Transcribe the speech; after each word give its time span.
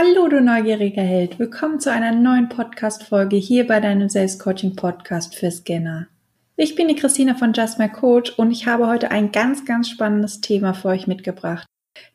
Hallo, 0.00 0.28
du 0.28 0.40
neugieriger 0.40 1.02
Held. 1.02 1.40
Willkommen 1.40 1.80
zu 1.80 1.90
einer 1.90 2.12
neuen 2.12 2.48
Podcast-Folge 2.48 3.34
hier 3.34 3.66
bei 3.66 3.80
deinem 3.80 4.08
Selbstcoaching-Podcast 4.08 5.34
für 5.34 5.50
Scanner. 5.50 6.06
Ich 6.54 6.76
bin 6.76 6.86
die 6.86 6.94
Christina 6.94 7.34
von 7.34 7.52
Just 7.52 7.80
My 7.80 7.88
Coach 7.88 8.30
und 8.38 8.52
ich 8.52 8.68
habe 8.68 8.86
heute 8.86 9.10
ein 9.10 9.32
ganz, 9.32 9.64
ganz 9.64 9.88
spannendes 9.88 10.40
Thema 10.40 10.72
für 10.72 10.86
euch 10.90 11.08
mitgebracht. 11.08 11.66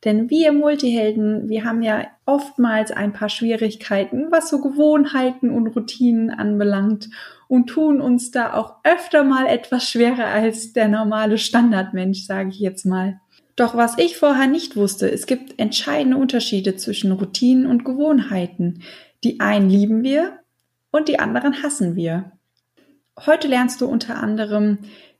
Denn 0.05 0.29
wir 0.29 0.53
Multihelden, 0.53 1.49
wir 1.49 1.65
haben 1.65 1.81
ja 1.81 2.07
oftmals 2.25 2.91
ein 2.91 3.11
paar 3.11 3.27
Schwierigkeiten, 3.27 4.27
was 4.31 4.49
so 4.49 4.61
Gewohnheiten 4.61 5.49
und 5.49 5.67
Routinen 5.67 6.29
anbelangt 6.29 7.09
und 7.49 7.67
tun 7.67 7.99
uns 7.99 8.31
da 8.31 8.53
auch 8.53 8.75
öfter 8.85 9.25
mal 9.25 9.45
etwas 9.45 9.89
schwerer 9.89 10.27
als 10.27 10.71
der 10.71 10.87
normale 10.87 11.37
Standardmensch, 11.37 12.25
sage 12.25 12.47
ich 12.47 12.59
jetzt 12.59 12.85
mal. 12.85 13.19
Doch 13.55 13.75
was 13.75 13.97
ich 13.97 14.17
vorher 14.17 14.47
nicht 14.47 14.75
wusste, 14.75 15.09
es 15.11 15.27
gibt 15.27 15.59
entscheidende 15.59 16.17
Unterschiede 16.17 16.75
zwischen 16.75 17.11
Routinen 17.11 17.67
und 17.67 17.85
Gewohnheiten. 17.85 18.81
Die 19.23 19.39
einen 19.39 19.69
lieben 19.69 20.03
wir 20.03 20.39
und 20.91 21.07
die 21.07 21.19
anderen 21.19 21.61
hassen 21.61 21.95
wir. 21.95 22.31
Heute 23.25 23.47
lernst 23.47 23.79
du 23.81 23.85
unter 23.85 24.17
anderem, 24.17 24.79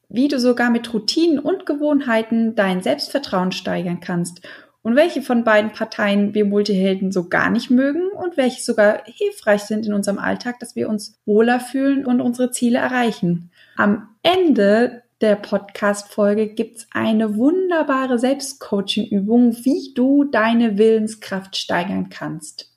wie 0.10 0.27
du 0.27 0.40
sogar 0.40 0.72
mit 0.72 0.94
Routinen 0.94 1.40
und 1.40 1.66
Gewohnheiten 1.66 2.55
dein 2.55 2.82
Selbstvertrauen 2.82 3.52
steigern 3.52 4.00
kannst 4.00 4.41
und 4.82 4.96
welche 4.96 5.22
von 5.22 5.44
beiden 5.44 5.72
Parteien 5.72 6.34
wir 6.34 6.46
Multihelden 6.46 7.12
so 7.12 7.30
gar 7.30 7.50
nicht 7.50 7.70
mögen 7.70 8.10
und 8.10 8.36
welche 8.36 8.62
sogar 8.62 9.04
hilfreich 9.05 9.62
sind 9.62 9.86
in 9.86 9.94
unserem 9.94 10.20
Alltag, 10.20 10.60
dass 10.60 10.76
wir 10.76 10.90
uns 10.90 11.20
wohler 11.26 11.60
fühlen 11.60 12.05
und 12.05 12.20
unsere 12.20 12.52
Ziele 12.52 12.80
erreichen. 12.80 13.52
Am 13.77 14.10
Ende 14.24 15.02
der 15.23 15.38
Podcast-Folge 15.38 16.50
gibt's 16.50 16.86
eine 16.91 17.38
wunderbare 17.38 18.20
Selbstcoaching-Übung, 18.20 19.55
wie 19.63 19.94
du 19.96 20.26
deine 20.26 20.77
Willenskraft 20.77 21.55
steigern 21.55 22.09
kannst. 22.09 22.70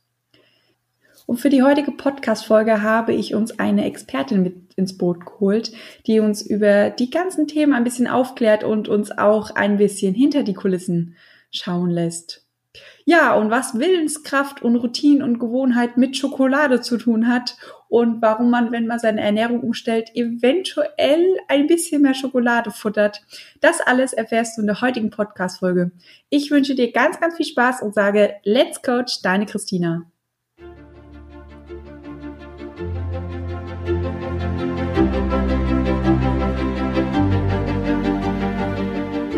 Und 1.26 1.38
für 1.38 1.50
die 1.50 1.64
heutige 1.64 1.90
Podcast-Folge 1.90 2.82
habe 2.82 3.12
ich 3.12 3.34
uns 3.34 3.58
eine 3.58 3.84
Expertin 3.84 4.44
mit 4.44 4.74
ins 4.76 4.96
Boot 4.96 5.26
geholt, 5.26 5.72
die 6.06 6.20
uns 6.20 6.40
über 6.40 6.90
die 6.90 7.10
ganzen 7.10 7.48
Themen 7.48 7.72
ein 7.72 7.82
bisschen 7.82 8.06
aufklärt 8.06 8.62
und 8.62 8.86
uns 8.88 9.10
auch 9.10 9.50
ein 9.50 9.76
bisschen 9.76 10.14
hinter 10.14 10.44
die 10.44 10.54
Kulissen 10.54 11.16
schauen 11.50 11.90
lässt. 11.90 12.45
Ja, 13.04 13.34
und 13.34 13.50
was 13.50 13.78
Willenskraft 13.78 14.62
und 14.62 14.76
Routine 14.76 15.24
und 15.24 15.38
Gewohnheit 15.38 15.96
mit 15.96 16.16
Schokolade 16.16 16.80
zu 16.80 16.98
tun 16.98 17.28
hat 17.28 17.56
und 17.88 18.20
warum 18.20 18.50
man, 18.50 18.72
wenn 18.72 18.86
man 18.86 18.98
seine 18.98 19.20
Ernährung 19.20 19.60
umstellt, 19.60 20.10
eventuell 20.14 21.24
ein 21.48 21.66
bisschen 21.66 22.02
mehr 22.02 22.14
Schokolade 22.14 22.70
futtert. 22.70 23.22
Das 23.60 23.80
alles 23.80 24.12
erfährst 24.12 24.56
du 24.56 24.62
in 24.62 24.66
der 24.66 24.80
heutigen 24.80 25.10
Podcast-Folge. 25.10 25.92
Ich 26.30 26.50
wünsche 26.50 26.74
dir 26.74 26.92
ganz, 26.92 27.20
ganz 27.20 27.36
viel 27.36 27.46
Spaß 27.46 27.82
und 27.82 27.94
sage 27.94 28.34
Let's 28.44 28.82
Coach, 28.82 29.22
deine 29.22 29.46
Christina. 29.46 30.10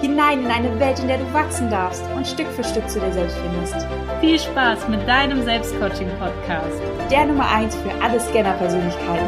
hinein 0.00 0.40
in 0.40 0.46
eine 0.46 0.78
Welt, 0.78 0.98
in 1.00 1.08
der 1.08 1.18
du 1.18 1.32
wachsen 1.32 1.68
darfst 1.70 2.02
und 2.14 2.26
Stück 2.26 2.46
für 2.48 2.62
Stück 2.62 2.88
zu 2.88 3.00
dir 3.00 3.12
selbst 3.12 3.36
findest. 3.36 3.86
Viel 4.20 4.38
Spaß 4.38 4.88
mit 4.88 5.06
deinem 5.08 5.42
Selbstcoaching-Podcast. 5.42 6.80
Der 7.10 7.26
Nummer 7.26 7.50
1 7.50 7.74
für 7.74 7.90
alle 8.00 8.20
Scanner-Persönlichkeiten. 8.20 9.26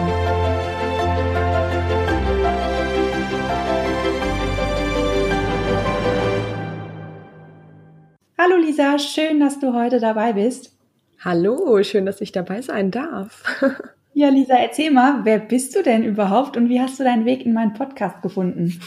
Hallo 8.38 8.56
Lisa, 8.56 8.98
schön, 8.98 9.40
dass 9.40 9.58
du 9.58 9.74
heute 9.74 9.98
dabei 9.98 10.34
bist. 10.34 10.76
Hallo, 11.22 11.82
schön, 11.82 12.06
dass 12.06 12.20
ich 12.20 12.32
dabei 12.32 12.62
sein 12.62 12.90
darf. 12.90 13.42
ja, 14.14 14.28
Lisa, 14.28 14.54
erzähl 14.54 14.90
mal, 14.90 15.24
wer 15.24 15.38
bist 15.38 15.74
du 15.76 15.82
denn 15.82 16.04
überhaupt 16.04 16.56
und 16.56 16.68
wie 16.68 16.80
hast 16.80 16.98
du 16.98 17.04
deinen 17.04 17.26
Weg 17.26 17.44
in 17.44 17.52
meinen 17.52 17.74
Podcast 17.74 18.22
gefunden? 18.22 18.80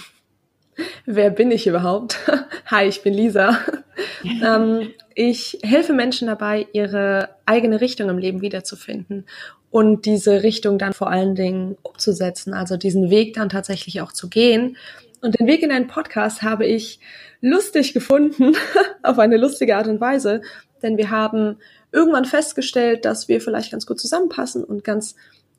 Wer 1.05 1.29
bin 1.29 1.51
ich 1.51 1.67
überhaupt? 1.67 2.17
Hi, 2.67 2.87
ich 2.87 3.01
bin 3.01 3.13
Lisa. 3.13 3.57
ähm, 4.43 4.91
ich 5.15 5.59
helfe 5.63 5.93
Menschen 5.93 6.27
dabei, 6.27 6.67
ihre 6.73 7.29
eigene 7.45 7.81
Richtung 7.81 8.09
im 8.09 8.17
Leben 8.17 8.41
wiederzufinden 8.41 9.25
und 9.69 10.05
diese 10.05 10.43
Richtung 10.43 10.77
dann 10.77 10.93
vor 10.93 11.09
allen 11.09 11.35
Dingen 11.35 11.77
umzusetzen, 11.81 12.53
also 12.53 12.77
diesen 12.77 13.09
Weg 13.09 13.33
dann 13.33 13.49
tatsächlich 13.49 14.01
auch 14.01 14.11
zu 14.11 14.29
gehen. 14.29 14.77
Und 15.21 15.39
den 15.39 15.47
Weg 15.47 15.63
in 15.63 15.71
einen 15.71 15.87
Podcast 15.87 16.41
habe 16.41 16.65
ich 16.65 16.99
lustig 17.41 17.93
gefunden, 17.93 18.53
auf 19.03 19.19
eine 19.19 19.37
lustige 19.37 19.77
Art 19.77 19.87
und 19.87 20.01
Weise, 20.01 20.41
denn 20.81 20.97
wir 20.97 21.09
haben 21.09 21.57
irgendwann 21.91 22.25
festgestellt, 22.25 23.05
dass 23.05 23.27
wir 23.27 23.41
vielleicht 23.41 23.71
ganz 23.71 23.85
gut 23.85 23.99
zusammenpassen 23.99 24.63
und 24.63 24.83
ganz 24.83 25.15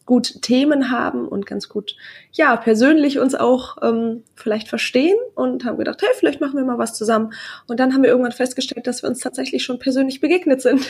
gut 0.07 0.43
Themen 0.43 0.91
haben 0.91 1.27
und 1.27 1.47
ganz 1.47 1.69
gut, 1.69 1.97
ja, 2.33 2.57
persönlich 2.57 3.19
uns 3.19 3.35
auch 3.35 3.79
ähm, 3.83 4.23
vielleicht 4.35 4.69
verstehen 4.69 5.17
und 5.35 5.65
haben 5.65 5.79
gedacht, 5.79 6.03
hey, 6.03 6.11
vielleicht 6.17 6.41
machen 6.41 6.57
wir 6.57 6.65
mal 6.65 6.79
was 6.79 6.95
zusammen. 6.95 7.33
Und 7.67 7.81
dann 7.81 7.95
haben 7.95 8.03
wir 8.03 8.11
irgendwann 8.11 8.33
festgestellt, 8.33 8.87
dass 8.87 9.03
wir 9.03 9.09
uns 9.09 9.21
tatsächlich 9.21 9.65
schon 9.65 9.79
persönlich 9.79 10.21
begegnet 10.21 10.61
sind 10.61 10.87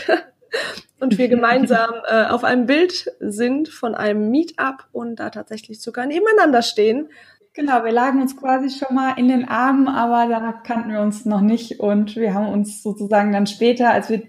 und 1.00 1.18
wir 1.18 1.28
gemeinsam 1.28 1.90
äh, 2.08 2.24
auf 2.24 2.44
einem 2.44 2.66
Bild 2.66 3.10
sind 3.20 3.68
von 3.68 3.94
einem 3.94 4.30
Meetup 4.30 4.86
und 4.92 5.16
da 5.16 5.30
tatsächlich 5.30 5.80
sogar 5.80 6.06
nebeneinander 6.06 6.62
stehen. 6.62 7.08
Genau, 7.52 7.84
wir 7.84 7.92
lagen 7.92 8.20
uns 8.20 8.36
quasi 8.36 8.68
schon 8.76 8.96
mal 8.96 9.12
in 9.12 9.28
den 9.28 9.46
Armen, 9.46 9.86
aber 9.86 10.28
da 10.28 10.52
kannten 10.66 10.90
wir 10.90 11.00
uns 11.00 11.24
noch 11.24 11.40
nicht 11.40 11.78
und 11.78 12.16
wir 12.16 12.34
haben 12.34 12.48
uns 12.48 12.82
sozusagen 12.82 13.30
dann 13.30 13.46
später, 13.46 13.90
als 13.90 14.10
wir 14.10 14.22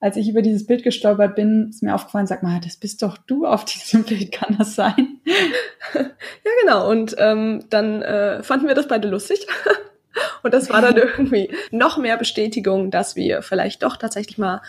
als 0.00 0.16
ich 0.16 0.28
über 0.28 0.42
dieses 0.42 0.66
Bild 0.66 0.82
gestolpert 0.82 1.36
bin, 1.36 1.68
ist 1.70 1.82
mir 1.82 1.94
aufgefallen, 1.94 2.26
sag 2.26 2.42
mal, 2.42 2.60
das 2.60 2.76
bist 2.76 3.02
doch 3.02 3.16
du 3.16 3.46
auf 3.46 3.64
diesem 3.66 4.04
Bild, 4.04 4.32
kann 4.32 4.56
das 4.58 4.74
sein? 4.74 5.20
ja, 5.94 6.50
genau. 6.62 6.90
Und 6.90 7.14
ähm, 7.18 7.64
dann 7.70 8.02
äh, 8.02 8.42
fanden 8.42 8.68
wir 8.68 8.74
das 8.74 8.88
beide 8.88 9.08
lustig. 9.08 9.46
Und 10.42 10.54
das 10.54 10.70
war 10.70 10.80
dann 10.80 10.96
irgendwie 10.96 11.50
noch 11.70 11.98
mehr 11.98 12.16
Bestätigung, 12.16 12.90
dass 12.90 13.16
wir 13.16 13.42
vielleicht 13.42 13.82
doch 13.82 13.98
tatsächlich 13.98 14.38
mal 14.38 14.62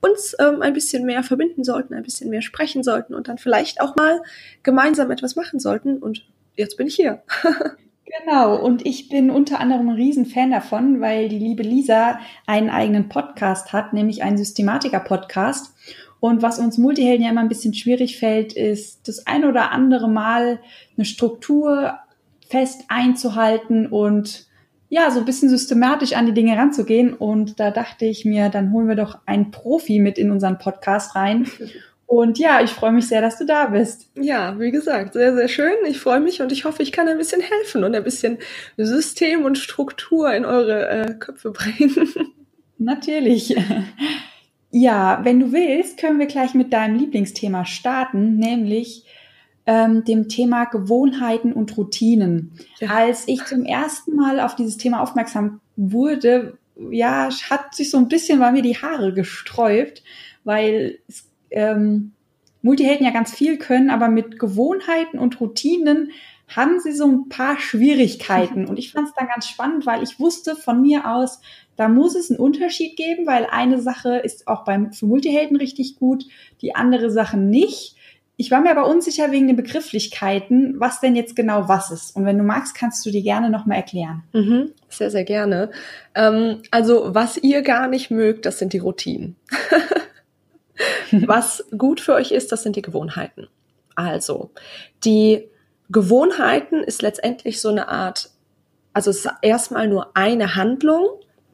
uns 0.00 0.34
ähm, 0.40 0.62
ein 0.62 0.72
bisschen 0.72 1.04
mehr 1.04 1.22
verbinden 1.22 1.62
sollten, 1.62 1.94
ein 1.94 2.02
bisschen 2.02 2.30
mehr 2.30 2.42
sprechen 2.42 2.82
sollten 2.82 3.14
und 3.14 3.28
dann 3.28 3.38
vielleicht 3.38 3.80
auch 3.80 3.94
mal 3.96 4.22
gemeinsam 4.62 5.10
etwas 5.10 5.36
machen 5.36 5.60
sollten. 5.60 5.98
Und 5.98 6.24
jetzt 6.56 6.76
bin 6.76 6.86
ich 6.86 6.96
hier. 6.96 7.22
Genau, 8.04 8.56
und 8.56 8.84
ich 8.86 9.08
bin 9.08 9.30
unter 9.30 9.60
anderem 9.60 9.90
ein 9.90 9.94
Riesenfan 9.94 10.50
davon, 10.50 11.00
weil 11.00 11.28
die 11.28 11.38
liebe 11.38 11.62
Lisa 11.62 12.18
einen 12.46 12.68
eigenen 12.68 13.08
Podcast 13.08 13.72
hat, 13.72 13.92
nämlich 13.92 14.22
einen 14.22 14.36
Systematiker-Podcast. 14.36 15.74
Und 16.18 16.42
was 16.42 16.58
uns 16.58 16.76
Multihelden 16.76 17.24
ja 17.24 17.30
immer 17.30 17.40
ein 17.40 17.48
bisschen 17.48 17.72
schwierig 17.72 18.18
fällt, 18.18 18.52
ist 18.52 19.08
das 19.08 19.26
ein 19.26 19.44
oder 19.44 19.70
andere 19.70 20.08
Mal 20.08 20.60
eine 20.96 21.04
Struktur 21.04 21.98
fest 22.48 22.84
einzuhalten 22.88 23.86
und 23.86 24.46
ja, 24.90 25.10
so 25.12 25.20
ein 25.20 25.24
bisschen 25.24 25.48
systematisch 25.48 26.14
an 26.14 26.26
die 26.26 26.34
Dinge 26.34 26.56
ranzugehen. 26.56 27.14
Und 27.14 27.60
da 27.60 27.70
dachte 27.70 28.06
ich 28.06 28.24
mir, 28.24 28.48
dann 28.48 28.72
holen 28.72 28.88
wir 28.88 28.96
doch 28.96 29.18
einen 29.24 29.52
Profi 29.52 30.00
mit 30.00 30.18
in 30.18 30.32
unseren 30.32 30.58
Podcast 30.58 31.14
rein. 31.14 31.46
Und 32.10 32.40
ja, 32.40 32.60
ich 32.60 32.72
freue 32.72 32.90
mich 32.90 33.06
sehr, 33.06 33.20
dass 33.20 33.38
du 33.38 33.46
da 33.46 33.66
bist. 33.66 34.10
Ja, 34.20 34.58
wie 34.58 34.72
gesagt, 34.72 35.12
sehr, 35.12 35.32
sehr 35.32 35.46
schön. 35.46 35.74
Ich 35.86 36.00
freue 36.00 36.18
mich 36.18 36.42
und 36.42 36.50
ich 36.50 36.64
hoffe, 36.64 36.82
ich 36.82 36.90
kann 36.90 37.06
ein 37.06 37.18
bisschen 37.18 37.40
helfen 37.40 37.84
und 37.84 37.94
ein 37.94 38.02
bisschen 38.02 38.38
System 38.76 39.44
und 39.44 39.58
Struktur 39.58 40.34
in 40.34 40.44
eure 40.44 40.88
äh, 40.88 41.14
Köpfe 41.14 41.52
bringen. 41.52 41.94
Natürlich. 42.78 43.54
Ja, 44.72 45.20
wenn 45.22 45.38
du 45.38 45.52
willst, 45.52 45.98
können 45.98 46.18
wir 46.18 46.26
gleich 46.26 46.52
mit 46.52 46.72
deinem 46.72 46.98
Lieblingsthema 46.98 47.64
starten, 47.64 48.38
nämlich 48.38 49.04
ähm, 49.66 50.02
dem 50.02 50.28
Thema 50.28 50.64
Gewohnheiten 50.64 51.52
und 51.52 51.76
Routinen. 51.76 52.58
Ja. 52.80 52.88
Als 52.88 53.28
ich 53.28 53.44
zum 53.44 53.64
ersten 53.64 54.16
Mal 54.16 54.40
auf 54.40 54.56
dieses 54.56 54.78
Thema 54.78 55.00
aufmerksam 55.00 55.60
wurde, 55.76 56.58
ja, 56.90 57.28
hat 57.50 57.72
sich 57.72 57.88
so 57.88 57.98
ein 57.98 58.08
bisschen 58.08 58.40
bei 58.40 58.50
mir 58.50 58.62
die 58.62 58.78
Haare 58.78 59.14
gesträubt, 59.14 60.02
weil 60.42 60.98
es 61.06 61.29
ähm, 61.50 62.12
Multihelden 62.62 63.06
ja 63.06 63.12
ganz 63.12 63.34
viel 63.34 63.58
können, 63.58 63.90
aber 63.90 64.08
mit 64.08 64.38
Gewohnheiten 64.38 65.18
und 65.18 65.40
Routinen 65.40 66.10
haben 66.48 66.80
sie 66.80 66.92
so 66.92 67.06
ein 67.06 67.28
paar 67.28 67.58
Schwierigkeiten. 67.58 68.66
Und 68.66 68.78
ich 68.78 68.92
fand 68.92 69.08
es 69.08 69.14
dann 69.14 69.28
ganz 69.28 69.46
spannend, 69.46 69.86
weil 69.86 70.02
ich 70.02 70.18
wusste 70.18 70.56
von 70.56 70.82
mir 70.82 71.08
aus, 71.10 71.40
da 71.76 71.88
muss 71.88 72.14
es 72.14 72.30
einen 72.30 72.40
Unterschied 72.40 72.96
geben, 72.96 73.26
weil 73.26 73.46
eine 73.46 73.80
Sache 73.80 74.16
ist 74.16 74.48
auch 74.48 74.64
beim, 74.64 74.92
für 74.92 75.06
Multihelden 75.06 75.56
richtig 75.56 75.96
gut, 75.96 76.24
die 76.60 76.74
andere 76.74 77.10
Sache 77.10 77.38
nicht. 77.38 77.96
Ich 78.36 78.50
war 78.50 78.60
mir 78.60 78.70
aber 78.70 78.88
unsicher 78.88 79.30
wegen 79.30 79.46
den 79.46 79.56
Begrifflichkeiten, 79.56 80.74
was 80.78 81.00
denn 81.00 81.14
jetzt 81.14 81.36
genau 81.36 81.68
was 81.68 81.90
ist. 81.90 82.16
Und 82.16 82.24
wenn 82.24 82.38
du 82.38 82.44
magst, 82.44 82.74
kannst 82.74 83.04
du 83.06 83.10
dir 83.10 83.22
gerne 83.22 83.48
nochmal 83.48 83.76
erklären. 83.76 84.24
Mhm, 84.32 84.72
sehr, 84.88 85.10
sehr 85.10 85.24
gerne. 85.24 85.70
Ähm, 86.14 86.62
also, 86.70 87.14
was 87.14 87.36
ihr 87.36 87.62
gar 87.62 87.86
nicht 87.86 88.10
mögt, 88.10 88.44
das 88.44 88.58
sind 88.58 88.72
die 88.72 88.78
Routinen. 88.78 89.36
was 91.12 91.64
gut 91.76 92.00
für 92.00 92.14
euch 92.14 92.32
ist, 92.32 92.52
das 92.52 92.62
sind 92.62 92.76
die 92.76 92.82
Gewohnheiten. 92.82 93.48
Also, 93.94 94.50
die 95.04 95.48
Gewohnheiten 95.90 96.82
ist 96.82 97.02
letztendlich 97.02 97.60
so 97.60 97.68
eine 97.68 97.88
Art, 97.88 98.30
also 98.92 99.10
es 99.10 99.24
ist 99.24 99.30
erstmal 99.42 99.88
nur 99.88 100.16
eine 100.16 100.54
Handlung 100.54 101.06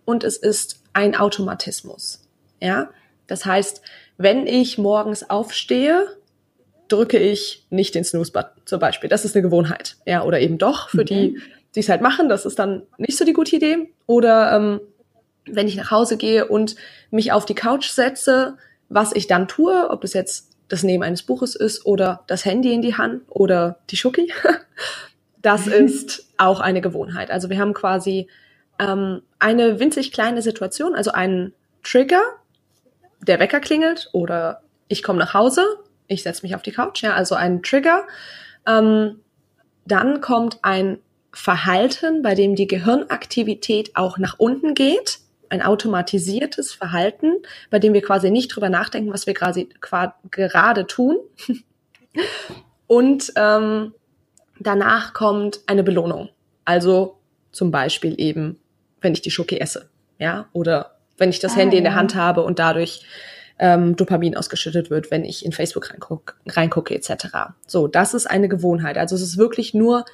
und 0.05 0.25
es 0.25 0.37
ist 0.37 0.83
ein 0.93 1.17
Automatismus. 1.17 2.23
Ja, 2.61 2.91
das 3.27 3.45
heißt, 3.45 3.83
wenn 4.19 4.47
ich 4.47 4.79
morgens 4.79 5.29
aufstehe, 5.29 6.07
drücke 6.89 7.19
ich 7.19 7.67
nicht 7.71 7.95
den 7.95 8.05
Snooze-Button 8.05 8.63
zum 8.65 8.81
Beispiel. 8.81 9.11
Das 9.11 9.25
ist 9.25 9.35
eine 9.35 9.43
Gewohnheit. 9.43 9.97
Ja, 10.07 10.23
oder 10.23 10.41
eben 10.41 10.59
doch 10.59 10.91
für 10.91 11.03
okay. 11.03 11.35
die, 11.35 11.41
die 11.75 11.81
es 11.81 11.89
halt 11.89 12.01
machen. 12.01 12.29
Das 12.29 12.47
ist 12.47 12.59
dann 12.59 12.83
nicht 12.99 13.19
so 13.19 13.25
die 13.25 13.33
gute 13.33 13.57
Idee. 13.57 13.93
Oder 14.07 14.53
ähm, 14.53 14.81
wenn 15.47 15.69
ich 15.69 15.77
nach 15.77 15.91
Hause 15.91 16.17
gehe 16.17 16.47
und 16.47 16.77
mich 17.11 17.33
auf 17.33 17.45
die 17.45 17.55
Couch 17.55 17.89
setze, 17.89 18.57
was 18.89 19.13
ich 19.15 19.27
dann 19.27 19.49
tue, 19.49 19.91
ob 19.91 20.05
es 20.05 20.13
jetzt 20.13 20.53
das 20.69 20.83
Nehmen 20.83 21.05
eines 21.05 21.23
Buches 21.23 21.55
ist 21.55 21.87
oder 21.87 22.25
das 22.27 22.45
Handy 22.45 22.73
in 22.73 22.83
die 22.83 22.97
Hand 22.97 23.23
oder 23.29 23.79
die 23.91 23.97
Schoki, 23.97 24.33
das 25.43 25.67
ist 25.67 26.27
auch 26.39 26.61
eine 26.61 26.81
Gewohnheit. 26.81 27.31
Also 27.31 27.51
wir 27.51 27.59
haben 27.59 27.73
quasi 27.73 28.29
ähm, 28.79 29.23
eine 29.39 29.79
winzig 29.79 30.13
kleine 30.13 30.43
Situation, 30.43 30.95
also 30.95 31.13
einen 31.13 31.53
Trigger, 31.83 32.23
der 33.21 33.39
Wecker 33.39 33.61
klingelt 33.61 34.09
oder 34.13 34.63
ich 34.89 35.03
komme 35.03 35.19
nach 35.19 35.35
Hause, 35.35 35.65
ich 36.09 36.23
setze 36.23 36.43
mich 36.43 36.55
auf 36.55 36.63
die 36.63 36.73
Couch, 36.73 37.03
ja, 37.03 37.15
also 37.15 37.35
ein 37.35 37.63
Trigger. 37.63 38.05
Ähm, 38.67 39.21
dann 39.85 40.21
kommt 40.21 40.59
ein 40.63 40.99
Verhalten, 41.33 42.23
bei 42.23 42.35
dem 42.35 42.57
die 42.57 42.67
Gehirnaktivität 42.67 43.95
auch 43.95 44.19
nach 44.19 44.39
unten 44.39 44.75
geht 44.75 45.21
ein 45.49 45.63
automatisiertes 45.63 46.73
Verhalten, 46.73 47.35
bei 47.71 47.79
dem 47.79 47.95
wir 47.95 48.03
quasi 48.03 48.31
nicht 48.31 48.49
drüber 48.49 48.69
nachdenken, 48.69 49.13
was 49.13 49.27
wir 49.27 49.35
quasi 49.35 49.69
gerade 50.31 50.87
tun. 50.87 51.19
Und 52.87 53.33
ähm, 53.37 53.95
danach 54.61 55.13
kommt 55.13 55.61
eine 55.67 55.83
Belohnung. 55.83 56.31
Also 56.65 57.19
zum 57.53 57.71
Beispiel 57.71 58.15
eben, 58.19 58.59
wenn 59.01 59.13
ich 59.13 59.23
die 59.23 59.31
Schoki 59.31 59.59
esse, 59.59 59.89
ja, 60.19 60.49
oder 60.53 60.99
wenn 61.19 61.31
ich 61.31 61.41
das 61.41 61.53
ah, 61.53 61.57
Handy 61.57 61.79
in 61.79 61.85
der 61.85 61.95
Hand 61.95 62.15
habe 62.15 62.43
und 62.43 62.59
dadurch 62.59 63.05
ähm, 63.59 63.97
Dopamin 63.97 64.37
ausgeschüttet 64.37 64.91
wird, 64.91 65.11
wenn 65.11 65.25
ich 65.25 65.45
in 65.45 65.53
Facebook 65.53 65.91
reingucke, 65.91 66.35
reingucke 66.47 66.95
etc. 66.95 67.55
So, 67.67 67.89
das 67.89 68.15
ist 68.15 68.27
eine 68.27 68.49
Gewohnheit. 68.49 68.99
Also 68.99 69.15
es 69.15 69.23
ist 69.23 69.39
wirklich 69.39 69.75
nur 69.75 70.05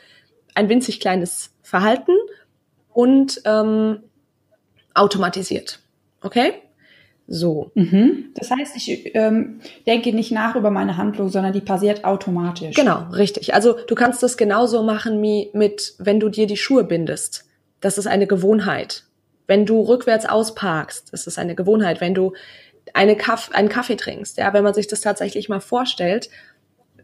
ein 0.55 0.69
winzig 0.69 1.01
kleines 1.01 1.53
Verhalten 1.63 2.13
und 2.93 3.41
ähm, 3.45 4.03
automatisiert. 4.95 5.81
Okay? 6.23 6.55
So. 7.29 7.71
Mhm. 7.75 8.31
Das 8.35 8.51
heißt, 8.51 8.77
ich 8.77 9.15
ähm, 9.15 9.61
denke 9.87 10.13
nicht 10.13 10.33
nach 10.33 10.57
über 10.57 10.71
meine 10.71 10.97
Handlung, 10.97 11.29
sondern 11.29 11.53
die 11.53 11.61
passiert 11.61 12.05
automatisch. 12.05 12.75
Genau, 12.75 13.07
richtig. 13.13 13.55
Also 13.55 13.75
du 13.87 13.95
kannst 13.95 14.23
das 14.23 14.37
genauso 14.37 14.83
machen 14.83 15.23
wie 15.23 15.51
mit, 15.53 15.95
wenn 15.99 16.21
du 16.21 16.29
dir 16.29 16.47
die 16.47 16.57
Schuhe 16.57 16.85
bindest. 16.85 17.47
Das 17.81 17.99
ist 17.99 18.07
eine 18.07 18.27
Gewohnheit. 18.27 19.05
Wenn 19.47 19.67
du 19.67 19.81
rückwärts 19.81 20.27
ausparkst, 20.27 21.13
das 21.13 21.27
ist 21.27 21.39
eine 21.39 21.55
Gewohnheit. 21.55 22.01
Wenn 22.01 22.15
du 22.15 22.33
eine 22.95 23.17
Kaff 23.17 23.51
einen 23.53 23.69
Kaffee 23.69 23.97
trinkst, 23.97 24.39
ja, 24.39 24.53
wenn 24.53 24.65
man 24.65 24.75
sich 24.75 24.87
das 24.87 25.01
tatsächlich 25.01 25.49
mal 25.49 25.61
vorstellt, 25.61 26.29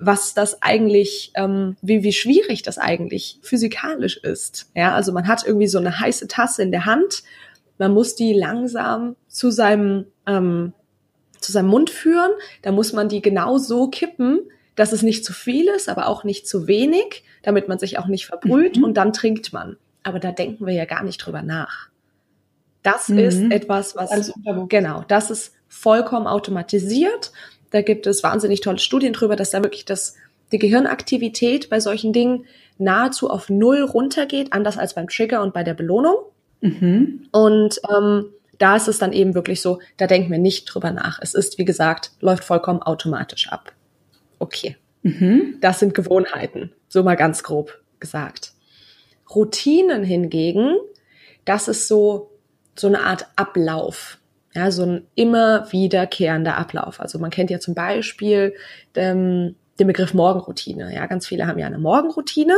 was 0.01 0.35
das 0.35 0.63
eigentlich, 0.63 1.33
ähm, 1.35 1.77
wie, 1.83 2.03
wie 2.03 2.13
schwierig 2.13 2.63
das 2.63 2.79
eigentlich 2.79 3.39
physikalisch 3.43 4.17
ist. 4.19 4.71
Ja, 4.75 4.95
also 4.95 5.13
man 5.13 5.27
hat 5.27 5.45
irgendwie 5.45 5.67
so 5.67 5.79
eine 5.79 5.99
heiße 5.99 6.29
Tasse 6.29 6.63
in 6.63 6.71
der 6.71 6.87
Hand 6.87 7.23
man 7.79 7.95
muss 7.95 8.15
die 8.15 8.33
langsam 8.33 9.17
zu 9.29 9.51
seinem, 9.51 10.07
ähm, 10.27 10.73
zu 11.41 11.53
seinem 11.53 11.69
Mund 11.69 11.91
führen. 11.91 12.33
Da 12.63 12.73
muss 12.73 12.93
man 12.93 13.09
die 13.09 13.23
genau 13.23 13.59
so 13.59 13.89
kippen, 13.89 14.41
dass 14.77 14.93
es 14.93 15.03
nicht 15.03 15.25
zu 15.25 15.33
viel 15.33 15.69
ist, 15.69 15.89
aber 15.89 16.07
auch 16.09 16.25
nicht 16.25 16.47
zu 16.47 16.67
wenig, 16.67 17.25
damit 17.43 17.69
man 17.69 17.79
sich 17.79 17.99
auch 17.99 18.07
nicht 18.07 18.27
verbrüht 18.27 18.77
mhm. 18.77 18.85
und 18.85 18.95
dann 18.95 19.13
trinkt 19.13 19.53
man. 19.53 19.77
Aber 20.03 20.19
da 20.19 20.33
denken 20.33 20.67
wir 20.67 20.75
ja 20.75 20.85
gar 20.85 21.03
nicht 21.03 21.19
drüber 21.19 21.43
nach. 21.43 21.89
Das 22.83 23.09
mhm. 23.09 23.19
ist 23.19 23.43
etwas, 23.51 23.97
was, 23.97 24.33
genau, 24.69 25.05
das 25.09 25.31
ist 25.31 25.55
vollkommen 25.69 26.27
automatisiert. 26.27 27.33
Da 27.71 27.83
gibt 27.83 28.07
es 28.07 28.23
wahnsinnig 28.23 28.61
tolle 28.61 28.79
Studien 28.79 29.13
drüber, 29.13 29.37
dass 29.37 29.51
da 29.51 29.63
wirklich 29.63 29.85
das, 29.85 30.15
die 30.53 30.59
Gehirnaktivität 30.59 31.69
bei 31.69 31.81
solchen 31.81 32.13
Dingen 32.13 32.47
nahezu 32.79 33.29
auf 33.29 33.51
Null 33.51 33.83
runtergeht, 33.83 34.53
anders 34.53 34.79
als 34.79 34.95
beim 34.95 35.09
Trigger 35.09 35.43
und 35.43 35.53
bei 35.53 35.65
der 35.65 35.75
Belohnung. 35.75 36.17
Mhm. 36.61 37.29
Und 37.33 37.81
ähm, 37.91 38.27
da 38.59 38.77
ist 38.77 38.89
es 38.89 38.99
dann 38.99 39.13
eben 39.13 39.35
wirklich 39.35 39.63
so, 39.63 39.81
da 39.97 40.07
denken 40.07 40.31
wir 40.31 40.39
nicht 40.39 40.65
drüber 40.65 40.91
nach. 40.91 41.19
Es 41.23 41.35
ist, 41.35 41.59
wie 41.59 41.65
gesagt, 41.65 42.11
läuft 42.21 42.45
vollkommen 42.45 42.83
automatisch 42.83 43.49
ab. 43.49 43.73
Okay. 44.39 44.77
Mhm. 45.03 45.59
Das 45.61 45.79
sind 45.79 45.95
Gewohnheiten, 45.95 46.73
so 46.89 47.03
mal 47.03 47.17
ganz 47.17 47.43
grob 47.43 47.79
gesagt. 48.01 48.53
Routinen 49.35 50.03
hingegen, 50.03 50.77
das 51.45 51.69
ist 51.69 51.89
so, 51.89 52.31
so 52.77 52.87
eine 52.89 53.01
Art 53.01 53.27
Ablauf. 53.37 54.19
Ja, 54.55 54.71
so 54.71 54.83
ein 54.85 55.07
immer 55.15 55.71
wiederkehrender 55.71 56.57
Ablauf. 56.57 57.01
Also 57.01 57.19
man 57.19 57.31
kennt 57.31 57.51
ja 57.51 57.61
zum 57.61 57.75
Beispiel 57.75 58.55
ähm, 58.95 59.55
den 59.79 59.87
Begriff 59.87 60.15
Morgenroutine. 60.15 60.93
Ja, 60.93 61.07
ganz 61.07 61.27
viele 61.27 61.47
haben 61.47 61.59
ja 61.59 61.67
eine 61.67 61.79
Morgenroutine, 61.79 62.57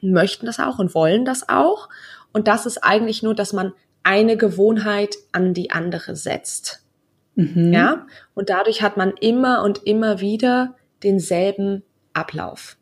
möchten 0.00 0.46
das 0.46 0.60
auch 0.60 0.78
und 0.78 0.94
wollen 0.94 1.24
das 1.24 1.48
auch. 1.48 1.88
Und 2.34 2.48
das 2.48 2.66
ist 2.66 2.84
eigentlich 2.84 3.22
nur, 3.22 3.34
dass 3.34 3.54
man 3.54 3.72
eine 4.02 4.36
Gewohnheit 4.36 5.16
an 5.32 5.54
die 5.54 5.70
andere 5.70 6.16
setzt. 6.16 6.82
Mhm. 7.36 7.72
Ja, 7.72 8.06
und 8.34 8.50
dadurch 8.50 8.82
hat 8.82 8.98
man 8.98 9.14
immer 9.20 9.62
und 9.62 9.84
immer 9.86 10.20
wieder 10.20 10.74
denselben 11.02 11.82
Ablauf. 12.12 12.76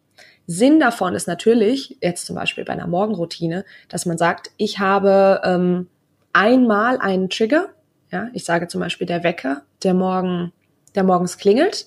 Sinn 0.46 0.81
davon 0.81 1.14
ist 1.14 1.28
natürlich, 1.28 1.96
jetzt 2.00 2.26
zum 2.26 2.37
Beispiel 2.37 2.64
bei 2.64 2.72
einer 2.72 2.87
Morgenroutine, 2.87 3.64
dass 3.88 4.06
man 4.06 4.19
sagt, 4.19 4.50
ich 4.56 4.81
habe 4.81 5.40
ähm, 5.44 5.88
einmal 6.32 6.98
einen 6.98 7.31
Trigger. 7.31 7.69
Ja, 8.10 8.28
ich 8.34 8.44
sage 8.44 8.69
zum 8.69 8.81
Beispiel 8.81 9.06
der 9.06 9.22
Wecker, 9.22 9.62
der 9.82 9.94
morgen, 9.94 10.52
der 10.94 11.05
morgens 11.05 11.38
klingelt. 11.38 11.87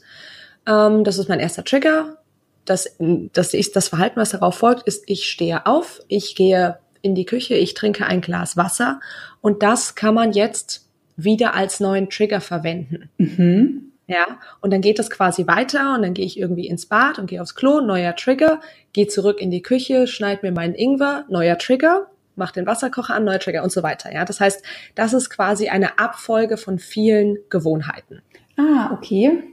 Ähm, 0.66 1.04
das 1.04 1.18
ist 1.18 1.30
mein 1.30 1.40
erster 1.40 1.63
Trigger. 1.63 2.18
Das, 2.63 2.95
das 2.99 3.54
ist 3.54 3.75
das 3.75 3.90
Verhalten, 3.90 4.19
was 4.19 4.31
darauf 4.31 4.56
folgt, 4.56 4.87
ist, 4.87 5.04
ich 5.07 5.30
stehe 5.30 5.68
auf, 5.68 6.01
ich 6.07 6.35
gehe 6.35 6.80
in 7.06 7.14
die 7.14 7.26
Küche, 7.26 7.54
ich 7.54 7.76
trinke 7.76 8.07
ein 8.07 8.19
Glas 8.19 8.57
Wasser 8.57 9.00
und 9.40 9.62
das 9.62 9.94
kann 9.94 10.16
man 10.16 10.33
jetzt 10.33 10.88
wieder 11.16 11.54
als 11.54 11.80
neuen 11.80 12.09
Trigger 12.09 12.42
verwenden. 12.42 13.09
Mhm. 13.18 13.92
Ja, 14.07 14.40
und 14.62 14.74
dann 14.74 14.81
geht 14.81 15.00
das 15.00 15.09
quasi 15.09 15.47
weiter 15.47 15.95
und 15.95 16.02
dann 16.02 16.14
gehe 16.14 16.26
ich 16.26 16.40
irgendwie 16.40 16.68
ins 16.68 16.88
Bad 16.88 17.18
und 17.18 17.28
gehe 17.28 17.42
aufs 17.42 17.56
Klo, 17.56 17.80
neuer 17.80 18.16
Trigger, 18.16 18.59
gehe 18.92 19.07
zurück 19.07 19.40
in 19.40 19.52
die 19.52 19.62
Küche, 19.62 20.07
schneid 20.07 20.44
mir 20.44 20.52
meinen 20.52 20.76
Ingwer, 20.76 21.26
neuer 21.30 21.57
Trigger, 21.57 22.07
mach 22.35 22.52
den 22.52 22.66
Wasserkocher 22.66 23.16
an, 23.16 23.24
neuer 23.24 23.40
Trigger 23.40 23.64
und 23.64 23.71
so 23.71 23.83
weiter. 23.83 24.12
Ja, 24.12 24.26
das 24.26 24.40
heißt, 24.40 24.64
das 24.95 25.14
ist 25.14 25.30
quasi 25.30 25.69
eine 25.69 26.00
Abfolge 26.00 26.57
von 26.57 26.80
vielen 26.80 27.38
Gewohnheiten. 27.50 28.21
Ah, 28.57 28.92
okay. 28.94 29.44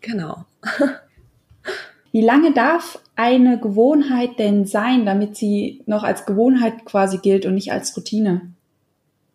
Genau. 0.00 0.44
Wie 2.12 2.22
lange 2.22 2.52
darf 2.52 2.98
eine 3.16 3.58
Gewohnheit 3.58 4.38
denn 4.38 4.64
sein, 4.64 5.04
damit 5.04 5.36
sie 5.36 5.82
noch 5.86 6.04
als 6.04 6.26
Gewohnheit 6.26 6.84
quasi 6.84 7.18
gilt 7.18 7.46
und 7.46 7.54
nicht 7.54 7.72
als 7.72 7.96
Routine? 7.96 8.52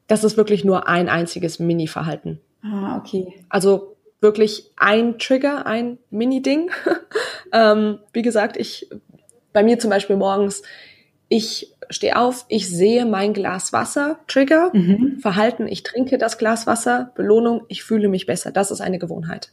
Das 0.07 0.23
ist 0.23 0.37
wirklich 0.37 0.63
nur 0.63 0.87
ein 0.87 1.09
einziges 1.09 1.59
Mini-Verhalten. 1.59 2.39
Ah, 2.63 2.97
okay. 2.97 3.33
Also 3.49 3.95
wirklich 4.21 4.71
ein 4.77 5.19
Trigger, 5.19 5.65
ein 5.65 5.97
Mini-Ding. 6.09 6.71
ähm, 7.51 7.99
wie 8.13 8.21
gesagt, 8.21 8.57
ich, 8.57 8.89
bei 9.51 9.63
mir 9.63 9.79
zum 9.79 9.89
Beispiel 9.89 10.15
morgens, 10.15 10.63
ich 11.29 11.73
stehe 11.89 12.17
auf, 12.17 12.45
ich 12.47 12.69
sehe 12.69 13.05
mein 13.05 13.33
Glas 13.33 13.73
Wasser, 13.73 14.19
Trigger, 14.27 14.71
mhm. 14.73 15.19
Verhalten, 15.19 15.67
ich 15.67 15.83
trinke 15.83 16.17
das 16.17 16.37
Glas 16.37 16.67
Wasser, 16.67 17.11
Belohnung, 17.15 17.63
ich 17.67 17.83
fühle 17.83 18.07
mich 18.07 18.25
besser. 18.25 18.51
Das 18.51 18.71
ist 18.71 18.81
eine 18.81 18.99
Gewohnheit. 18.99 19.51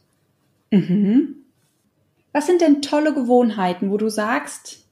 Mhm. 0.71 1.40
Was 2.33 2.45
sind 2.45 2.61
denn 2.61 2.81
tolle 2.81 3.13
Gewohnheiten, 3.13 3.91
wo 3.91 3.97
du 3.97 4.09
sagst, 4.09 4.85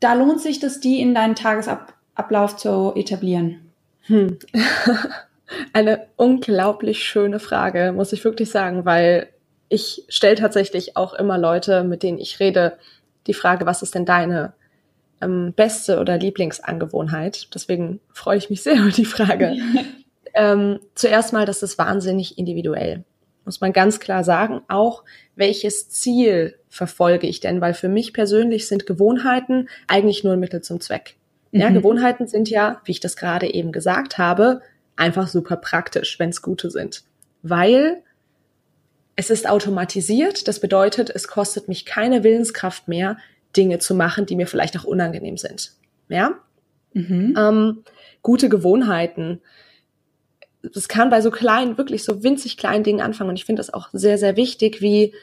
da 0.00 0.14
lohnt 0.14 0.40
sich 0.40 0.60
das, 0.60 0.80
die 0.80 1.00
in 1.00 1.14
deinen 1.14 1.34
Tagesablauf 1.34 2.56
zu 2.56 2.92
etablieren? 2.94 3.72
Hm. 4.02 4.38
Eine 5.72 6.06
unglaublich 6.16 7.04
schöne 7.04 7.38
Frage, 7.38 7.92
muss 7.94 8.12
ich 8.12 8.24
wirklich 8.24 8.50
sagen, 8.50 8.84
weil 8.84 9.28
ich 9.68 10.04
stelle 10.08 10.36
tatsächlich 10.36 10.96
auch 10.96 11.14
immer 11.14 11.38
Leute, 11.38 11.84
mit 11.84 12.02
denen 12.02 12.18
ich 12.18 12.40
rede, 12.40 12.78
die 13.26 13.34
Frage, 13.34 13.66
was 13.66 13.82
ist 13.82 13.94
denn 13.94 14.04
deine 14.04 14.54
ähm, 15.20 15.52
beste 15.54 15.98
oder 15.98 16.18
Lieblingsangewohnheit? 16.18 17.48
Deswegen 17.54 18.00
freue 18.12 18.38
ich 18.38 18.50
mich 18.50 18.62
sehr 18.62 18.74
über 18.80 18.90
die 18.90 19.04
Frage. 19.04 19.56
ähm, 20.34 20.80
zuerst 20.94 21.32
mal, 21.32 21.46
das 21.46 21.62
ist 21.62 21.78
wahnsinnig 21.78 22.38
individuell. 22.38 23.04
Muss 23.44 23.60
man 23.60 23.72
ganz 23.72 24.00
klar 24.00 24.24
sagen, 24.24 24.60
auch 24.68 25.04
welches 25.34 25.88
Ziel 25.88 26.54
verfolge 26.68 27.26
ich 27.26 27.40
denn? 27.40 27.60
Weil 27.60 27.74
für 27.74 27.88
mich 27.88 28.12
persönlich 28.12 28.68
sind 28.68 28.86
Gewohnheiten 28.86 29.68
eigentlich 29.88 30.24
nur 30.24 30.34
ein 30.34 30.40
Mittel 30.40 30.62
zum 30.62 30.80
Zweck. 30.80 31.16
Ja, 31.50 31.68
mhm. 31.68 31.74
Gewohnheiten 31.74 32.26
sind 32.26 32.48
ja, 32.48 32.80
wie 32.84 32.92
ich 32.92 33.00
das 33.00 33.16
gerade 33.16 33.52
eben 33.52 33.72
gesagt 33.72 34.18
habe, 34.18 34.62
einfach 34.96 35.28
super 35.28 35.56
praktisch, 35.56 36.18
wenn 36.18 36.30
es 36.30 36.42
gute 36.42 36.70
sind. 36.70 37.04
Weil 37.42 38.02
es 39.16 39.30
ist 39.30 39.48
automatisiert. 39.48 40.48
Das 40.48 40.60
bedeutet, 40.60 41.10
es 41.10 41.28
kostet 41.28 41.68
mich 41.68 41.84
keine 41.84 42.24
Willenskraft 42.24 42.88
mehr, 42.88 43.18
Dinge 43.56 43.78
zu 43.78 43.94
machen, 43.94 44.24
die 44.26 44.36
mir 44.36 44.46
vielleicht 44.46 44.78
auch 44.78 44.84
unangenehm 44.84 45.36
sind. 45.36 45.72
Ja? 46.08 46.38
Mhm. 46.94 47.34
Ähm, 47.38 47.84
gute 48.22 48.48
Gewohnheiten. 48.48 49.40
Das 50.62 50.88
kann 50.88 51.10
bei 51.10 51.20
so 51.20 51.30
kleinen, 51.30 51.76
wirklich 51.76 52.04
so 52.04 52.22
winzig 52.22 52.56
kleinen 52.56 52.84
Dingen 52.84 53.00
anfangen. 53.00 53.30
Und 53.30 53.36
ich 53.36 53.44
finde 53.44 53.60
das 53.60 53.74
auch 53.74 53.88
sehr, 53.92 54.18
sehr 54.18 54.36
wichtig, 54.36 54.80
wie 54.80 55.14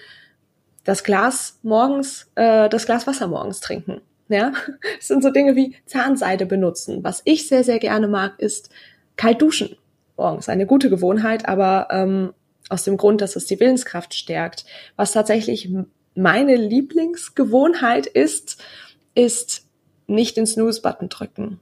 das 0.84 1.03
Glas 1.03 1.60
morgens, 1.63 2.29
äh, 2.36 2.69
das 2.69 2.86
Glas 2.86 3.08
Wasser 3.08 3.27
morgens 3.27 3.60
trinken. 3.60 4.01
Ja, 4.27 4.53
es 5.00 5.08
sind 5.08 5.24
so 5.24 5.31
Dinge 5.31 5.55
wie 5.55 5.75
Zahnseide 5.86 6.46
benutzen. 6.46 7.03
Was 7.03 7.22
ich 7.25 7.48
sehr, 7.48 7.63
sehr 7.63 7.79
gerne 7.79 8.08
mag, 8.08 8.39
ist 8.39 8.69
kalt 9.15 9.41
duschen 9.41 9.75
morgens. 10.17 10.50
Eine 10.50 10.65
gute 10.65 10.89
Gewohnheit, 10.89 11.48
aber 11.48 11.88
ähm, 11.91 12.34
aus 12.69 12.84
dem 12.84 12.98
Grund, 12.98 13.22
dass 13.22 13.36
es 13.36 13.46
die 13.46 13.60
Willenskraft 13.60 14.13
stärkt. 14.13 14.65
Was 14.96 15.13
tatsächlich 15.13 15.69
meine 16.15 16.55
Lieblingsgewohnheit 16.55 18.05
ist, 18.05 18.62
ist 19.15 19.65
nicht 20.08 20.38
den 20.38 20.46
Snooze-Button 20.46 21.10
drücken, 21.10 21.60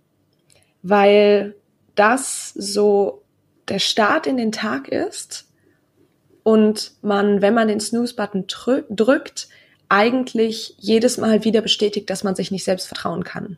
weil 0.82 1.56
das 1.96 2.54
so 2.54 3.24
der 3.70 3.80
Start 3.80 4.28
in 4.28 4.38
den 4.38 4.52
Tag 4.52 4.88
ist 4.88 5.48
und 6.44 6.94
man, 7.02 7.42
wenn 7.42 7.54
man 7.54 7.68
den 7.68 7.80
Snooze-Button 7.80 8.46
drückt, 8.48 9.50
eigentlich 9.90 10.76
jedes 10.78 11.18
Mal 11.18 11.44
wieder 11.44 11.62
bestätigt, 11.62 12.10
dass 12.10 12.24
man 12.24 12.36
sich 12.36 12.52
nicht 12.52 12.64
selbst 12.64 12.88
vertrauen 12.88 13.24
kann. 13.24 13.58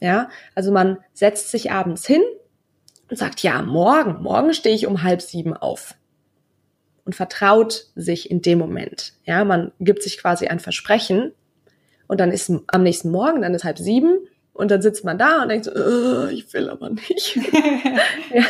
Ja, 0.00 0.30
also 0.54 0.72
man 0.72 0.98
setzt 1.12 1.50
sich 1.50 1.70
abends 1.70 2.06
hin 2.06 2.22
und 3.10 3.16
sagt, 3.16 3.42
ja, 3.42 3.60
morgen, 3.62 4.22
morgen 4.22 4.54
stehe 4.54 4.74
ich 4.74 4.86
um 4.86 5.02
halb 5.02 5.20
sieben 5.20 5.54
auf 5.54 5.94
und 7.04 7.14
vertraut 7.14 7.86
sich 7.94 8.30
in 8.30 8.40
dem 8.40 8.58
Moment. 8.58 9.14
Ja, 9.24 9.44
man 9.44 9.72
gibt 9.80 10.02
sich 10.02 10.18
quasi 10.18 10.46
ein 10.46 10.60
Versprechen 10.60 11.32
und 12.06 12.20
dann 12.20 12.30
ist 12.30 12.50
am 12.68 12.82
nächsten 12.82 13.10
Morgen, 13.10 13.42
dann 13.42 13.54
ist 13.54 13.64
halb 13.64 13.78
sieben 13.78 14.18
und 14.52 14.70
dann 14.70 14.80
sitzt 14.80 15.04
man 15.04 15.18
da 15.18 15.42
und 15.42 15.48
denkt 15.48 15.66
so, 15.66 15.72
äh, 15.72 16.32
ich 16.32 16.52
will 16.52 16.70
aber 16.70 16.90
nicht. 16.90 17.36
ja. 18.34 18.44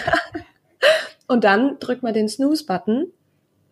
Und 1.26 1.44
dann 1.44 1.78
drückt 1.78 2.02
man 2.02 2.14
den 2.14 2.28
Snooze-Button 2.28 3.12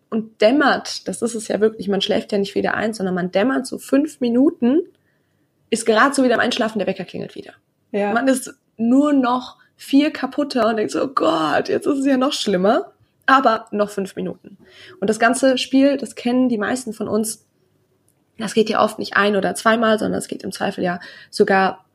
und 0.09 0.41
dämmert, 0.41 1.07
das 1.07 1.21
ist 1.21 1.35
es 1.35 1.47
ja 1.47 1.59
wirklich, 1.59 1.87
man 1.87 2.01
schläft 2.01 2.31
ja 2.31 2.37
nicht 2.37 2.55
wieder 2.55 2.73
ein, 2.73 2.93
sondern 2.93 3.15
man 3.15 3.31
dämmert 3.31 3.67
so 3.67 3.77
fünf 3.77 4.21
Minuten, 4.21 4.81
ist 5.69 5.85
gerade 5.85 6.15
so 6.15 6.23
wieder 6.23 6.35
am 6.35 6.39
Einschlafen, 6.39 6.79
der 6.79 6.87
Wecker 6.87 7.05
klingelt 7.05 7.35
wieder. 7.35 7.53
Ja. 7.91 8.13
Man 8.13 8.27
ist 8.27 8.53
nur 8.77 9.13
noch 9.13 9.57
viel 9.75 10.11
kaputter 10.11 10.67
und 10.67 10.77
denkt 10.77 10.91
so, 10.91 11.03
oh 11.03 11.07
Gott, 11.07 11.69
jetzt 11.69 11.85
ist 11.85 11.99
es 11.99 12.05
ja 12.05 12.17
noch 12.17 12.33
schlimmer 12.33 12.93
aber 13.29 13.67
noch 13.71 13.91
fünf 13.91 14.15
Minuten. 14.15 14.57
Und 14.99 15.09
das 15.09 15.19
ganze 15.19 15.57
Spiel, 15.57 15.97
das 15.97 16.15
kennen 16.15 16.49
die 16.49 16.57
meisten 16.57 16.93
von 16.93 17.07
uns, 17.07 17.45
das 18.37 18.53
geht 18.53 18.69
ja 18.69 18.83
oft 18.83 18.97
nicht 18.97 19.15
ein 19.15 19.35
oder 19.35 19.53
zweimal, 19.53 19.99
sondern 19.99 20.17
es 20.17 20.27
geht 20.27 20.43
im 20.43 20.51
Zweifel 20.51 20.83
ja 20.83 20.99
sogar 21.29 21.85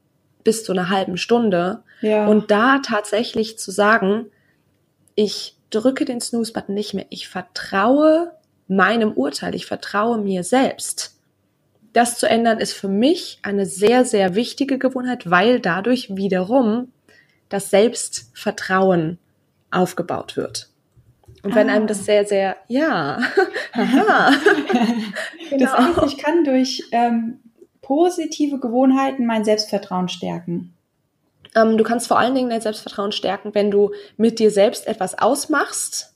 bis 0.44 0.62
zu 0.62 0.72
einer 0.72 0.90
halben 0.90 1.16
Stunde. 1.16 1.82
Ja. 2.02 2.26
Und 2.26 2.50
da 2.50 2.78
tatsächlich 2.78 3.58
zu 3.58 3.72
sagen, 3.72 4.26
ich 5.14 5.56
drücke 5.70 6.04
den 6.04 6.20
Snooze-Button 6.20 6.74
nicht 6.74 6.94
mehr, 6.94 7.06
ich 7.10 7.28
vertraue 7.28 8.32
meinem 8.68 9.12
Urteil, 9.12 9.54
ich 9.54 9.66
vertraue 9.66 10.18
mir 10.18 10.44
selbst. 10.44 11.16
Das 11.92 12.18
zu 12.18 12.28
ändern 12.28 12.58
ist 12.58 12.72
für 12.72 12.88
mich 12.88 13.38
eine 13.42 13.66
sehr, 13.66 14.04
sehr 14.04 14.34
wichtige 14.34 14.78
Gewohnheit, 14.78 15.30
weil 15.30 15.60
dadurch 15.60 16.16
wiederum 16.16 16.92
das 17.48 17.70
Selbstvertrauen 17.70 19.18
aufgebaut 19.70 20.36
wird. 20.36 20.70
Und 21.42 21.54
wenn 21.54 21.68
ah. 21.68 21.74
einem 21.74 21.86
das 21.86 22.00
ah. 22.00 22.04
sehr, 22.04 22.24
sehr, 22.26 22.56
ja, 22.68 23.18
haha. 23.74 24.32
genau. 25.50 25.64
Das 25.64 25.78
heißt, 25.78 26.12
ich 26.12 26.18
kann 26.18 26.44
durch 26.44 26.82
ähm, 26.90 27.40
positive 27.82 28.58
Gewohnheiten 28.58 29.26
mein 29.26 29.44
Selbstvertrauen 29.44 30.08
stärken. 30.08 30.74
Ähm, 31.54 31.78
du 31.78 31.84
kannst 31.84 32.08
vor 32.08 32.18
allen 32.18 32.34
Dingen 32.34 32.50
dein 32.50 32.60
Selbstvertrauen 32.60 33.12
stärken, 33.12 33.54
wenn 33.54 33.70
du 33.70 33.92
mit 34.16 34.38
dir 34.38 34.50
selbst 34.50 34.86
etwas 34.86 35.18
ausmachst 35.18 36.14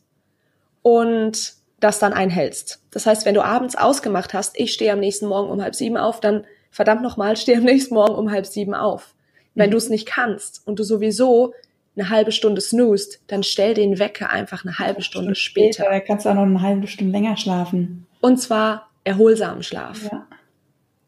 und 0.83 1.55
das 1.81 1.99
dann 1.99 2.13
einhältst. 2.13 2.83
Das 2.91 3.07
heißt, 3.07 3.25
wenn 3.25 3.35
du 3.35 3.45
abends 3.45 3.77
ausgemacht 3.77 4.35
hast, 4.35 4.59
ich 4.59 4.73
stehe 4.73 4.93
am 4.93 5.01
nächsten 5.01 5.27
Morgen 5.27 5.51
um 5.51 5.63
halb 5.63 5.75
sieben 5.75 5.97
auf, 5.97 6.21
dann 6.21 6.45
verdammt 6.71 7.03
nochmal, 7.03 7.37
stehe 7.37 7.59
am 7.59 7.65
nächsten 7.65 7.95
Morgen 7.95 8.15
um 8.15 8.31
halb 8.31 8.47
sieben 8.47 8.75
auf. 8.75 9.15
Wenn 9.55 9.71
mhm. 9.71 9.73
du 9.73 9.77
es 9.79 9.89
nicht 9.89 10.07
kannst 10.07 10.67
und 10.67 10.79
du 10.79 10.85
sowieso 10.85 11.55
eine 11.97 12.11
halbe 12.11 12.33
Stunde 12.33 12.61
snoost, 12.61 13.21
dann 13.27 13.43
stell 13.43 13.75
den 13.75 13.99
Wecker 13.99 14.31
einfach 14.31 14.65
eine 14.65 14.79
halbe 14.79 15.03
Stunde 15.03 15.35
später. 15.35 15.85
später. 15.85 15.91
Da 15.91 16.01
kannst 16.01 16.27
du 16.27 16.31
auch 16.31 16.35
noch 16.35 16.43
eine 16.43 16.63
halbe 16.63 16.87
Stunde 16.87 17.13
länger 17.13 17.37
schlafen. 17.37 18.07
Und 18.21 18.39
zwar 18.39 18.89
erholsamen 19.05 19.63
Schlaf. 19.63 20.05
Ja. 20.05 20.27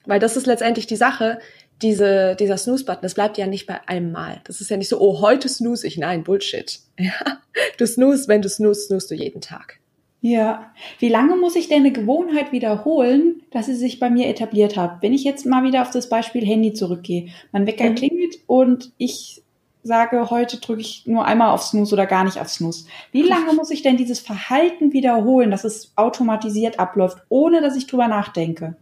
Weil 0.07 0.19
das 0.19 0.37
ist 0.37 0.47
letztendlich 0.47 0.87
die 0.87 0.97
Sache, 0.97 1.39
diese, 1.83 2.37
dieser 2.37 2.57
Snooze-Button, 2.57 3.03
das 3.03 3.15
bleibt 3.15 3.39
ja 3.39 3.47
nicht 3.47 3.67
bei 3.67 3.81
einem 3.89 4.13
Mal. 4.13 4.41
Das 4.45 4.61
ist 4.61 4.71
ja 4.71 4.77
nicht 4.77 4.89
so, 4.89 5.01
oh, 5.01 5.21
heute 5.21 5.49
snooze 5.49 5.87
ich. 5.87 5.97
Nein, 5.97 6.25
Bullshit. 6.25 6.81
Ja. 6.99 7.41
Du 7.79 7.87
snoost, 7.87 8.29
wenn 8.29 8.43
du 8.43 8.49
snoost, 8.51 8.89
snoost 8.89 9.11
du 9.11 9.15
jeden 9.15 9.41
Tag. 9.41 9.81
Ja. 10.21 10.71
Wie 10.99 11.09
lange 11.09 11.37
muss 11.37 11.57
ich 11.57 11.69
denn 11.69 11.79
eine 11.79 11.93
Gewohnheit 11.93 12.53
wiederholen, 12.53 13.43
dass 13.51 13.67
sie 13.67 13.75
sich 13.75 13.99
bei 13.99 14.11
mir 14.11 14.29
etabliert 14.29 14.77
hat? 14.77 14.99
Wenn 15.01 15.15
ich 15.15 15.25
jetzt 15.25 15.47
mal 15.47 15.65
wieder 15.65 15.81
auf 15.81 15.91
das 15.91 16.11
Beispiel 16.11 16.45
Handy 16.45 16.75
zurückgehe. 16.75 17.29
Mein 17.53 17.67
Wecker 17.67 17.89
mhm. 17.89 17.95
klingelt 17.95 18.37
und 18.47 18.93
ich 18.99 19.43
sage, 19.83 20.29
heute 20.29 20.59
drücke 20.59 20.83
ich 20.83 21.07
nur 21.07 21.25
einmal 21.25 21.51
auf 21.51 21.63
Snooze 21.63 21.95
oder 21.95 22.07
gar 22.07 22.25
nicht 22.25 22.39
auf 22.39 22.51
Snooze. 22.51 22.87
Wie 23.13 23.23
lange 23.23 23.55
muss 23.55 23.71
ich 23.71 23.83
denn 23.83 23.97
dieses 23.97 24.21
Verhalten 24.21 24.93
wiederholen, 24.93 25.51
dass 25.51 25.65
es 25.65 25.93
automatisiert 25.97 26.79
abläuft, 26.79 27.23
ohne 27.31 27.63
dass 27.63 27.77
ich 27.77 27.87
drüber 27.87 28.09
nachdenke? 28.09 28.77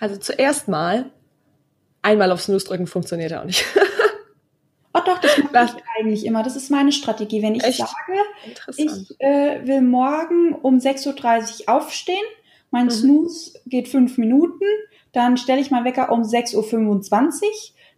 Also 0.00 0.16
zuerst 0.16 0.66
mal, 0.68 1.10
einmal 2.06 2.32
auf 2.32 2.40
Snooze 2.40 2.66
drücken 2.66 2.86
funktioniert 2.86 3.34
auch 3.34 3.44
nicht. 3.44 3.64
Oh 4.98 5.02
doch, 5.04 5.18
das 5.18 5.36
mache 5.52 5.76
ich 5.76 5.82
eigentlich 5.98 6.24
immer. 6.24 6.42
Das 6.42 6.56
ist 6.56 6.70
meine 6.70 6.90
Strategie. 6.90 7.42
Wenn 7.42 7.54
ich 7.54 7.62
Echt? 7.64 7.80
sage, 7.80 8.18
ich 8.78 9.20
äh, 9.20 9.66
will 9.66 9.82
morgen 9.82 10.54
um 10.54 10.78
6.30 10.78 11.68
Uhr 11.68 11.74
aufstehen, 11.74 12.24
mein 12.70 12.86
mhm. 12.86 12.90
Snooze 12.90 13.60
geht 13.66 13.88
fünf 13.88 14.16
Minuten, 14.16 14.64
dann 15.12 15.36
stelle 15.36 15.60
ich 15.60 15.70
meinen 15.70 15.84
Wecker 15.84 16.10
um 16.10 16.22
6.25 16.22 17.42
Uhr, 17.42 17.50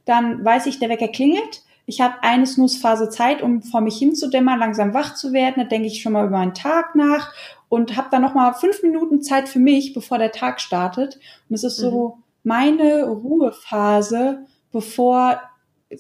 dann 0.07 0.45
weiß 0.45 0.67
ich, 0.67 0.81
der 0.81 0.89
Wecker 0.89 1.07
klingelt, 1.07 1.63
ich 1.89 2.03
habe 2.03 2.17
eine 2.21 2.47
Snooze-Phase 2.47 3.09
Zeit, 3.09 3.41
um 3.41 3.63
vor 3.63 3.81
mich 3.81 3.97
hinzudämmern, 3.97 4.59
langsam 4.59 4.93
wach 4.93 5.15
zu 5.15 5.33
werden. 5.33 5.55
Da 5.57 5.65
denke 5.65 5.87
ich 5.87 6.03
schon 6.03 6.13
mal 6.13 6.27
über 6.27 6.37
einen 6.37 6.53
Tag 6.53 6.95
nach 6.95 7.33
und 7.71 7.97
habe 7.97 8.09
dann 8.11 8.21
noch 8.21 8.35
mal 8.35 8.53
fünf 8.53 8.83
Minuten 8.83 9.23
Zeit 9.23 9.49
für 9.49 9.59
mich, 9.59 9.95
bevor 9.95 10.19
der 10.19 10.31
Tag 10.31 10.61
startet. 10.61 11.19
Und 11.49 11.55
es 11.55 11.65
ist 11.65 11.77
so 11.77 12.09
mhm. 12.09 12.23
Meine 12.49 13.05
Ruhephase, 13.05 14.47
bevor, 14.73 15.41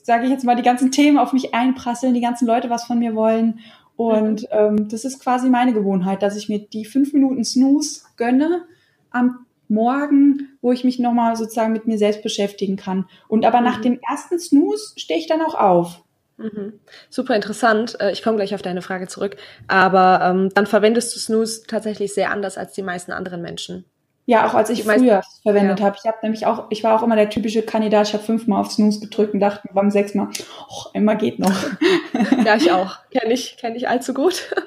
sage 0.02 0.24
ich 0.24 0.30
jetzt 0.30 0.44
mal, 0.44 0.56
die 0.56 0.62
ganzen 0.62 0.90
Themen 0.90 1.18
auf 1.18 1.32
mich 1.32 1.54
einprasseln, 1.54 2.14
die 2.14 2.20
ganzen 2.20 2.46
Leute 2.46 2.70
was 2.70 2.84
von 2.84 2.98
mir 2.98 3.14
wollen. 3.14 3.60
Und 3.96 4.42
mhm. 4.42 4.48
ähm, 4.50 4.88
das 4.88 5.04
ist 5.04 5.20
quasi 5.20 5.50
meine 5.50 5.74
Gewohnheit, 5.74 6.22
dass 6.22 6.36
ich 6.36 6.48
mir 6.48 6.58
die 6.58 6.86
fünf 6.86 7.12
Minuten 7.12 7.44
Snooze 7.44 8.06
gönne 8.16 8.64
am 9.10 9.44
Morgen, 9.68 10.56
wo 10.62 10.72
ich 10.72 10.82
mich 10.82 10.98
nochmal 10.98 11.36
sozusagen 11.36 11.74
mit 11.74 11.86
mir 11.86 11.98
selbst 11.98 12.22
beschäftigen 12.22 12.76
kann. 12.76 13.06
Und 13.28 13.44
aber 13.44 13.58
mhm. 13.58 13.66
nach 13.66 13.80
dem 13.82 14.00
ersten 14.08 14.38
Snooze 14.38 14.98
stehe 14.98 15.20
ich 15.20 15.26
dann 15.26 15.42
auch 15.42 15.54
auf. 15.54 16.02
Mhm. 16.38 16.80
Super 17.10 17.36
interessant. 17.36 18.00
Äh, 18.00 18.12
ich 18.12 18.22
komme 18.22 18.36
gleich 18.36 18.54
auf 18.54 18.62
deine 18.62 18.80
Frage 18.80 19.08
zurück. 19.08 19.36
Aber 19.66 20.20
ähm, 20.22 20.48
dann 20.54 20.66
verwendest 20.66 21.14
du 21.14 21.20
Snooze 21.20 21.64
tatsächlich 21.66 22.14
sehr 22.14 22.30
anders 22.30 22.56
als 22.56 22.72
die 22.72 22.82
meisten 22.82 23.12
anderen 23.12 23.42
Menschen. 23.42 23.84
Ja, 24.28 24.46
auch 24.46 24.52
als 24.52 24.68
ich, 24.68 24.80
ich 24.80 24.84
früher 24.84 25.22
verwendet 25.42 25.80
ja. 25.80 25.86
habe. 25.86 25.96
Ich 25.98 26.06
habe 26.06 26.18
nämlich 26.22 26.44
auch, 26.44 26.66
ich 26.68 26.84
war 26.84 26.94
auch 26.94 27.02
immer 27.02 27.16
der 27.16 27.30
typische 27.30 27.62
Kandidat. 27.62 28.08
Ich 28.08 28.12
habe 28.12 28.22
fünfmal 28.22 28.60
auf 28.60 28.70
Snooze 28.70 29.00
gedrückt 29.00 29.32
und 29.32 29.40
dachte 29.40 29.66
beim 29.72 29.90
sechsmal, 29.90 30.28
oh, 30.68 30.90
einmal 30.92 31.16
geht 31.16 31.38
noch. 31.38 31.56
ja, 32.44 32.56
ich 32.56 32.70
auch. 32.70 32.98
Kenne 33.10 33.32
ich, 33.32 33.56
kenne 33.56 33.76
ich 33.76 33.88
allzu 33.88 34.12
gut. 34.12 34.54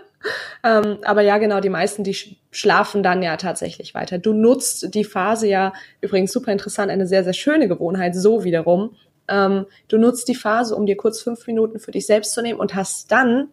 Ähm, 0.64 1.00
aber 1.04 1.24
ja, 1.24 1.40
genau, 1.40 1.62
die 1.62 1.70
meisten, 1.70 2.04
die 2.04 2.38
schlafen 2.52 3.02
dann 3.02 3.24
ja 3.24 3.38
tatsächlich 3.38 3.96
weiter. 3.96 4.20
Du 4.20 4.34
nutzt 4.34 4.94
die 4.94 5.04
Phase 5.04 5.48
ja, 5.48 5.74
übrigens 6.00 6.32
super 6.32 6.52
interessant, 6.52 6.92
eine 6.92 7.08
sehr, 7.08 7.24
sehr 7.24 7.34
schöne 7.34 7.68
Gewohnheit, 7.68 8.14
so 8.14 8.44
wiederum. 8.44 8.96
Ähm, 9.28 9.66
du 9.88 9.98
nutzt 9.98 10.28
die 10.28 10.36
Phase, 10.36 10.76
um 10.76 10.86
dir 10.86 10.96
kurz 10.96 11.22
fünf 11.22 11.48
Minuten 11.48 11.80
für 11.80 11.90
dich 11.90 12.06
selbst 12.06 12.34
zu 12.34 12.44
nehmen 12.44 12.60
und 12.60 12.76
hast 12.76 13.12
dann 13.12 13.48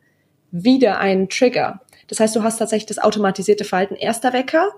wieder 0.51 0.99
einen 0.99 1.31
Trigger. 1.31 1.81
Das 2.09 2.21
heißt, 2.21 2.37
du 2.37 2.43
hast 2.43 2.59
tatsächlich 2.59 2.85
das 2.85 2.99
automatisierte 2.99 3.65
Verhalten 3.65 3.95
erster 3.95 4.35
Wecker, 4.35 4.69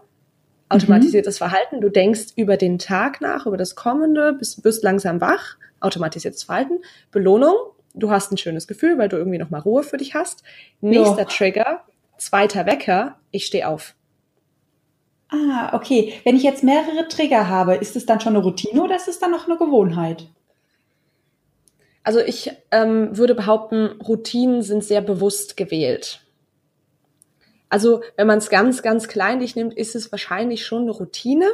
Automatisiertes 0.70 1.36
mhm. 1.36 1.44
Verhalten. 1.44 1.80
Du 1.80 1.90
denkst 1.90 2.32
über 2.36 2.56
den 2.56 2.78
Tag 2.78 3.20
nach, 3.20 3.46
über 3.46 3.56
das 3.56 3.74
Kommende, 3.74 4.32
bist, 4.32 4.64
wirst 4.64 4.82
langsam 4.82 5.20
wach. 5.20 5.56
Automatisiertes 5.80 6.44
Verhalten. 6.44 6.78
Belohnung. 7.10 7.54
Du 7.92 8.10
hast 8.10 8.32
ein 8.32 8.38
schönes 8.38 8.68
Gefühl, 8.68 8.96
weil 8.96 9.08
du 9.08 9.16
irgendwie 9.16 9.38
nochmal 9.38 9.60
Ruhe 9.60 9.82
für 9.82 9.96
dich 9.96 10.14
hast. 10.14 10.44
Nächster 10.80 11.18
ja. 11.18 11.24
Trigger. 11.24 11.84
Zweiter 12.16 12.66
Wecker. 12.66 13.16
Ich 13.32 13.46
stehe 13.46 13.66
auf. 13.66 13.94
Ah, 15.28 15.74
okay. 15.74 16.14
Wenn 16.24 16.36
ich 16.36 16.42
jetzt 16.42 16.62
mehrere 16.62 17.08
Trigger 17.08 17.48
habe, 17.48 17.74
ist 17.74 17.96
es 17.96 18.06
dann 18.06 18.20
schon 18.20 18.34
eine 18.34 18.44
Routine 18.44 18.82
oder 18.82 18.96
ist 18.96 19.08
es 19.08 19.18
dann 19.18 19.30
noch 19.30 19.48
eine 19.48 19.56
Gewohnheit? 19.56 20.26
Also 22.02 22.20
ich 22.20 22.50
ähm, 22.70 23.16
würde 23.16 23.34
behaupten, 23.34 24.00
Routinen 24.00 24.62
sind 24.62 24.84
sehr 24.84 25.00
bewusst 25.00 25.56
gewählt. 25.56 26.22
Also 27.70 28.02
wenn 28.16 28.26
man 28.26 28.38
es 28.38 28.50
ganz, 28.50 28.82
ganz 28.82 29.08
kleinlich 29.08 29.56
nimmt, 29.56 29.74
ist 29.74 29.94
es 29.94 30.12
wahrscheinlich 30.12 30.66
schon 30.66 30.82
eine 30.82 30.90
Routine. 30.90 31.48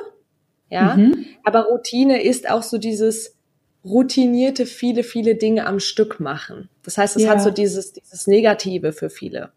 Ja, 0.68 0.96
mhm. 0.96 1.26
aber 1.44 1.66
Routine 1.66 2.22
ist 2.22 2.50
auch 2.50 2.64
so 2.64 2.78
dieses 2.78 3.36
routinierte 3.84 4.66
viele, 4.66 5.04
viele 5.04 5.36
Dinge 5.36 5.66
am 5.66 5.78
Stück 5.78 6.18
machen. 6.18 6.68
Das 6.82 6.98
heißt, 6.98 7.16
es 7.16 7.22
ja. 7.22 7.30
hat 7.30 7.42
so 7.42 7.50
dieses, 7.50 7.92
dieses 7.92 8.26
Negative 8.26 8.92
für 8.92 9.10
viele. 9.10 9.52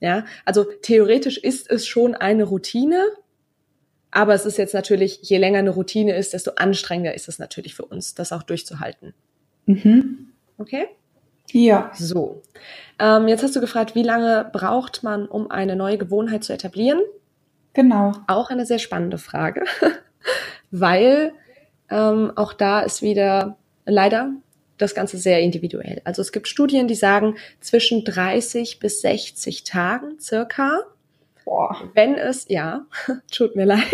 Ja, 0.00 0.24
also 0.44 0.64
theoretisch 0.64 1.38
ist 1.38 1.70
es 1.70 1.86
schon 1.86 2.14
eine 2.14 2.44
Routine, 2.44 3.04
aber 4.10 4.34
es 4.34 4.46
ist 4.46 4.58
jetzt 4.58 4.74
natürlich, 4.74 5.20
je 5.22 5.38
länger 5.38 5.58
eine 5.60 5.70
Routine 5.70 6.16
ist, 6.16 6.32
desto 6.32 6.52
anstrengender 6.52 7.14
ist 7.14 7.28
es 7.28 7.38
natürlich 7.38 7.74
für 7.74 7.84
uns, 7.84 8.14
das 8.14 8.32
auch 8.32 8.42
durchzuhalten. 8.42 9.14
Mhm. 9.66 10.32
Okay? 10.58 10.88
Ja. 11.52 11.90
So. 11.94 12.42
Ähm, 12.98 13.28
jetzt 13.28 13.42
hast 13.42 13.56
du 13.56 13.60
gefragt, 13.60 13.94
wie 13.94 14.02
lange 14.02 14.48
braucht 14.52 15.02
man, 15.02 15.26
um 15.26 15.50
eine 15.50 15.76
neue 15.76 15.98
Gewohnheit 15.98 16.44
zu 16.44 16.52
etablieren? 16.52 17.00
Genau. 17.72 18.12
Auch 18.26 18.50
eine 18.50 18.66
sehr 18.66 18.78
spannende 18.78 19.18
Frage, 19.18 19.64
weil 20.70 21.32
ähm, 21.88 22.32
auch 22.36 22.52
da 22.52 22.80
ist 22.80 23.02
wieder 23.02 23.56
leider 23.86 24.32
das 24.76 24.94
Ganze 24.94 25.18
sehr 25.18 25.40
individuell. 25.40 26.00
Also 26.04 26.22
es 26.22 26.32
gibt 26.32 26.48
Studien, 26.48 26.88
die 26.88 26.94
sagen 26.94 27.36
zwischen 27.60 28.04
30 28.04 28.78
bis 28.78 29.00
60 29.02 29.64
Tagen 29.64 30.18
circa. 30.20 30.80
Boah. 31.44 31.76
Wenn 31.94 32.14
es, 32.14 32.46
ja, 32.48 32.86
tut 33.30 33.56
mir 33.56 33.66
leid. 33.66 33.84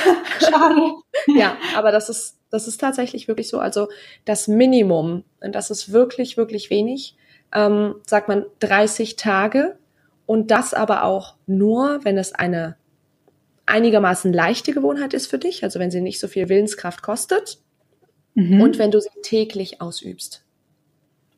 Schade. 0.40 0.92
ja, 1.26 1.56
aber 1.74 1.92
das 1.92 2.08
ist 2.08 2.38
das 2.52 2.68
ist 2.68 2.80
tatsächlich 2.80 3.28
wirklich 3.28 3.48
so. 3.48 3.58
Also 3.58 3.88
das 4.26 4.46
Minimum, 4.46 5.24
und 5.40 5.54
das 5.54 5.70
ist 5.70 5.90
wirklich, 5.90 6.36
wirklich 6.36 6.68
wenig, 6.68 7.16
ähm, 7.52 7.94
sagt 8.06 8.28
man 8.28 8.44
30 8.60 9.16
Tage. 9.16 9.78
Und 10.26 10.50
das 10.50 10.74
aber 10.74 11.04
auch 11.04 11.34
nur, 11.46 12.04
wenn 12.04 12.18
es 12.18 12.34
eine 12.34 12.76
einigermaßen 13.64 14.32
leichte 14.32 14.72
Gewohnheit 14.72 15.14
ist 15.14 15.28
für 15.28 15.38
dich, 15.38 15.64
also 15.64 15.80
wenn 15.80 15.90
sie 15.90 16.00
nicht 16.00 16.20
so 16.20 16.28
viel 16.28 16.48
Willenskraft 16.48 17.02
kostet 17.02 17.58
mhm. 18.34 18.60
und 18.60 18.78
wenn 18.78 18.90
du 18.90 19.00
sie 19.00 19.08
täglich 19.22 19.80
ausübst. 19.80 20.44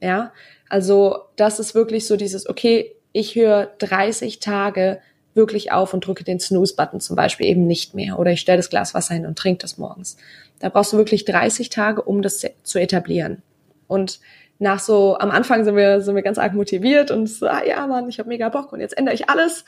Ja, 0.01 0.33
also 0.69 1.19
das 1.37 1.61
ist 1.61 1.75
wirklich 1.75 2.07
so 2.07 2.17
dieses, 2.17 2.49
okay, 2.49 2.97
ich 3.13 3.37
höre 3.37 3.67
30 3.79 4.41
Tage 4.41 5.01
wirklich 5.35 5.73
auf 5.73 5.93
und 5.95 6.07
drücke 6.07 6.25
den 6.25 6.41
Snooze-Button 6.41 7.00
zum 7.00 7.17
Beispiel 7.17 7.47
eben 7.47 7.67
nicht 7.67 7.95
mehr 7.95 8.19
oder 8.19 8.33
ich 8.33 8.41
stelle 8.41 8.59
das 8.59 8.71
Glas 8.71 8.95
Wasser 8.95 9.14
hin 9.14 9.26
und 9.26 9.38
trinke 9.38 9.59
das 9.59 9.79
morgens. 9.79 10.17
Da 10.61 10.69
brauchst 10.69 10.93
du 10.93 10.97
wirklich 10.97 11.25
30 11.25 11.69
Tage, 11.69 12.03
um 12.03 12.23
das 12.23 12.47
zu 12.62 12.79
etablieren. 12.79 13.43
Und 13.87 14.21
nach 14.59 14.79
so, 14.79 15.19
am 15.19 15.31
Anfang 15.31 15.64
sind 15.64 15.76
wir, 15.76 16.00
sind 16.00 16.14
wir 16.14 16.23
ganz 16.23 16.38
arg 16.38 16.55
motiviert 16.55 17.11
und 17.11 17.26
so, 17.26 17.47
ah, 17.47 17.64
ja, 17.64 17.87
Mann, 17.87 18.09
ich 18.09 18.19
habe 18.19 18.29
mega 18.29 18.49
Bock 18.49 18.73
und 18.73 18.81
jetzt 18.81 18.97
ändere 18.97 19.14
ich 19.14 19.29
alles. 19.29 19.64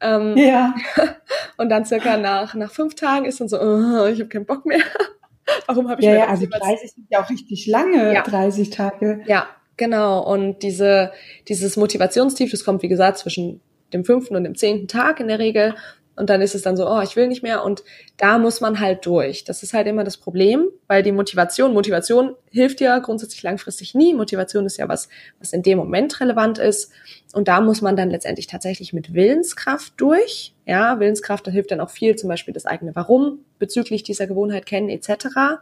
Ähm, 0.00 0.36
ja. 0.36 0.74
Und 1.56 1.70
dann 1.70 1.84
circa 1.84 2.16
nach, 2.16 2.54
nach 2.54 2.70
fünf 2.70 2.94
Tagen 2.94 3.24
ist 3.24 3.40
dann 3.40 3.48
so, 3.48 3.60
oh, 3.60 4.06
ich 4.06 4.20
habe 4.20 4.28
keinen 4.28 4.46
Bock 4.46 4.64
mehr. 4.64 4.78
Warum 5.66 5.88
habe 5.88 6.00
ich 6.00 6.06
ja, 6.06 6.14
ja, 6.14 6.26
also 6.28 6.46
30 6.46 6.92
sind 6.92 7.06
ja 7.10 7.20
auch 7.20 7.28
richtig 7.28 7.66
lange, 7.66 8.14
ja. 8.14 8.22
30 8.22 8.70
Tage. 8.70 9.22
Ja, 9.26 9.48
genau. 9.76 10.22
Und 10.22 10.62
diese, 10.62 11.10
dieses 11.48 11.76
Motivationstief, 11.76 12.52
das 12.52 12.64
kommt, 12.64 12.82
wie 12.82 12.88
gesagt, 12.88 13.18
zwischen 13.18 13.60
dem 13.92 14.04
fünften 14.04 14.36
und 14.36 14.44
dem 14.44 14.54
zehnten 14.54 14.88
Tag 14.88 15.20
in 15.20 15.28
der 15.28 15.38
Regel 15.38 15.74
und 16.18 16.30
dann 16.30 16.42
ist 16.42 16.56
es 16.56 16.62
dann 16.62 16.76
so, 16.76 16.88
oh, 16.90 17.00
ich 17.00 17.14
will 17.14 17.28
nicht 17.28 17.44
mehr 17.44 17.64
und 17.64 17.84
da 18.16 18.38
muss 18.38 18.60
man 18.60 18.80
halt 18.80 19.06
durch. 19.06 19.44
Das 19.44 19.62
ist 19.62 19.72
halt 19.72 19.86
immer 19.86 20.02
das 20.02 20.16
Problem, 20.16 20.66
weil 20.88 21.04
die 21.04 21.12
Motivation, 21.12 21.72
Motivation 21.72 22.34
hilft 22.50 22.80
ja 22.80 22.98
grundsätzlich 22.98 23.42
langfristig 23.44 23.94
nie. 23.94 24.14
Motivation 24.14 24.66
ist 24.66 24.78
ja 24.78 24.88
was, 24.88 25.08
was 25.38 25.52
in 25.52 25.62
dem 25.62 25.78
Moment 25.78 26.20
relevant 26.20 26.58
ist 26.58 26.90
und 27.34 27.46
da 27.46 27.60
muss 27.60 27.82
man 27.82 27.94
dann 27.94 28.10
letztendlich 28.10 28.48
tatsächlich 28.48 28.92
mit 28.92 29.14
Willenskraft 29.14 29.92
durch. 29.96 30.54
Ja, 30.66 30.98
Willenskraft, 30.98 31.46
da 31.46 31.52
hilft 31.52 31.70
dann 31.70 31.80
auch 31.80 31.90
viel, 31.90 32.16
zum 32.16 32.28
Beispiel 32.28 32.52
das 32.52 32.66
eigene 32.66 32.96
Warum 32.96 33.44
bezüglich 33.60 34.02
dieser 34.02 34.26
Gewohnheit 34.26 34.66
kennen 34.66 34.88
etc. 34.88 35.60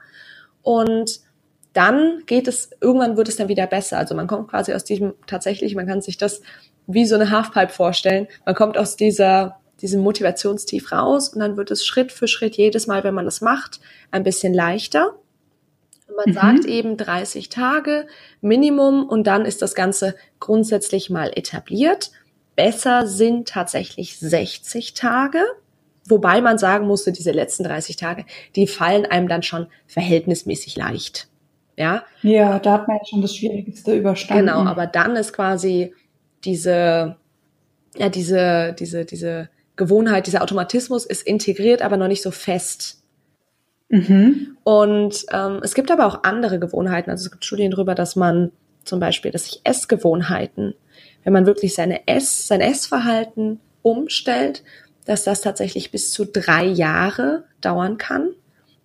Und 0.62 1.20
dann 1.74 2.22
geht 2.24 2.48
es, 2.48 2.70
irgendwann 2.80 3.18
wird 3.18 3.28
es 3.28 3.36
dann 3.36 3.48
wieder 3.48 3.66
besser. 3.66 3.98
Also 3.98 4.14
man 4.14 4.26
kommt 4.26 4.48
quasi 4.48 4.72
aus 4.72 4.84
diesem, 4.84 5.12
tatsächlich, 5.26 5.74
man 5.74 5.86
kann 5.86 6.00
sich 6.00 6.16
das 6.16 6.40
wie 6.87 7.07
so 7.07 7.14
eine 7.14 7.31
Halfpipe 7.31 7.72
vorstellen. 7.72 8.29
Man 8.44 8.55
kommt 8.55 8.79
aus 8.79 8.96
dieser 8.96 9.61
diesem 9.81 10.03
Motivationstief 10.03 10.92
raus 10.92 11.29
und 11.29 11.40
dann 11.40 11.57
wird 11.57 11.70
es 11.70 11.85
Schritt 11.85 12.12
für 12.12 12.29
Schritt 12.29 12.57
jedes 12.57 12.87
Mal, 12.87 13.05
wenn 13.05 13.14
man 13.14 13.25
das 13.25 13.40
macht, 13.40 13.81
ein 14.11 14.22
bisschen 14.22 14.55
leichter. 14.55 15.14
Und 16.09 16.16
man 16.16 16.29
mhm. 16.29 16.33
sagt 16.33 16.64
eben 16.64 16.96
30 16.96 17.49
Tage 17.49 18.07
Minimum 18.40 19.07
und 19.07 19.27
dann 19.27 19.44
ist 19.44 19.62
das 19.62 19.75
Ganze 19.75 20.14
grundsätzlich 20.40 21.11
mal 21.11 21.31
etabliert. 21.35 22.11
Besser 22.55 23.07
sind 23.07 23.49
tatsächlich 23.49 24.18
60 24.18 24.94
Tage, 24.94 25.42
wobei 26.09 26.40
man 26.40 26.57
sagen 26.57 26.87
musste, 26.87 27.12
diese 27.12 27.33
letzten 27.33 27.64
30 27.64 27.96
Tage, 27.96 28.25
die 28.55 28.66
fallen 28.66 29.05
einem 29.05 29.29
dann 29.29 29.42
schon 29.42 29.66
verhältnismäßig 29.87 30.77
leicht. 30.77 31.29
Ja. 31.77 32.05
Ja, 32.22 32.59
da 32.59 32.72
hat 32.72 32.88
man 32.88 32.96
ja 32.96 33.05
schon 33.05 33.20
das 33.20 33.37
Schwierigste 33.37 33.94
überstanden. 33.94 34.46
Genau, 34.46 34.64
aber 34.64 34.87
dann 34.87 35.16
ist 35.16 35.35
quasi 35.35 35.92
diese, 36.46 37.16
ja, 37.96 38.09
diese, 38.09 38.74
diese, 38.78 39.04
diese 39.04 39.48
Gewohnheit, 39.76 40.26
dieser 40.26 40.42
Automatismus 40.42 41.04
ist 41.04 41.26
integriert, 41.26 41.82
aber 41.82 41.96
noch 41.96 42.09
nicht 42.09 42.22
so 42.22 42.30
fest. 42.30 43.02
Mhm. 43.88 44.56
Und 44.64 45.26
ähm, 45.32 45.61
es 45.62 45.74
gibt 45.74 45.90
aber 45.90 46.06
auch 46.06 46.24
andere 46.24 46.59
Gewohnheiten. 46.59 47.11
Also 47.11 47.26
es 47.26 47.30
gibt 47.30 47.44
Studien 47.44 47.70
darüber, 47.70 47.94
dass 47.94 48.16
man 48.16 48.52
zum 48.85 49.00
Beispiel, 49.00 49.30
dass 49.30 49.44
sich 49.44 49.61
Essgewohnheiten, 49.64 50.74
wenn 51.24 51.32
man 51.32 51.46
wirklich 51.46 51.74
seine 51.74 52.06
Ess, 52.06 52.46
sein 52.46 52.61
Essverhalten 52.61 53.61
umstellt, 53.82 54.62
dass 55.04 55.24
das 55.24 55.40
tatsächlich 55.40 55.90
bis 55.90 56.11
zu 56.11 56.24
drei 56.24 56.64
Jahre 56.64 57.44
dauern 57.61 57.98
kann, 57.98 58.30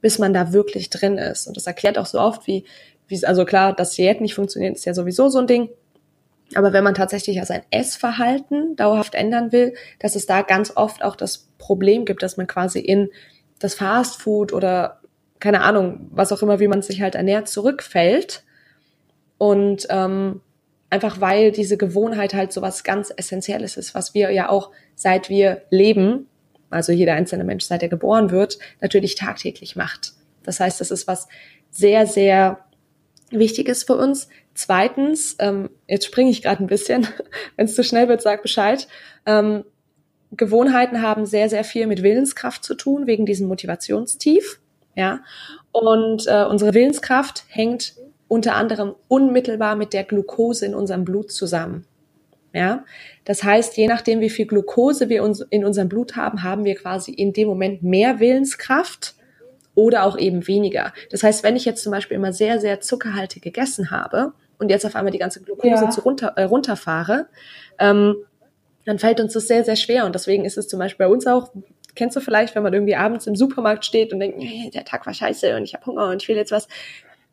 bis 0.02 0.19
man 0.19 0.34
da 0.34 0.54
wirklich 0.54 0.89
drin 0.89 1.17
ist. 1.17 1.47
Und 1.47 1.58
das 1.58 1.67
erklärt 1.67 1.97
auch 1.97 2.06
so 2.06 2.19
oft, 2.19 2.47
wie, 2.47 2.65
wie 3.08 3.24
also 3.26 3.45
klar, 3.45 3.74
dass 3.74 3.93
Diät 3.93 4.21
nicht 4.21 4.36
funktioniert, 4.36 4.76
ist 4.76 4.86
ja 4.86 4.93
sowieso 4.93 5.30
so 5.30 5.39
ein 5.39 5.47
Ding. 5.47 5.69
Aber 6.56 6.74
wenn 6.74 6.84
man 6.84 6.96
tatsächlich 6.96 7.38
ja 7.38 7.46
sein 7.46 7.64
Essverhalten 7.72 8.76
dauerhaft 8.76 9.16
ändern 9.16 9.52
will, 9.52 9.74
dass 10.00 10.16
es 10.16 10.26
da 10.26 10.42
ganz 10.42 10.76
oft 10.76 11.04
auch 11.04 11.16
das 11.16 11.50
Problem 11.58 12.06
gibt, 12.06 12.24
dass 12.24 12.38
man 12.38 12.48
quasi 12.48 12.80
in 12.80 13.10
das 13.60 13.76
Fastfood 13.76 14.54
oder 14.54 15.02
keine 15.40 15.62
Ahnung, 15.62 16.08
was 16.12 16.32
auch 16.32 16.42
immer, 16.42 16.60
wie 16.60 16.68
man 16.68 16.82
sich 16.82 17.02
halt 17.02 17.16
ernährt, 17.16 17.48
zurückfällt. 17.48 18.44
Und 19.38 19.88
ähm, 19.90 20.42
einfach 20.90 21.20
weil 21.20 21.52
diese 21.52 21.78
Gewohnheit 21.78 22.34
halt 22.34 22.54
so 22.54 22.62
was 22.62 22.84
ganz 22.84 23.12
Essentielles 23.16 23.78
ist, 23.78 23.96
was 23.96 24.14
wir 24.14 24.30
ja 24.32 24.50
auch 24.50 24.72
seit 24.94 25.30
wir 25.30 25.64
leben, 25.70 26.28
also 26.70 26.92
jeder 26.92 27.14
einzelne 27.14 27.44
Mensch, 27.44 27.66
seit 27.66 27.82
er 27.82 27.90
geboren 27.90 28.30
wird, 28.30 28.60
natürlich 28.82 29.16
tagtäglich 29.16 29.76
macht. 29.76 30.14
Das 30.44 30.60
heißt, 30.60 30.80
das 30.80 30.92
ist 30.92 31.08
was 31.08 31.28
sehr, 31.72 32.06
sehr 32.06 32.60
Wichtiges 33.32 33.84
für 33.84 33.96
uns, 33.96 34.28
Zweitens, 34.54 35.36
ähm, 35.40 35.70
jetzt 35.88 36.06
springe 36.06 36.30
ich 36.30 36.42
gerade 36.42 36.64
ein 36.64 36.68
bisschen, 36.68 37.08
wenn 37.56 37.66
es 37.66 37.76
zu 37.76 37.84
schnell 37.84 38.08
wird, 38.08 38.22
sag 38.22 38.42
Bescheid. 38.42 38.88
Ähm, 39.26 39.64
Gewohnheiten 40.32 41.02
haben 41.02 41.26
sehr, 41.26 41.50
sehr 41.50 41.64
viel 41.64 41.88
mit 41.88 42.04
Willenskraft 42.04 42.64
zu 42.64 42.76
tun, 42.76 43.06
wegen 43.08 43.26
diesem 43.26 43.48
Motivationstief. 43.48 44.60
Ja. 44.96 45.22
Und 45.72 46.26
äh, 46.28 46.46
unsere 46.46 46.74
Willenskraft 46.74 47.46
hängt 47.48 47.96
unter 48.28 48.56
anderem 48.56 48.96
unmittelbar 49.08 49.76
mit 49.76 49.94
der 49.94 50.04
Glucose 50.04 50.66
in 50.66 50.74
unserem 50.74 51.04
Blut 51.04 51.32
zusammen. 51.32 51.86
Ja, 52.54 52.84
das 53.24 53.44
heißt, 53.44 53.78
je 53.78 53.88
nachdem, 53.88 54.20
wie 54.20 54.30
viel 54.30 54.46
Glucose 54.46 55.08
wir 55.08 55.24
uns 55.24 55.40
in 55.40 55.64
unserem 55.64 55.88
Blut 55.88 56.18
haben, 56.18 56.44
haben 56.44 56.66
wir 56.66 56.76
quasi 56.76 57.12
in 57.12 57.32
dem 57.32 57.48
Moment 57.48 57.82
mehr 57.82 58.20
Willenskraft 58.20 59.16
oder 59.74 60.04
auch 60.04 60.18
eben 60.18 60.48
weniger. 60.48 60.94
Das 61.12 61.24
heißt, 61.24 61.44
wenn 61.44 61.56
ich 61.56 61.64
jetzt 61.64 61.82
zum 61.82 61.92
Beispiel 61.92 62.16
immer 62.16 62.34
sehr, 62.34 62.60
sehr 62.60 62.82
zuckerhaltig 62.82 63.42
gegessen 63.42 63.90
habe 63.90 64.34
und 64.62 64.69
jetzt 64.69 64.86
auf 64.86 64.95
einmal 64.95 65.12
die 65.12 65.17
ganze 65.17 65.41
Glucose 65.41 65.84
ja. 65.84 65.89
zu 65.89 66.02
runter, 66.02 66.34
äh, 66.36 66.43
runterfahre, 66.43 67.28
ähm, 67.80 68.15
dann 68.86 69.00
fällt 69.00 69.19
uns 69.19 69.34
das 69.34 69.47
sehr, 69.47 69.63
sehr 69.63 69.76
schwer. 69.76 70.06
Und 70.06 70.15
deswegen 70.15 70.45
ist 70.45 70.58
es 70.58 70.67
zum 70.67 70.80
Beispiel 70.80 71.08
bei 71.08 71.12
uns 71.12 71.28
auch, 71.28 71.52
kennst 71.95 72.15
du 72.15 72.21
vielleicht, 72.21 72.56
wenn 72.56 72.63
man 72.63 72.74
irgendwie 72.74 72.95
abends 72.95 73.28
im 73.28 73.36
Supermarkt 73.36 73.86
steht 73.86 74.13
und 74.13 74.19
denkt, 74.19 74.38
nee, 74.38 74.69
der 74.74 74.86
Tag 74.86 75.06
war 75.06 75.13
scheiße 75.13 75.56
und 75.58 75.63
ich 75.63 75.74
habe 75.74 75.86
Hunger 75.86 76.10
und 76.10 76.21
ich 76.21 76.30
will 76.30 76.36
jetzt 76.36 76.52
was. 76.52 76.67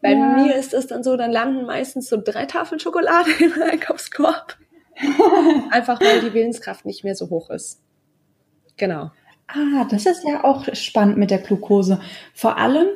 Bei 0.00 0.12
ja. 0.12 0.16
mir 0.16 0.56
ist 0.56 0.74
es 0.74 0.86
dann 0.86 1.02
so, 1.02 1.16
dann 1.16 1.30
landen 1.30 1.66
meistens 1.66 2.08
so 2.08 2.20
drei 2.22 2.46
Tafeln 2.46 2.80
Schokolade 2.80 3.30
im 3.40 3.62
Einkaufskorb. 3.62 4.56
Einfach 5.70 6.00
weil 6.00 6.20
die 6.20 6.34
Willenskraft 6.34 6.84
nicht 6.86 7.04
mehr 7.04 7.14
so 7.14 7.30
hoch 7.30 7.50
ist. 7.50 7.80
Genau. 8.76 9.10
Ah, 9.46 9.86
das 9.90 10.06
ist 10.06 10.24
ja 10.24 10.44
auch 10.44 10.66
spannend 10.74 11.18
mit 11.18 11.30
der 11.30 11.38
Glucose. 11.38 12.00
Vor 12.34 12.58
allem, 12.58 12.88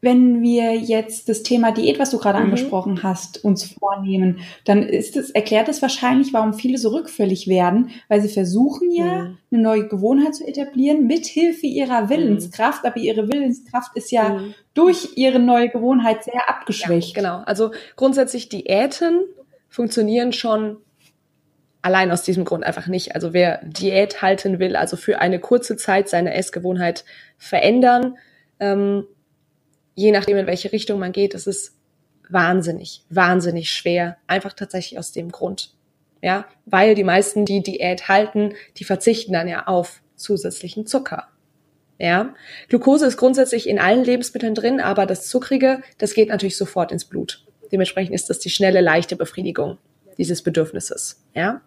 wenn 0.00 0.42
wir 0.42 0.74
jetzt 0.76 1.28
das 1.28 1.42
Thema 1.42 1.72
Diät, 1.72 1.98
was 1.98 2.10
du 2.10 2.18
gerade 2.18 2.38
mhm. 2.38 2.44
angesprochen 2.46 3.02
hast, 3.02 3.44
uns 3.44 3.64
vornehmen, 3.64 4.40
dann 4.64 4.82
ist 4.82 5.16
es, 5.16 5.30
erklärt 5.30 5.68
es 5.68 5.82
wahrscheinlich, 5.82 6.32
warum 6.32 6.54
viele 6.54 6.78
so 6.78 6.90
rückfällig 6.90 7.48
werden, 7.48 7.90
weil 8.08 8.20
sie 8.20 8.28
versuchen 8.28 8.90
ja, 8.92 9.24
mhm. 9.24 9.38
eine 9.50 9.62
neue 9.62 9.88
Gewohnheit 9.88 10.34
zu 10.34 10.46
etablieren 10.46 11.06
mit 11.06 11.26
Hilfe 11.26 11.66
ihrer. 11.66 12.08
Willenskraft, 12.08 12.84
mhm. 12.84 12.90
aber 12.90 12.96
ihre 12.98 13.28
Willenskraft 13.28 13.96
ist 13.96 14.10
ja 14.10 14.30
mhm. 14.30 14.54
durch 14.74 15.16
ihre 15.16 15.38
neue 15.38 15.68
Gewohnheit 15.68 16.24
sehr 16.24 16.48
abgeschwächt. 16.48 17.16
Ja, 17.16 17.22
genau. 17.22 17.42
Also 17.44 17.72
grundsätzlich 17.96 18.48
Diäten 18.48 19.22
funktionieren 19.68 20.32
schon 20.32 20.78
allein 21.82 22.10
aus 22.10 22.22
diesem 22.22 22.44
Grund 22.44 22.64
einfach 22.64 22.86
nicht. 22.86 23.14
Also 23.14 23.32
wer 23.32 23.60
Diät 23.64 24.22
halten 24.22 24.58
will, 24.58 24.76
also 24.76 24.96
für 24.96 25.20
eine 25.20 25.38
kurze 25.38 25.76
Zeit 25.76 26.08
seine 26.08 26.34
Essgewohnheit 26.34 27.04
verändern, 27.36 28.16
ähm, 28.60 29.04
je 29.98 30.12
nachdem, 30.12 30.36
in 30.36 30.46
welche 30.46 30.70
Richtung 30.70 31.00
man 31.00 31.10
geht, 31.10 31.34
ist 31.34 31.48
es 31.48 31.76
wahnsinnig, 32.28 33.02
wahnsinnig 33.10 33.72
schwer. 33.72 34.16
Einfach 34.28 34.52
tatsächlich 34.52 34.96
aus 34.96 35.10
dem 35.10 35.32
Grund. 35.32 35.74
Ja, 36.22 36.46
weil 36.66 36.94
die 36.94 37.02
meisten, 37.02 37.44
die 37.44 37.62
Diät 37.64 38.06
halten, 38.06 38.54
die 38.76 38.84
verzichten 38.84 39.32
dann 39.32 39.48
ja 39.48 39.66
auf 39.66 40.00
zusätzlichen 40.14 40.86
Zucker. 40.86 41.28
Ja, 41.98 42.32
Glucose 42.68 43.06
ist 43.06 43.16
grundsätzlich 43.16 43.68
in 43.68 43.80
allen 43.80 44.04
Lebensmitteln 44.04 44.54
drin, 44.54 44.80
aber 44.80 45.04
das 45.04 45.26
Zuckrige, 45.26 45.82
das 45.98 46.14
geht 46.14 46.28
natürlich 46.28 46.56
sofort 46.56 46.92
ins 46.92 47.04
Blut. 47.04 47.44
Dementsprechend 47.72 48.14
ist 48.14 48.30
das 48.30 48.38
die 48.38 48.50
schnelle, 48.50 48.80
leichte 48.80 49.16
Befriedigung 49.16 49.78
dieses 50.16 50.42
Bedürfnisses. 50.42 51.24
Ja, 51.34 51.60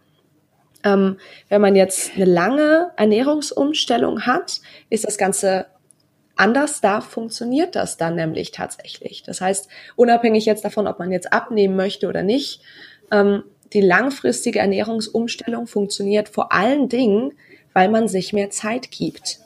ähm, 0.86 1.18
wenn 1.50 1.62
man 1.62 1.76
jetzt 1.76 2.16
eine 2.16 2.26
lange 2.26 2.92
Ernährungsumstellung 2.96 4.26
hat, 4.26 4.62
ist 4.90 5.06
das 5.06 5.18
Ganze 5.18 5.66
anders, 6.42 6.82
da 6.82 7.00
funktioniert 7.02 7.76
das 7.76 7.98
dann 7.98 8.16
nämlich 8.16 8.52
tatsächlich. 8.52 9.24
Das 9.24 9.40
heißt, 9.40 9.70
unabhängig 9.96 10.46
jetzt 10.46 10.66
davon, 10.66 10.88
ob 10.88 11.00
man 11.00 11.12
jetzt 11.12 11.32
abnehmen 11.32 11.76
möchte 11.76 12.08
oder 12.08 12.24
nicht, 12.24 12.62
ähm, 13.12 13.44
die 13.74 13.82
langfristige 13.82 14.60
Ernährungsumstellung 14.60 15.68
funktioniert 15.68 16.28
vor 16.28 16.52
allen 16.52 16.90
Dingen, 16.90 17.34
weil 17.74 17.90
man 17.90 18.08
sich 18.08 18.34
mehr 18.34 18.50
Zeit 18.50 18.92
gibt. 18.92 19.40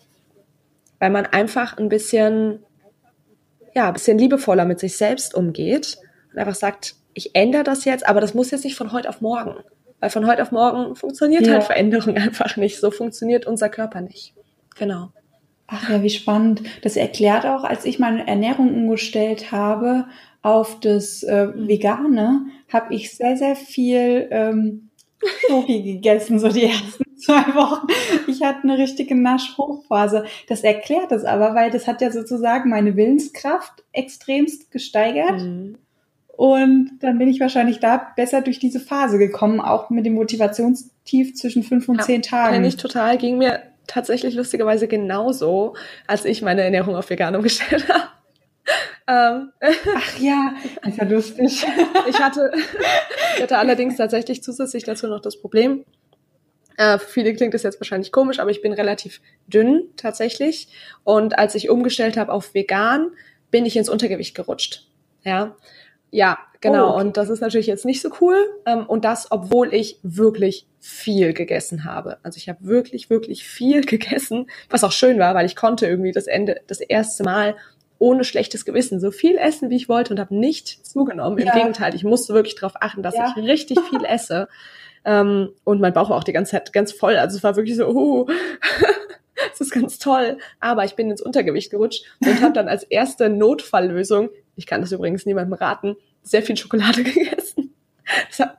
Weil 0.99 1.11
man 1.11 1.25
einfach 1.25 1.77
ein 1.77 1.89
bisschen, 1.89 2.63
ja, 3.75 3.87
ein 3.87 3.93
bisschen 3.93 4.17
liebevoller 4.17 4.65
mit 4.65 4.79
sich 4.79 4.97
selbst 4.97 5.35
umgeht 5.35 5.97
und 6.31 6.39
einfach 6.39 6.55
sagt, 6.55 6.95
ich 7.13 7.35
ändere 7.35 7.63
das 7.63 7.85
jetzt, 7.85 8.07
aber 8.07 8.21
das 8.21 8.33
muss 8.33 8.51
jetzt 8.51 8.63
nicht 8.63 8.75
von 8.75 8.91
heute 8.91 9.09
auf 9.09 9.21
morgen. 9.21 9.55
Weil 9.99 10.09
von 10.09 10.27
heute 10.27 10.41
auf 10.41 10.51
morgen 10.51 10.95
funktioniert 10.95 11.45
ja. 11.45 11.53
halt 11.53 11.63
Veränderung 11.63 12.17
einfach 12.17 12.57
nicht. 12.57 12.79
So 12.79 12.89
funktioniert 12.89 13.45
unser 13.45 13.69
Körper 13.69 14.01
nicht. 14.01 14.33
Genau. 14.75 15.11
Ach 15.67 15.89
ja, 15.89 16.03
wie 16.03 16.09
spannend. 16.09 16.61
Das 16.83 16.95
erklärt 16.95 17.45
auch, 17.45 17.63
als 17.63 17.85
ich 17.85 17.99
meine 17.99 18.27
Ernährung 18.27 18.73
umgestellt 18.73 19.51
habe 19.51 20.05
auf 20.41 20.79
das 20.79 21.23
äh, 21.23 21.47
Vegane, 21.55 22.45
habe 22.71 22.93
ich 22.93 23.15
sehr, 23.15 23.35
sehr 23.35 23.55
viel 23.55 24.27
ähm, 24.29 24.89
Schoki 25.47 25.81
gegessen, 25.93 26.39
so 26.39 26.49
die 26.49 26.65
ersten 26.65 27.03
zwei 27.17 27.55
Wochen. 27.55 27.87
Ich 28.27 28.43
hatte 28.43 28.63
eine 28.63 28.77
richtige 28.77 29.15
Naschhochphase. 29.15 30.25
Das 30.47 30.61
erklärt 30.61 31.11
es 31.11 31.25
aber, 31.25 31.55
weil 31.55 31.71
das 31.71 31.87
hat 31.87 32.01
ja 32.01 32.11
sozusagen 32.11 32.69
meine 32.69 32.95
Willenskraft 32.95 33.83
extremst 33.91 34.69
gesteigert. 34.69 35.41
Mhm. 35.41 35.77
Und 36.27 36.99
dann 36.99 37.17
bin 37.17 37.29
ich 37.29 37.39
wahrscheinlich 37.39 37.79
da 37.79 38.11
besser 38.15 38.41
durch 38.41 38.59
diese 38.59 38.81
Phase 38.81 39.17
gekommen, 39.17 39.61
auch 39.61 39.89
mit 39.89 40.05
dem 40.05 40.13
Motivationstief 40.13 41.33
zwischen 41.33 41.63
fünf 41.63 41.87
und 41.87 41.97
ja, 41.97 42.03
zehn 42.03 42.21
Tagen. 42.21 42.53
Kenn 42.53 42.65
ich 42.65 42.75
total, 42.75 43.17
ging 43.17 43.37
mir 43.37 43.63
tatsächlich 43.87 44.35
lustigerweise 44.35 44.87
genauso, 44.87 45.75
als 46.07 46.25
ich 46.25 46.41
meine 46.41 46.63
Ernährung 46.63 46.95
auf 46.95 47.09
vegan 47.09 47.35
umgestellt 47.35 47.87
habe. 47.89 48.09
Ähm, 49.07 49.51
Ach 49.95 50.19
ja, 50.19 50.53
ist 50.87 50.97
ja 50.97 51.03
lustig. 51.03 51.65
ich 52.09 52.19
hatte, 52.19 52.51
ich 53.35 53.43
hatte 53.43 53.57
allerdings 53.57 53.97
tatsächlich 53.97 54.41
zusätzlich 54.43 54.83
dazu 54.83 55.07
noch 55.07 55.21
das 55.21 55.39
Problem, 55.39 55.85
äh, 56.77 56.97
für 56.97 57.07
viele 57.07 57.33
klingt 57.33 57.53
das 57.53 57.63
jetzt 57.63 57.79
wahrscheinlich 57.79 58.11
komisch, 58.11 58.39
aber 58.39 58.51
ich 58.51 58.61
bin 58.61 58.73
relativ 58.73 59.21
dünn 59.47 59.89
tatsächlich. 59.97 60.67
Und 61.03 61.37
als 61.37 61.55
ich 61.55 61.69
umgestellt 61.69 62.17
habe 62.17 62.31
auf 62.31 62.53
vegan, 62.53 63.11
bin 63.51 63.65
ich 63.65 63.77
ins 63.77 63.89
Untergewicht 63.89 64.35
gerutscht. 64.35 64.87
Ja, 65.23 65.55
ja, 66.11 66.37
genau. 66.71 66.87
Oh, 66.87 66.89
okay. 66.91 67.01
Und 67.01 67.17
das 67.17 67.29
ist 67.29 67.41
natürlich 67.41 67.67
jetzt 67.67 67.85
nicht 67.85 68.01
so 68.01 68.09
cool. 68.21 68.37
Ähm, 68.65 68.85
und 68.85 69.05
das, 69.05 69.31
obwohl 69.31 69.73
ich 69.73 69.99
wirklich 70.03 70.67
viel 70.79 71.33
gegessen 71.33 71.85
habe. 71.85 72.17
Also 72.23 72.37
ich 72.37 72.49
habe 72.49 72.59
wirklich, 72.61 73.09
wirklich 73.09 73.43
viel 73.47 73.81
gegessen, 73.85 74.47
was 74.69 74.83
auch 74.83 74.91
schön 74.91 75.19
war, 75.19 75.35
weil 75.35 75.45
ich 75.45 75.55
konnte 75.55 75.87
irgendwie 75.87 76.11
das 76.11 76.27
Ende, 76.27 76.61
das 76.67 76.79
erste 76.79 77.23
Mal 77.23 77.55
ohne 77.97 78.23
schlechtes 78.23 78.65
Gewissen 78.65 78.99
so 78.99 79.09
viel 79.09 79.37
essen, 79.37 79.69
wie 79.69 79.77
ich 79.77 79.87
wollte 79.87 80.13
und 80.13 80.19
habe 80.19 80.35
nicht 80.35 80.85
zugenommen. 80.85 81.37
Im 81.37 81.47
ja. 81.47 81.53
Gegenteil, 81.53 81.95
ich 81.95 82.03
musste 82.03 82.33
wirklich 82.33 82.55
darauf 82.55 82.73
achten, 82.81 83.01
dass 83.01 83.15
ja. 83.15 83.33
ich 83.35 83.43
richtig 83.43 83.79
viel 83.89 84.03
esse. 84.07 84.47
Ähm, 85.05 85.49
und 85.63 85.79
mein 85.79 85.93
Bauch 85.93 86.09
war 86.09 86.17
auch 86.17 86.23
die 86.23 86.33
ganze 86.33 86.51
Zeit 86.51 86.73
ganz 86.73 86.91
voll. 86.91 87.15
Also 87.15 87.37
es 87.37 87.43
war 87.43 87.55
wirklich 87.55 87.77
so, 87.77 87.87
uh, 87.87 88.25
das 89.49 89.61
ist 89.61 89.71
ganz 89.71 89.97
toll. 89.97 90.37
Aber 90.59 90.83
ich 90.83 90.95
bin 90.95 91.09
ins 91.09 91.21
Untergewicht 91.21 91.71
gerutscht 91.71 92.05
und 92.19 92.41
habe 92.41 92.53
dann 92.53 92.67
als 92.67 92.83
erste 92.83 93.29
Notfalllösung 93.29 94.29
ich 94.55 94.65
kann 94.65 94.81
das 94.81 94.91
übrigens 94.91 95.25
niemandem 95.25 95.53
raten, 95.53 95.95
sehr 96.25 96.43
viel 96.43 96.57
Schokolade 96.57 97.03
gegessen. 97.03 97.73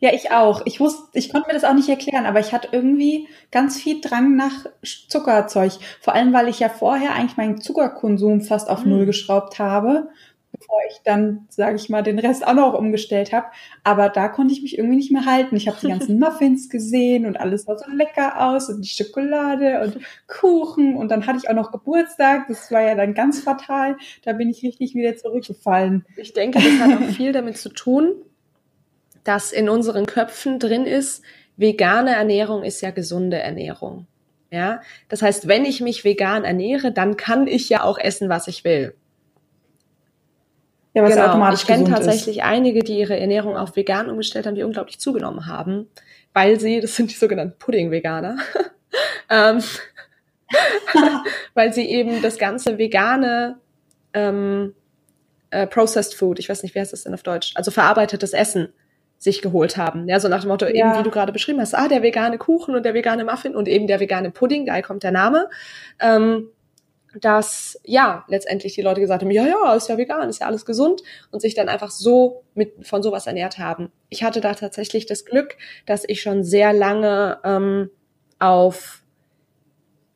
ja, 0.00 0.12
ich 0.12 0.30
auch. 0.30 0.62
Ich 0.66 0.80
wusste, 0.80 1.02
ich 1.14 1.32
konnte 1.32 1.48
mir 1.48 1.54
das 1.54 1.64
auch 1.64 1.74
nicht 1.74 1.88
erklären, 1.88 2.26
aber 2.26 2.40
ich 2.40 2.52
hatte 2.52 2.68
irgendwie 2.72 3.28
ganz 3.50 3.80
viel 3.80 4.00
Drang 4.00 4.36
nach 4.36 4.66
Zuckerzeug. 4.82 5.72
Vor 6.00 6.14
allem, 6.14 6.32
weil 6.32 6.48
ich 6.48 6.60
ja 6.60 6.68
vorher 6.68 7.14
eigentlich 7.14 7.36
meinen 7.36 7.60
Zuckerkonsum 7.60 8.42
fast 8.42 8.68
auf 8.68 8.84
Null 8.84 9.02
mhm. 9.02 9.06
geschraubt 9.06 9.58
habe 9.58 10.08
bevor 10.52 10.80
ich 10.90 11.00
dann, 11.04 11.46
sage 11.48 11.76
ich 11.76 11.88
mal, 11.88 12.02
den 12.02 12.18
Rest 12.18 12.46
auch 12.46 12.54
noch 12.54 12.74
umgestellt 12.74 13.32
habe. 13.32 13.46
Aber 13.84 14.08
da 14.08 14.28
konnte 14.28 14.52
ich 14.52 14.62
mich 14.62 14.78
irgendwie 14.78 14.96
nicht 14.96 15.10
mehr 15.10 15.26
halten. 15.26 15.56
Ich 15.56 15.68
habe 15.68 15.78
die 15.80 15.88
ganzen 15.88 16.18
Muffins 16.20 16.68
gesehen 16.68 17.26
und 17.26 17.38
alles 17.38 17.64
sah 17.64 17.76
so 17.76 17.90
lecker 17.90 18.48
aus 18.48 18.68
und 18.68 18.82
die 18.82 18.88
Schokolade 18.88 19.80
und 19.82 19.98
Kuchen 20.26 20.96
und 20.96 21.10
dann 21.10 21.26
hatte 21.26 21.38
ich 21.38 21.48
auch 21.48 21.54
noch 21.54 21.72
Geburtstag. 21.72 22.46
Das 22.48 22.70
war 22.70 22.82
ja 22.82 22.94
dann 22.94 23.14
ganz 23.14 23.40
fatal. 23.40 23.96
Da 24.24 24.32
bin 24.32 24.48
ich 24.48 24.62
richtig 24.62 24.94
wieder 24.94 25.16
zurückgefallen. 25.16 26.04
Ich 26.16 26.32
denke, 26.32 26.58
das 26.58 26.80
hat 26.80 27.00
auch 27.00 27.06
viel 27.14 27.32
damit 27.32 27.58
zu 27.58 27.68
tun, 27.68 28.14
dass 29.24 29.52
in 29.52 29.68
unseren 29.68 30.06
Köpfen 30.06 30.58
drin 30.58 30.86
ist, 30.86 31.22
vegane 31.56 32.14
Ernährung 32.14 32.62
ist 32.62 32.80
ja 32.80 32.90
gesunde 32.90 33.38
Ernährung. 33.38 34.06
Ja, 34.50 34.80
das 35.10 35.20
heißt, 35.20 35.46
wenn 35.46 35.66
ich 35.66 35.82
mich 35.82 36.04
vegan 36.04 36.44
ernähre, 36.44 36.90
dann 36.90 37.18
kann 37.18 37.46
ich 37.46 37.68
ja 37.68 37.82
auch 37.82 37.98
essen, 37.98 38.30
was 38.30 38.48
ich 38.48 38.64
will. 38.64 38.94
Ja, 40.98 41.04
was 41.04 41.14
genau. 41.14 41.28
automatisch 41.28 41.60
Ich 41.60 41.66
kenne 41.66 41.84
tatsächlich 41.84 42.38
ist. 42.38 42.44
einige, 42.44 42.80
die 42.80 42.98
ihre 42.98 43.18
Ernährung 43.18 43.56
auf 43.56 43.76
vegan 43.76 44.10
umgestellt 44.10 44.46
haben, 44.46 44.54
die 44.54 44.64
unglaublich 44.64 44.98
zugenommen 44.98 45.46
haben, 45.46 45.88
weil 46.32 46.58
sie, 46.58 46.80
das 46.80 46.96
sind 46.96 47.10
die 47.10 47.14
sogenannten 47.14 47.56
Pudding-Veganer, 47.58 48.36
ähm, 49.30 49.62
weil 51.54 51.72
sie 51.72 51.88
eben 51.88 52.20
das 52.20 52.38
ganze 52.38 52.78
vegane 52.78 53.58
ähm, 54.12 54.74
äh, 55.50 55.66
Processed 55.66 56.14
Food, 56.14 56.40
ich 56.40 56.48
weiß 56.48 56.64
nicht, 56.64 56.74
wie 56.74 56.80
heißt 56.80 56.92
das 56.92 57.04
denn 57.04 57.14
auf 57.14 57.22
Deutsch, 57.22 57.52
also 57.54 57.70
verarbeitetes 57.70 58.32
Essen 58.32 58.72
sich 59.18 59.42
geholt 59.42 59.76
haben. 59.76 60.08
Ja, 60.08 60.18
so 60.20 60.28
nach 60.28 60.40
dem 60.40 60.48
Motto, 60.48 60.66
ja. 60.66 60.72
eben 60.72 60.98
wie 60.98 61.02
du 61.02 61.10
gerade 61.10 61.32
beschrieben 61.32 61.60
hast, 61.60 61.74
ah, 61.74 61.88
der 61.88 62.02
vegane 62.02 62.38
Kuchen 62.38 62.74
und 62.74 62.84
der 62.84 62.94
vegane 62.94 63.24
Muffin 63.24 63.54
und 63.54 63.68
eben 63.68 63.86
der 63.86 64.00
vegane 64.00 64.30
Pudding, 64.30 64.66
daher 64.66 64.82
kommt 64.82 65.02
der 65.02 65.12
Name. 65.12 65.48
Ähm, 66.00 66.48
dass 67.20 67.80
ja 67.84 68.24
letztendlich 68.28 68.74
die 68.74 68.82
Leute 68.82 69.00
gesagt 69.00 69.22
haben, 69.22 69.30
ja, 69.30 69.46
ja, 69.46 69.74
ist 69.74 69.88
ja 69.88 69.96
vegan, 69.96 70.28
ist 70.28 70.40
ja 70.40 70.46
alles 70.46 70.66
gesund 70.66 71.02
und 71.30 71.40
sich 71.40 71.54
dann 71.54 71.68
einfach 71.68 71.90
so 71.90 72.44
mit 72.54 72.86
von 72.86 73.02
sowas 73.02 73.26
ernährt 73.26 73.58
haben. 73.58 73.90
Ich 74.08 74.22
hatte 74.22 74.40
da 74.40 74.54
tatsächlich 74.54 75.06
das 75.06 75.24
Glück, 75.24 75.56
dass 75.86 76.04
ich 76.06 76.20
schon 76.20 76.44
sehr 76.44 76.72
lange 76.72 77.38
ähm, 77.44 77.90
auf 78.38 79.02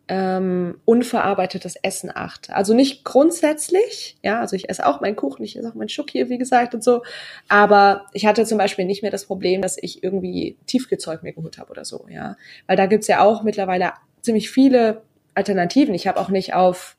ähm, 0.08 0.80
unverarbeitetes 0.84 1.76
Essen 1.76 2.10
achte. 2.14 2.54
Also 2.54 2.74
nicht 2.74 3.04
grundsätzlich, 3.04 4.18
ja, 4.22 4.40
also 4.40 4.56
ich 4.56 4.68
esse 4.68 4.84
auch 4.84 5.00
meinen 5.00 5.16
Kuchen, 5.16 5.44
ich 5.44 5.56
esse 5.56 5.68
auch 5.68 5.74
meinen 5.74 5.88
Schoki, 5.88 6.28
wie 6.28 6.38
gesagt 6.38 6.74
und 6.74 6.84
so, 6.84 7.02
aber 7.48 8.06
ich 8.12 8.26
hatte 8.26 8.44
zum 8.44 8.58
Beispiel 8.58 8.84
nicht 8.84 9.02
mehr 9.02 9.10
das 9.10 9.24
Problem, 9.24 9.62
dass 9.62 9.78
ich 9.80 10.02
irgendwie 10.02 10.58
Tiefkühlzeug 10.66 11.22
mir 11.22 11.32
geholt 11.32 11.56
habe 11.56 11.70
oder 11.70 11.84
so, 11.84 12.06
ja, 12.10 12.36
weil 12.66 12.76
da 12.76 12.86
gibt's 12.86 13.06
ja 13.06 13.22
auch 13.22 13.42
mittlerweile 13.42 13.92
ziemlich 14.20 14.50
viele 14.50 15.02
Alternativen. 15.34 15.94
Ich 15.94 16.06
habe 16.06 16.20
auch 16.20 16.28
nicht 16.28 16.54
auf 16.54 16.96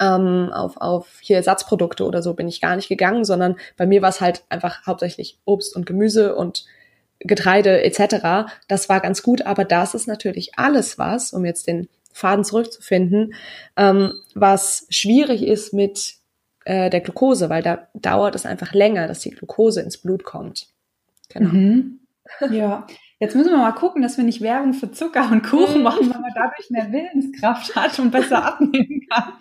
ähm, 0.00 0.50
auf, 0.52 0.76
auf 0.76 1.18
hier 1.20 1.36
Ersatzprodukte 1.36 2.04
oder 2.04 2.22
so 2.22 2.34
bin 2.34 2.48
ich 2.48 2.60
gar 2.60 2.76
nicht 2.76 2.88
gegangen, 2.88 3.24
sondern 3.24 3.56
bei 3.76 3.86
mir 3.86 4.02
war 4.02 4.10
es 4.10 4.20
halt 4.20 4.44
einfach 4.48 4.86
hauptsächlich 4.86 5.38
Obst 5.44 5.74
und 5.74 5.86
Gemüse 5.86 6.36
und 6.36 6.66
Getreide 7.20 7.82
etc. 7.82 8.50
Das 8.68 8.88
war 8.88 9.00
ganz 9.00 9.22
gut, 9.22 9.42
aber 9.42 9.64
das 9.64 9.94
ist 9.94 10.06
natürlich 10.06 10.58
alles 10.58 10.98
was, 10.98 11.32
um 11.32 11.44
jetzt 11.44 11.66
den 11.66 11.88
Faden 12.12 12.44
zurückzufinden, 12.44 13.34
ähm, 13.76 14.12
was 14.34 14.86
schwierig 14.90 15.42
ist 15.42 15.72
mit 15.72 16.16
äh, 16.64 16.90
der 16.90 17.00
Glucose, 17.00 17.48
weil 17.48 17.62
da 17.62 17.88
dauert 17.94 18.34
es 18.34 18.46
einfach 18.46 18.72
länger, 18.72 19.06
dass 19.06 19.20
die 19.20 19.30
Glucose 19.30 19.80
ins 19.80 19.98
Blut 19.98 20.24
kommt. 20.24 20.68
Genau. 21.28 21.50
Mhm. 21.50 22.00
Ja, 22.50 22.86
Jetzt 23.18 23.34
müssen 23.34 23.50
wir 23.50 23.58
mal 23.58 23.72
gucken, 23.72 24.02
dass 24.02 24.18
wir 24.18 24.24
nicht 24.24 24.42
Werbung 24.42 24.74
für 24.74 24.92
Zucker 24.92 25.30
und 25.30 25.42
Kuchen 25.42 25.82
machen, 25.82 26.12
weil 26.12 26.20
man 26.20 26.32
dadurch 26.34 26.68
mehr 26.68 26.92
Willenskraft 26.92 27.74
hat 27.74 27.98
und 27.98 28.10
besser 28.10 28.44
abnehmen 28.44 29.06
kann. 29.10 29.32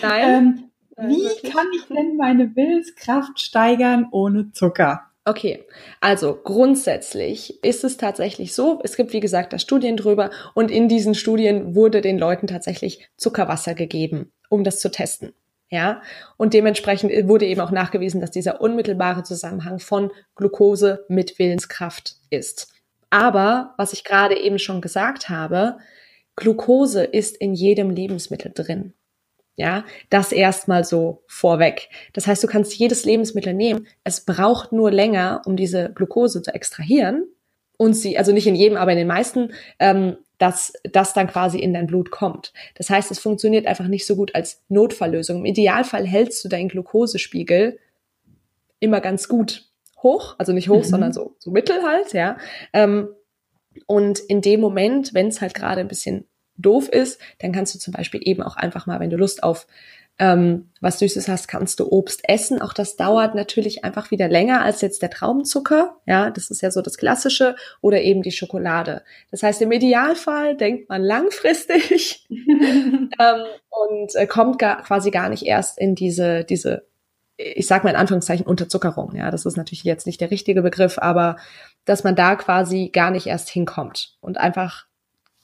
Nein. 0.00 0.70
Ähm, 0.96 1.08
wie 1.08 1.50
kann 1.50 1.66
ich 1.74 1.84
denn 1.88 2.16
meine 2.16 2.54
Willenskraft 2.54 3.40
steigern 3.40 4.06
ohne 4.12 4.52
Zucker? 4.52 5.10
Okay, 5.24 5.64
also 6.00 6.38
grundsätzlich 6.44 7.64
ist 7.64 7.82
es 7.82 7.96
tatsächlich 7.96 8.54
so, 8.54 8.80
es 8.84 8.94
gibt 8.94 9.12
wie 9.14 9.20
gesagt 9.20 9.52
da 9.52 9.58
Studien 9.58 9.96
drüber 9.96 10.30
und 10.52 10.70
in 10.70 10.86
diesen 10.86 11.14
Studien 11.14 11.74
wurde 11.74 12.02
den 12.02 12.18
Leuten 12.18 12.46
tatsächlich 12.46 13.08
Zuckerwasser 13.16 13.74
gegeben, 13.74 14.32
um 14.50 14.64
das 14.64 14.80
zu 14.80 14.90
testen. 14.90 15.32
Ja, 15.70 16.02
und 16.36 16.54
dementsprechend 16.54 17.10
wurde 17.26 17.46
eben 17.46 17.62
auch 17.62 17.70
nachgewiesen, 17.70 18.20
dass 18.20 18.30
dieser 18.30 18.60
unmittelbare 18.60 19.24
Zusammenhang 19.24 19.80
von 19.80 20.12
Glucose 20.36 21.04
mit 21.08 21.38
Willenskraft 21.38 22.16
ist. 22.30 22.73
Aber, 23.14 23.74
was 23.76 23.92
ich 23.92 24.02
gerade 24.02 24.36
eben 24.36 24.58
schon 24.58 24.80
gesagt 24.80 25.28
habe, 25.28 25.76
Glucose 26.34 27.04
ist 27.04 27.36
in 27.36 27.54
jedem 27.54 27.90
Lebensmittel 27.90 28.50
drin. 28.52 28.92
Ja, 29.54 29.84
das 30.10 30.32
erstmal 30.32 30.82
so 30.82 31.22
vorweg. 31.28 31.90
Das 32.12 32.26
heißt, 32.26 32.42
du 32.42 32.48
kannst 32.48 32.74
jedes 32.74 33.04
Lebensmittel 33.04 33.54
nehmen. 33.54 33.86
Es 34.02 34.22
braucht 34.24 34.72
nur 34.72 34.90
länger, 34.90 35.42
um 35.44 35.54
diese 35.54 35.92
Glucose 35.94 36.42
zu 36.42 36.52
extrahieren 36.52 37.24
und 37.76 37.94
sie, 37.94 38.18
also 38.18 38.32
nicht 38.32 38.48
in 38.48 38.56
jedem, 38.56 38.76
aber 38.76 38.90
in 38.90 38.98
den 38.98 39.06
meisten, 39.06 39.52
ähm, 39.78 40.16
dass 40.38 40.72
das 40.82 41.12
dann 41.12 41.28
quasi 41.28 41.60
in 41.60 41.72
dein 41.72 41.86
Blut 41.86 42.10
kommt. 42.10 42.52
Das 42.74 42.90
heißt, 42.90 43.12
es 43.12 43.20
funktioniert 43.20 43.66
einfach 43.66 43.86
nicht 43.86 44.06
so 44.06 44.16
gut 44.16 44.34
als 44.34 44.60
Notfalllösung. 44.68 45.38
Im 45.38 45.44
Idealfall 45.44 46.04
hältst 46.04 46.44
du 46.44 46.48
deinen 46.48 46.68
Glukosespiegel 46.68 47.78
immer 48.80 49.00
ganz 49.00 49.28
gut 49.28 49.68
hoch, 50.04 50.36
also 50.38 50.52
nicht 50.52 50.68
hoch, 50.68 50.84
mhm. 50.84 50.88
sondern 50.88 51.12
so, 51.12 51.34
so 51.40 51.50
mittel 51.50 51.82
halt, 51.82 52.12
ja. 52.12 52.38
Ähm, 52.72 53.08
und 53.86 54.20
in 54.20 54.40
dem 54.40 54.60
Moment, 54.60 55.14
wenn 55.14 55.26
es 55.26 55.40
halt 55.40 55.54
gerade 55.54 55.80
ein 55.80 55.88
bisschen 55.88 56.28
doof 56.56 56.88
ist, 56.88 57.20
dann 57.40 57.50
kannst 57.50 57.74
du 57.74 57.80
zum 57.80 57.92
Beispiel 57.92 58.20
eben 58.22 58.42
auch 58.42 58.56
einfach 58.56 58.86
mal, 58.86 59.00
wenn 59.00 59.10
du 59.10 59.16
Lust 59.16 59.42
auf 59.42 59.66
ähm, 60.18 60.70
was 60.80 61.00
Süßes 61.00 61.26
hast, 61.26 61.48
kannst 61.48 61.80
du 61.80 61.90
Obst 61.90 62.20
essen. 62.28 62.62
Auch 62.62 62.72
das 62.72 62.96
dauert 62.96 63.34
natürlich 63.34 63.84
einfach 63.84 64.12
wieder 64.12 64.28
länger 64.28 64.62
als 64.62 64.80
jetzt 64.80 65.02
der 65.02 65.10
Traubenzucker. 65.10 65.96
Ja, 66.06 66.30
das 66.30 66.50
ist 66.50 66.62
ja 66.62 66.70
so 66.70 66.82
das 66.82 66.98
Klassische 66.98 67.56
oder 67.80 68.00
eben 68.00 68.22
die 68.22 68.30
Schokolade. 68.30 69.02
Das 69.32 69.42
heißt, 69.42 69.60
im 69.62 69.72
Idealfall 69.72 70.56
denkt 70.56 70.88
man 70.88 71.02
langfristig 71.02 72.26
ähm, 72.30 73.08
und 73.70 74.14
äh, 74.14 74.26
kommt 74.28 74.60
gar, 74.60 74.82
quasi 74.82 75.10
gar 75.10 75.28
nicht 75.28 75.46
erst 75.46 75.78
in 75.78 75.96
diese, 75.96 76.44
diese 76.44 76.86
ich 77.36 77.66
sage 77.66 77.84
mal 77.84 77.90
in 77.90 77.96
Anführungszeichen 77.96 78.46
Unterzuckerung. 78.46 79.14
Ja, 79.16 79.30
das 79.30 79.46
ist 79.46 79.56
natürlich 79.56 79.84
jetzt 79.84 80.06
nicht 80.06 80.20
der 80.20 80.30
richtige 80.30 80.62
Begriff, 80.62 80.98
aber 80.98 81.36
dass 81.84 82.04
man 82.04 82.14
da 82.14 82.36
quasi 82.36 82.90
gar 82.92 83.10
nicht 83.10 83.26
erst 83.26 83.48
hinkommt 83.48 84.16
und 84.20 84.38
einfach 84.38 84.86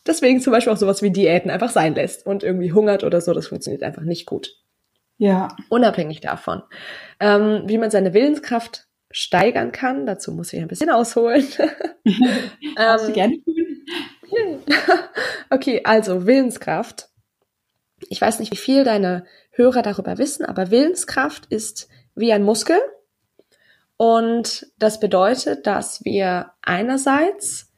deswegen 0.07 0.41
zum 0.41 0.53
Beispiel 0.53 0.73
auch 0.73 0.79
sowas 0.79 1.03
wie 1.03 1.11
Diäten 1.11 1.51
einfach 1.51 1.71
sein 1.71 1.95
lässt 1.95 2.27
und 2.27 2.43
irgendwie 2.43 2.73
hungert 2.73 3.05
oder 3.05 3.21
so, 3.21 3.33
das 3.33 3.49
funktioniert 3.49 3.83
einfach 3.83 4.03
nicht 4.03 4.27
gut. 4.27 4.57
Ja. 5.19 5.49
Unabhängig 5.69 6.21
davon, 6.21 6.63
ähm, 7.19 7.65
wie 7.67 7.79
man 7.79 7.91
seine 7.91 8.15
Willenskraft 8.15 8.87
steigern 9.11 9.73
kann, 9.73 10.07
dazu 10.07 10.33
muss 10.33 10.53
ich 10.53 10.61
ein 10.61 10.69
bisschen 10.69 10.91
ausholen. 10.91 11.47
ähm, 12.05 13.13
gerne 13.13 13.35
tun. 13.45 14.63
okay, 15.51 15.83
also 15.85 16.27
Willenskraft. 16.27 17.09
Ich 18.09 18.21
weiß 18.21 18.39
nicht, 18.41 18.53
wie 18.53 18.57
viel 18.57 18.85
deine 18.85 19.27
Hörer 19.61 19.83
darüber 19.83 20.19
wissen, 20.19 20.45
aber 20.45 20.71
Willenskraft 20.71 21.47
ist 21.47 21.89
wie 22.15 22.33
ein 22.33 22.43
Muskel. 22.43 22.79
Und 23.97 24.67
das 24.79 24.99
bedeutet, 24.99 25.67
dass 25.67 26.05
wir 26.05 26.53
einerseits 26.63 27.71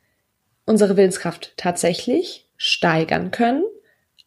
unsere 0.64 0.96
Willenskraft 0.96 1.54
tatsächlich 1.56 2.48
steigern 2.56 3.32
können, 3.32 3.64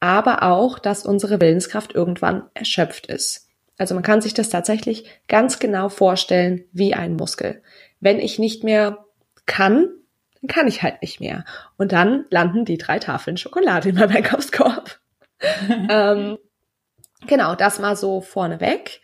aber 0.02 0.44
auch, 0.44 0.78
dass 0.78 1.06
unsere 1.06 1.40
Willenskraft 1.40 1.96
irgendwann 1.96 2.50
erschöpft 2.54 3.06
ist. 3.08 3.48
Also 3.78 3.94
man 3.94 4.04
kann 4.04 4.22
sich 4.22 4.34
das 4.34 4.50
tatsächlich 4.50 5.10
ganz 5.28 5.60
genau 5.60 5.88
vorstellen 5.88 6.66
wie 6.74 6.94
ein 6.94 7.16
Muskel. 7.16 7.62
Wenn 8.02 8.20
ich 8.20 8.40
nicht 8.40 8.64
mehr 8.64 9.06
kann, 9.46 9.90
dann 10.42 10.48
kann 10.48 10.68
ich 10.68 10.84
halt 10.84 11.02
nicht 11.02 11.22
mehr. 11.22 11.46
Und 11.78 11.94
dann 11.94 12.26
landen 12.30 12.66
die 12.66 12.78
drei 12.78 13.00
Tafeln 13.00 13.38
Schokolade 13.38 13.90
in 13.90 13.96
meinem 13.96 14.16
Einkaufskorb. 14.18 15.00
ähm, 15.90 16.38
Genau, 17.28 17.56
das 17.56 17.80
mal 17.80 17.96
so 17.96 18.22
vorneweg. 18.22 19.02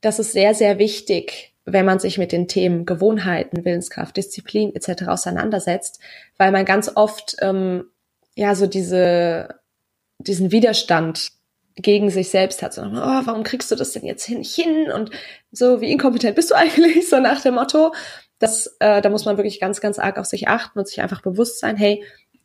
Das 0.00 0.18
ist 0.18 0.32
sehr, 0.32 0.54
sehr 0.54 0.78
wichtig, 0.78 1.54
wenn 1.64 1.86
man 1.86 1.98
sich 1.98 2.18
mit 2.18 2.32
den 2.32 2.48
Themen 2.48 2.86
Gewohnheiten, 2.86 3.64
Willenskraft, 3.64 4.16
Disziplin 4.16 4.74
etc. 4.74 5.08
auseinandersetzt, 5.08 6.00
weil 6.36 6.50
man 6.50 6.64
ganz 6.64 6.90
oft 6.94 7.36
ähm, 7.40 7.84
ja 8.34 8.54
so 8.54 8.66
diese 8.66 9.60
diesen 10.18 10.52
Widerstand 10.52 11.32
gegen 11.76 12.10
sich 12.10 12.28
selbst 12.28 12.62
hat, 12.62 12.74
so, 12.74 12.82
oh, 12.82 12.86
warum 12.92 13.44
kriegst 13.44 13.70
du 13.70 13.76
das 13.76 13.92
denn 13.92 14.04
jetzt 14.04 14.24
hin, 14.24 14.42
hin 14.42 14.90
und 14.92 15.10
so, 15.50 15.80
wie 15.80 15.90
inkompetent 15.90 16.36
bist 16.36 16.50
du 16.50 16.54
eigentlich, 16.56 17.08
so 17.08 17.18
nach 17.18 17.40
dem 17.40 17.54
Motto. 17.54 17.94
Das, 18.38 18.76
äh, 18.80 19.00
da 19.00 19.08
muss 19.08 19.24
man 19.24 19.36
wirklich 19.36 19.60
ganz, 19.60 19.80
ganz 19.80 19.98
arg 19.98 20.18
auf 20.18 20.26
sich 20.26 20.48
achten 20.48 20.78
und 20.78 20.88
sich 20.88 21.00
einfach 21.00 21.22
bewusst 21.22 21.60
sein, 21.60 21.76
hey, 21.76 22.04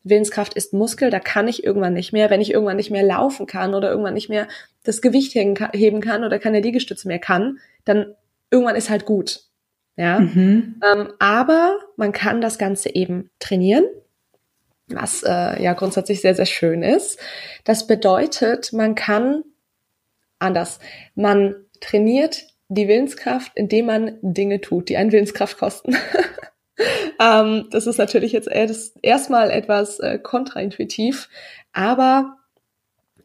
Willenskraft 0.10 0.54
ist 0.54 0.74
Muskel, 0.74 1.10
da 1.10 1.20
kann 1.20 1.48
ich 1.48 1.64
irgendwann 1.64 1.94
nicht 1.94 2.14
mehr. 2.14 2.30
Wenn 2.30 2.42
ich 2.42 2.52
irgendwann 2.52 2.78
nicht 2.78 2.92
mehr 2.92 3.04
laufen 3.04 3.46
kann 3.46 3.74
oder 3.74 3.90
irgendwann 3.90 4.14
nicht 4.14 4.30
mehr 4.30 4.48
das 4.84 5.02
Gewicht 5.02 5.34
heben 5.34 6.02
kann 6.02 6.24
oder 6.24 6.40
keine 6.40 6.62
Liegestütze 6.62 7.08
mehr 7.08 7.20
kann, 7.20 7.60
dann 7.86 8.16
irgendwann 8.50 8.76
ist 8.76 8.90
halt 8.90 9.06
gut. 9.06 9.42
Ja. 9.96 10.20
Mhm. 10.20 10.80
Ähm, 10.84 11.14
aber 11.20 11.80
man 11.96 12.12
kann 12.12 12.40
das 12.40 12.58
Ganze 12.58 12.94
eben 12.94 13.32
trainieren, 13.40 13.86
was 14.88 15.24
äh, 15.24 15.62
ja 15.62 15.74
grundsätzlich 15.74 16.22
sehr, 16.22 16.36
sehr 16.36 16.46
schön 16.46 16.84
ist. 16.84 17.20
Das 17.64 17.88
bedeutet, 17.88 18.72
man 18.74 18.96
kann 18.96 19.44
anders. 20.40 20.80
Man 21.16 21.56
trainiert 21.82 22.48
die 22.70 22.88
Willenskraft, 22.88 23.52
indem 23.56 23.88
man 23.88 24.18
Dinge 24.22 24.62
tut, 24.62 24.90
die 24.90 24.98
einen 24.98 25.12
Willenskraft 25.12 25.58
kosten. 25.58 25.96
ähm, 27.20 27.68
das 27.72 27.88
ist 27.88 27.98
natürlich 27.98 28.32
jetzt 28.32 28.50
erstmal 29.02 29.52
etwas 29.52 30.00
äh, 30.00 30.20
kontraintuitiv, 30.20 31.30
aber 31.74 32.38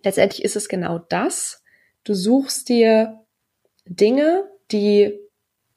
letztendlich 0.03 0.45
ist 0.45 0.57
es 0.57 0.69
genau 0.69 0.99
das. 0.99 1.63
Du 2.05 2.15
suchst 2.15 2.69
dir 2.69 3.21
Dinge, 3.85 4.45
die 4.71 5.19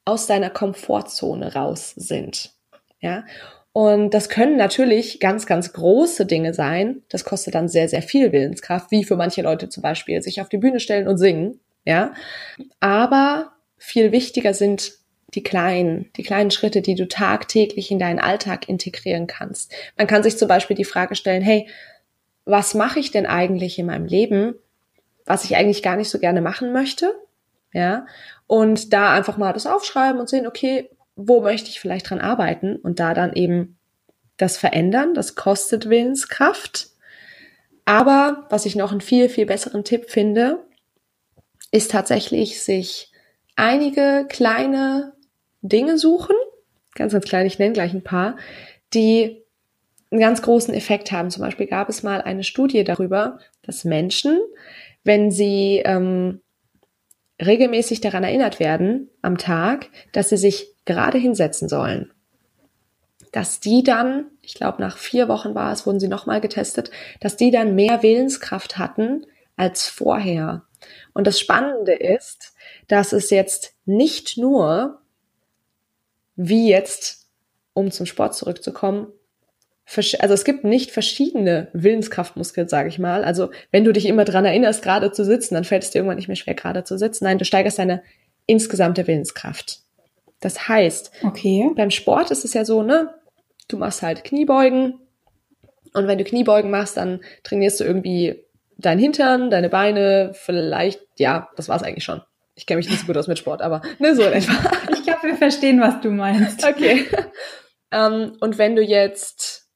aus 0.04 0.26
deiner 0.26 0.50
Komfortzone 0.50 1.54
raus 1.54 1.92
sind. 1.96 2.52
Ja. 3.00 3.24
Und 3.72 4.14
das 4.14 4.30
können 4.30 4.56
natürlich 4.56 5.20
ganz, 5.20 5.44
ganz 5.44 5.74
große 5.74 6.24
Dinge 6.24 6.54
sein. 6.54 7.02
Das 7.10 7.24
kostet 7.24 7.54
dann 7.54 7.68
sehr, 7.68 7.90
sehr 7.90 8.00
viel 8.00 8.32
Willenskraft, 8.32 8.90
wie 8.90 9.04
für 9.04 9.16
manche 9.16 9.42
Leute 9.42 9.68
zum 9.68 9.82
Beispiel 9.82 10.22
sich 10.22 10.40
auf 10.40 10.48
die 10.48 10.56
Bühne 10.56 10.80
stellen 10.80 11.06
und 11.06 11.18
singen. 11.18 11.60
Ja. 11.84 12.14
Aber 12.80 13.52
viel 13.76 14.12
wichtiger 14.12 14.54
sind 14.54 14.92
die 15.34 15.42
kleinen, 15.42 16.10
die 16.16 16.22
kleinen 16.22 16.50
Schritte, 16.50 16.82
die 16.82 16.94
du 16.94 17.08
tagtäglich 17.08 17.90
in 17.90 17.98
deinen 17.98 18.20
Alltag 18.20 18.68
integrieren 18.68 19.26
kannst. 19.26 19.72
Man 19.96 20.06
kann 20.06 20.22
sich 20.22 20.38
zum 20.38 20.48
Beispiel 20.48 20.76
die 20.76 20.84
Frage 20.84 21.16
stellen, 21.16 21.42
hey, 21.42 21.68
was 22.44 22.74
mache 22.74 23.00
ich 23.00 23.10
denn 23.10 23.26
eigentlich 23.26 23.78
in 23.78 23.86
meinem 23.86 24.06
Leben, 24.06 24.54
was 25.24 25.44
ich 25.44 25.56
eigentlich 25.56 25.82
gar 25.82 25.96
nicht 25.96 26.08
so 26.08 26.18
gerne 26.18 26.40
machen 26.40 26.72
möchte? 26.72 27.14
Ja, 27.72 28.06
und 28.46 28.92
da 28.92 29.12
einfach 29.12 29.36
mal 29.36 29.52
das 29.52 29.66
aufschreiben 29.66 30.20
und 30.20 30.28
sehen, 30.28 30.46
okay, 30.46 30.88
wo 31.16 31.40
möchte 31.40 31.68
ich 31.68 31.80
vielleicht 31.80 32.08
dran 32.08 32.20
arbeiten 32.20 32.76
und 32.76 33.00
da 33.00 33.12
dann 33.12 33.32
eben 33.32 33.76
das 34.36 34.56
verändern. 34.56 35.14
Das 35.14 35.34
kostet 35.34 35.88
Willenskraft. 35.88 36.88
Aber 37.84 38.46
was 38.50 38.66
ich 38.66 38.76
noch 38.76 38.92
einen 38.92 39.00
viel, 39.00 39.28
viel 39.28 39.46
besseren 39.46 39.84
Tipp 39.84 40.10
finde, 40.10 40.64
ist 41.70 41.90
tatsächlich 41.90 42.62
sich 42.62 43.12
einige 43.56 44.26
kleine 44.28 45.12
Dinge 45.68 45.98
suchen, 45.98 46.36
ganz, 46.94 47.12
ganz 47.12 47.24
klein, 47.24 47.46
ich 47.46 47.58
nenne 47.58 47.72
gleich 47.72 47.92
ein 47.92 48.04
paar, 48.04 48.36
die 48.94 49.42
einen 50.10 50.20
ganz 50.20 50.42
großen 50.42 50.74
Effekt 50.74 51.12
haben. 51.12 51.30
Zum 51.30 51.42
Beispiel 51.42 51.66
gab 51.66 51.88
es 51.88 52.02
mal 52.02 52.22
eine 52.22 52.44
Studie 52.44 52.84
darüber, 52.84 53.38
dass 53.62 53.84
Menschen, 53.84 54.40
wenn 55.04 55.30
sie 55.30 55.82
ähm, 55.84 56.40
regelmäßig 57.44 58.00
daran 58.00 58.24
erinnert 58.24 58.60
werden 58.60 59.10
am 59.22 59.38
Tag, 59.38 59.90
dass 60.12 60.30
sie 60.30 60.36
sich 60.36 60.74
gerade 60.84 61.18
hinsetzen 61.18 61.68
sollen, 61.68 62.12
dass 63.32 63.60
die 63.60 63.82
dann, 63.82 64.26
ich 64.40 64.54
glaube 64.54 64.80
nach 64.80 64.96
vier 64.96 65.28
Wochen 65.28 65.54
war 65.54 65.72
es, 65.72 65.86
wurden 65.86 66.00
sie 66.00 66.08
nochmal 66.08 66.40
getestet, 66.40 66.90
dass 67.20 67.36
die 67.36 67.50
dann 67.50 67.74
mehr 67.74 68.02
Willenskraft 68.02 68.78
hatten 68.78 69.26
als 69.56 69.88
vorher. 69.88 70.62
Und 71.12 71.26
das 71.26 71.40
Spannende 71.40 71.92
ist, 71.92 72.54
dass 72.88 73.12
es 73.12 73.30
jetzt 73.30 73.74
nicht 73.84 74.38
nur 74.38 75.00
wie 76.36 76.68
jetzt, 76.68 77.26
um 77.72 77.90
zum 77.90 78.06
Sport 78.06 78.34
zurückzukommen, 78.34 79.08
also 80.18 80.34
es 80.34 80.44
gibt 80.44 80.64
nicht 80.64 80.90
verschiedene 80.90 81.68
Willenskraftmuskeln, 81.72 82.68
sage 82.68 82.88
ich 82.88 82.98
mal. 82.98 83.22
Also 83.22 83.50
wenn 83.70 83.84
du 83.84 83.92
dich 83.92 84.06
immer 84.06 84.24
dran 84.24 84.44
erinnerst, 84.44 84.82
gerade 84.82 85.12
zu 85.12 85.24
sitzen, 85.24 85.54
dann 85.54 85.62
fällt 85.62 85.84
es 85.84 85.90
dir 85.90 85.98
irgendwann 85.98 86.16
nicht 86.16 86.26
mehr 86.26 86.36
schwer, 86.36 86.54
gerade 86.54 86.82
zu 86.82 86.98
sitzen. 86.98 87.24
Nein, 87.24 87.38
du 87.38 87.44
steigerst 87.44 87.78
deine 87.78 88.02
insgesamte 88.46 89.06
Willenskraft. 89.06 89.80
Das 90.40 90.68
heißt, 90.68 91.12
okay. 91.22 91.70
beim 91.76 91.92
Sport 91.92 92.32
ist 92.32 92.44
es 92.44 92.52
ja 92.52 92.64
so, 92.64 92.82
ne? 92.82 93.14
du 93.68 93.76
machst 93.76 94.02
halt 94.02 94.24
Kniebeugen. 94.24 95.00
Und 95.94 96.06
wenn 96.06 96.18
du 96.18 96.24
Kniebeugen 96.24 96.70
machst, 96.70 96.96
dann 96.96 97.20
trainierst 97.42 97.80
du 97.80 97.84
irgendwie 97.84 98.44
dein 98.76 98.98
Hintern, 98.98 99.50
deine 99.50 99.70
Beine, 99.70 100.32
vielleicht, 100.34 101.00
ja, 101.18 101.48
das 101.56 101.68
war's 101.68 101.82
eigentlich 101.82 102.04
schon. 102.04 102.20
Ich 102.54 102.66
kenne 102.66 102.78
mich 102.78 102.88
nicht 102.88 103.00
so 103.00 103.06
gut 103.06 103.16
aus 103.16 103.28
mit 103.28 103.38
Sport, 103.38 103.62
aber 103.62 103.82
ne, 103.98 104.14
so 104.14 104.22
in 104.22 104.32
etwa. 104.32 104.52
Wir 105.26 105.36
verstehen, 105.36 105.80
was 105.80 106.00
du 106.00 106.10
meinst. 106.10 106.64
Okay. 106.64 107.06
ähm, 107.90 108.36
und 108.40 108.58
wenn 108.58 108.76
du 108.76 108.82
jetzt 108.82 109.68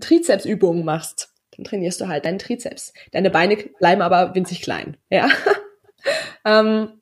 Trizepsübungen 0.00 0.84
machst, 0.84 1.30
dann 1.56 1.64
trainierst 1.64 2.00
du 2.00 2.08
halt 2.08 2.24
deinen 2.24 2.38
Trizeps. 2.38 2.92
Deine 3.12 3.30
Beine 3.30 3.56
bleiben 3.78 4.02
aber 4.02 4.34
winzig 4.34 4.62
klein, 4.62 4.96
ja. 5.10 5.28
ähm, 6.44 7.00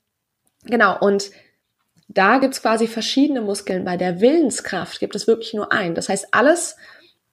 genau, 0.64 0.98
und 0.98 1.30
da 2.08 2.38
gibt's 2.38 2.60
quasi 2.60 2.86
verschiedene 2.86 3.40
Muskeln. 3.40 3.84
Bei 3.84 3.96
der 3.96 4.20
Willenskraft 4.20 5.00
gibt 5.00 5.14
es 5.14 5.26
wirklich 5.26 5.54
nur 5.54 5.72
einen. 5.72 5.94
Das 5.94 6.10
heißt, 6.10 6.28
alles, 6.32 6.76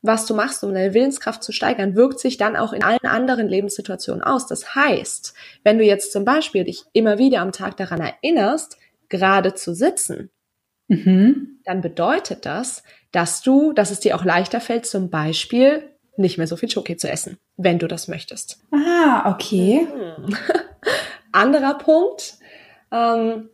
was 0.02 0.26
du 0.26 0.34
machst, 0.34 0.64
um 0.64 0.74
deine 0.74 0.94
Willenskraft 0.94 1.44
zu 1.44 1.52
steigern, 1.52 1.96
wirkt 1.96 2.20
sich 2.22 2.38
dann 2.38 2.56
auch 2.56 2.72
in 2.72 2.84
allen 2.84 3.06
anderen 3.06 3.50
Lebenssituationen 3.50 4.24
aus. 4.24 4.48
Das 4.48 4.76
heißt, 4.76 5.34
wenn 5.66 5.78
du 5.78 5.84
jetzt 5.84 6.14
zum 6.14 6.24
Beispiel 6.24 6.64
dich 6.64 6.86
immer 6.94 7.18
wieder 7.18 7.42
am 7.42 7.52
Tag 7.52 7.76
daran 7.76 8.00
erinnerst, 8.00 8.78
gerade 9.10 9.54
zu 9.56 9.74
sitzen, 9.74 10.32
mhm. 10.88 11.60
dann 11.66 11.82
bedeutet 11.82 12.46
das, 12.46 12.84
dass 13.12 13.42
du, 13.42 13.74
dass 13.74 13.92
es 13.92 14.00
dir 14.00 14.16
auch 14.16 14.24
leichter 14.24 14.62
fällt, 14.62 14.86
zum 14.86 15.10
Beispiel 15.10 15.84
nicht 16.18 16.38
mehr 16.38 16.48
so 16.48 16.58
viel 16.58 16.70
Schoki 16.70 16.98
zu 16.98 17.10
essen, 17.10 17.38
wenn 17.58 17.80
du 17.80 17.88
das 17.88 18.08
möchtest. 18.08 18.60
Ah, 18.72 19.32
okay. 19.32 19.88
Mhm. 19.88 20.36
Anderer 21.32 21.78
Punkt, 21.78 22.36
ähm, 22.92 23.50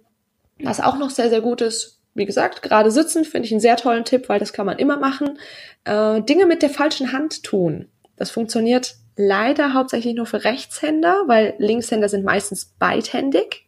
was 0.60 0.82
auch 0.82 0.98
noch 0.98 1.10
sehr, 1.10 1.30
sehr 1.30 1.42
gut 1.42 1.62
ist, 1.62 2.02
wie 2.14 2.26
gesagt, 2.26 2.62
gerade 2.62 2.92
sitzen 2.92 3.26
finde 3.26 3.46
ich 3.46 3.52
einen 3.52 3.60
sehr 3.60 3.76
tollen 3.76 4.06
Tipp, 4.06 4.30
weil 4.30 4.40
das 4.40 4.54
kann 4.54 4.66
man 4.66 4.80
immer 4.80 4.98
machen. 4.98 5.38
Äh, 5.84 6.22
Dinge 6.22 6.46
mit 6.46 6.62
der 6.62 6.70
falschen 6.70 7.12
Hand 7.12 7.44
tun. 7.44 7.90
Das 8.16 8.32
funktioniert 8.32 8.96
leider 9.18 9.74
hauptsächlich 9.74 10.16
nur 10.16 10.26
für 10.26 10.46
Rechtshänder, 10.46 11.24
weil 11.28 11.56
Linkshänder 11.58 12.08
sind 12.08 12.24
meistens 12.24 12.74
beidhändig. 12.80 13.68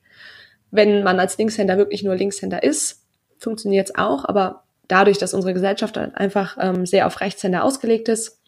Wenn 0.72 1.04
man 1.04 1.20
als 1.20 1.38
Linkshänder 1.38 1.78
wirklich 1.78 2.04
nur 2.04 2.16
Linkshänder 2.16 2.64
ist, 2.64 3.04
funktioniert 3.40 3.90
es 3.90 3.96
auch, 3.96 4.26
aber 4.26 4.64
dadurch, 4.88 5.18
dass 5.18 5.34
unsere 5.34 5.54
Gesellschaft 5.54 5.98
halt 5.98 6.16
einfach 6.16 6.58
ähm, 6.60 6.86
sehr 6.86 7.08
auf 7.08 7.22
Rechtshänder 7.22 7.64
ausgelegt 7.64 8.10
ist, 8.10 8.40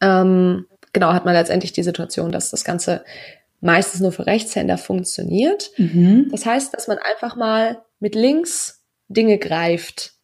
ähm, 0.00 0.66
genau, 0.92 1.12
hat 1.12 1.24
man 1.24 1.34
letztendlich 1.34 1.72
die 1.72 1.82
Situation, 1.82 2.32
dass 2.32 2.50
das 2.50 2.64
Ganze 2.64 3.04
meistens 3.60 4.00
nur 4.00 4.12
für 4.12 4.26
Rechtshänder 4.26 4.78
funktioniert. 4.78 5.70
Mhm. 5.76 6.28
Das 6.30 6.46
heißt, 6.46 6.74
dass 6.74 6.88
man 6.88 6.98
einfach 6.98 7.36
mal 7.36 7.82
mit 7.98 8.14
links 8.14 8.82
Dinge 9.08 9.38
greift, 9.38 10.14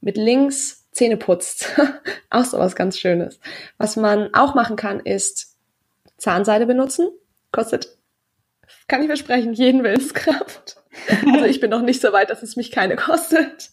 mit 0.00 0.16
links 0.16 0.88
Zähne 0.90 1.16
putzt. 1.16 1.68
auch 2.30 2.44
so 2.44 2.58
was 2.58 2.76
ganz 2.76 2.98
Schönes. 2.98 3.38
Was 3.78 3.96
man 3.96 4.34
auch 4.34 4.54
machen 4.54 4.76
kann, 4.76 5.00
ist 5.00 5.56
Zahnseide 6.18 6.66
benutzen. 6.66 7.08
Kostet, 7.50 7.96
kann 8.92 9.00
ich 9.00 9.06
versprechen, 9.06 9.54
jeden 9.54 9.82
Willenskraft. 9.84 10.76
also 11.32 11.46
ich 11.46 11.60
bin 11.60 11.70
noch 11.70 11.80
nicht 11.80 12.02
so 12.02 12.12
weit, 12.12 12.28
dass 12.28 12.42
es 12.42 12.56
mich 12.56 12.70
keine 12.70 12.94
kostet. 12.94 13.70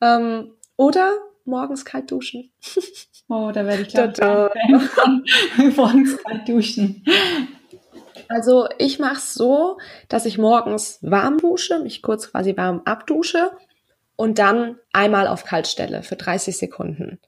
Ähm, 0.00 0.54
oder 0.78 1.12
morgens 1.44 1.84
kalt 1.84 2.10
duschen. 2.10 2.50
Oh, 3.28 3.50
da 3.52 3.66
werde 3.66 3.82
ich 3.82 3.88
glaube 3.88 4.50
ich 5.58 5.76
morgens 5.76 6.16
kalt 6.24 6.48
duschen. 6.48 7.04
Also 8.28 8.66
ich 8.78 8.98
mache 8.98 9.18
es 9.18 9.34
so, 9.34 9.76
dass 10.08 10.24
ich 10.24 10.38
morgens 10.38 10.98
warm 11.02 11.36
dusche, 11.36 11.78
mich 11.78 12.00
kurz 12.00 12.30
quasi 12.30 12.56
warm 12.56 12.80
abdusche 12.86 13.50
und 14.16 14.38
dann 14.38 14.78
einmal 14.94 15.28
auf 15.28 15.44
kalt 15.44 15.68
stelle 15.68 16.02
für 16.02 16.16
30 16.16 16.56
Sekunden. 16.56 17.20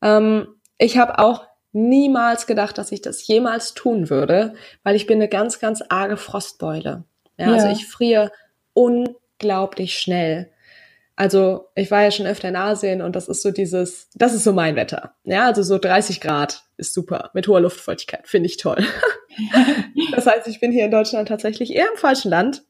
Ähm, 0.00 0.46
ich 0.78 0.96
habe 0.96 1.18
auch 1.18 1.44
niemals 1.72 2.46
gedacht, 2.46 2.78
dass 2.78 2.92
ich 2.92 3.02
das 3.02 3.26
jemals 3.26 3.74
tun 3.74 4.10
würde, 4.10 4.54
weil 4.82 4.96
ich 4.96 5.06
bin 5.06 5.18
eine 5.18 5.28
ganz, 5.28 5.58
ganz 5.58 5.82
arge 5.88 6.16
Frostbeule. 6.16 7.04
Ja, 7.38 7.46
also 7.46 7.58
ja. 7.58 7.70
Also 7.70 7.80
ich 7.80 7.88
friere 7.88 8.30
unglaublich 8.74 9.98
schnell. 9.98 10.50
Also 11.14 11.68
ich 11.74 11.90
war 11.90 12.02
ja 12.02 12.10
schon 12.10 12.26
öfter 12.26 12.48
in 12.48 12.56
Asien 12.56 13.02
und 13.02 13.16
das 13.16 13.28
ist 13.28 13.42
so 13.42 13.50
dieses, 13.50 14.08
das 14.14 14.32
ist 14.32 14.44
so 14.44 14.52
mein 14.52 14.76
Wetter. 14.76 15.14
Ja, 15.24 15.46
also 15.46 15.62
so 15.62 15.78
30 15.78 16.20
Grad 16.20 16.64
ist 16.76 16.94
super 16.94 17.30
mit 17.34 17.48
hoher 17.48 17.60
Luftfeuchtigkeit, 17.60 18.26
finde 18.26 18.48
ich 18.48 18.56
toll. 18.56 18.84
das 20.12 20.26
heißt, 20.26 20.48
ich 20.48 20.60
bin 20.60 20.72
hier 20.72 20.86
in 20.86 20.90
Deutschland 20.90 21.28
tatsächlich 21.28 21.74
eher 21.74 21.88
im 21.92 21.98
falschen 21.98 22.30
Land. 22.30 22.64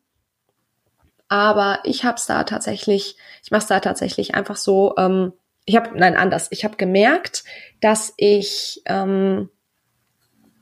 Aber 1.28 1.78
ich 1.84 2.04
habe 2.04 2.16
es 2.16 2.26
da 2.26 2.44
tatsächlich, 2.44 3.16
ich 3.42 3.50
mache 3.50 3.62
es 3.62 3.66
da 3.68 3.80
tatsächlich 3.80 4.34
einfach 4.34 4.56
so, 4.56 4.94
ähm, 4.98 5.32
ich 5.64 5.76
habe, 5.76 5.96
nein, 5.96 6.16
anders. 6.16 6.48
Ich 6.50 6.64
habe 6.64 6.76
gemerkt, 6.76 7.44
dass 7.80 8.12
ich 8.16 8.82
ähm, 8.86 9.48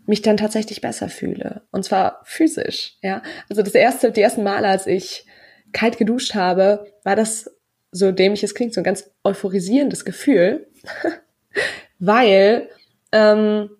mich 0.06 0.22
dann 0.22 0.36
tatsächlich 0.36 0.80
besser 0.80 1.08
fühle. 1.08 1.62
Und 1.70 1.84
zwar 1.84 2.20
physisch, 2.24 2.96
ja. 3.02 3.22
Also 3.48 3.62
das 3.62 3.74
erste, 3.74 4.12
die 4.12 4.20
ersten 4.20 4.42
Male, 4.42 4.68
als 4.68 4.86
ich 4.86 5.24
kalt 5.72 5.98
geduscht 5.98 6.34
habe, 6.34 6.92
war 7.04 7.16
das, 7.16 7.50
so 7.92 8.12
dämlich 8.12 8.44
es 8.44 8.54
klingt, 8.54 8.74
so 8.74 8.80
ein 8.80 8.84
ganz 8.84 9.10
euphorisierendes 9.24 10.04
Gefühl. 10.04 10.68
weil 12.00 12.68
ähm, 13.12 13.70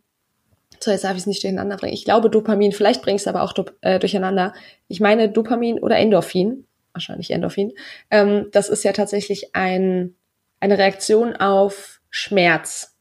so, 0.78 0.90
jetzt 0.90 1.04
darf 1.04 1.12
ich 1.12 1.18
es 1.18 1.26
nicht 1.26 1.42
durcheinander 1.42 1.76
bringen. 1.76 1.92
Ich 1.92 2.04
glaube 2.04 2.30
Dopamin, 2.30 2.72
vielleicht 2.72 3.02
bringe 3.02 3.16
es 3.16 3.26
aber 3.26 3.42
auch 3.42 3.54
äh, 3.82 3.98
durcheinander. 3.98 4.54
Ich 4.88 5.00
meine 5.00 5.28
Dopamin 5.28 5.78
oder 5.78 5.98
Endorphin, 5.98 6.66
wahrscheinlich 6.92 7.30
Endorphin. 7.30 7.72
Ähm, 8.10 8.48
das 8.52 8.68
ist 8.68 8.84
ja 8.84 8.92
tatsächlich 8.92 9.54
ein, 9.54 10.14
eine 10.60 10.78
Reaktion 10.78 11.36
auf 11.36 12.00
Schmerz. 12.10 12.96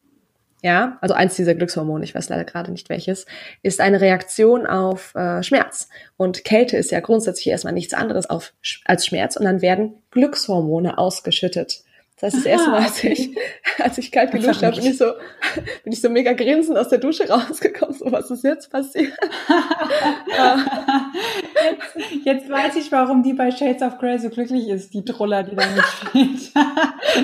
Ja, 0.62 0.98
also 1.00 1.14
eins 1.14 1.38
dieser 1.38 1.56
Glückshormone, 1.56 2.04
ich 2.04 2.14
weiß 2.14 2.28
leider 2.28 2.44
gerade 2.44 2.72
nicht 2.72 2.90
welches, 2.90 3.26
ist 3.64 3.80
eine 3.80 4.02
Reaktion 4.02 4.68
auf 4.68 5.16
äh, 5.16 5.42
Schmerz. 5.42 5.88
Und 6.18 6.44
Kälte 6.44 6.76
ist 6.76 6.92
ja 6.92 7.00
grundsätzlich 7.00 7.48
erstmal 7.48 7.74
nichts 7.74 7.94
anderes 7.94 8.30
auf, 8.30 8.54
als 8.84 9.06
Schmerz 9.06 9.38
und 9.38 9.46
dann 9.46 9.62
werden 9.62 10.02
Glückshormone 10.12 10.98
ausgeschüttet. 10.98 11.84
Das 12.22 12.34
heißt, 12.34 12.46
das 12.46 12.46
Aha, 12.46 12.52
erste 12.52 12.70
Mal, 12.72 12.82
als 12.84 13.04
ich, 13.04 13.38
als 13.80 13.98
ich 13.98 14.12
kalt 14.12 14.32
geduscht 14.32 14.62
habe, 14.62 14.76
bin 14.76 14.86
ich 14.86 14.98
so, 14.98 15.06
bin 15.84 15.94
ich 15.94 16.02
so 16.02 16.10
mega 16.10 16.34
grinsend 16.34 16.78
aus 16.78 16.90
der 16.90 17.00
Dusche 17.00 17.30
rausgekommen. 17.30 17.96
So, 17.96 18.12
was 18.12 18.30
ist 18.30 18.44
jetzt 18.44 18.70
passiert? 18.70 19.14
jetzt, 21.64 22.26
jetzt 22.26 22.50
weiß 22.50 22.76
ich, 22.76 22.92
warum 22.92 23.24
die 23.24 23.34
bei 23.34 23.52
Shades 23.52 23.82
of 23.82 23.98
Grey 24.00 24.20
so 24.20 24.30
glücklich 24.30 24.68
ist, 24.68 24.94
die 24.94 25.06
Troller, 25.06 25.44
die 25.44 25.56
da 25.56 25.64
mitspielt. 25.68 26.52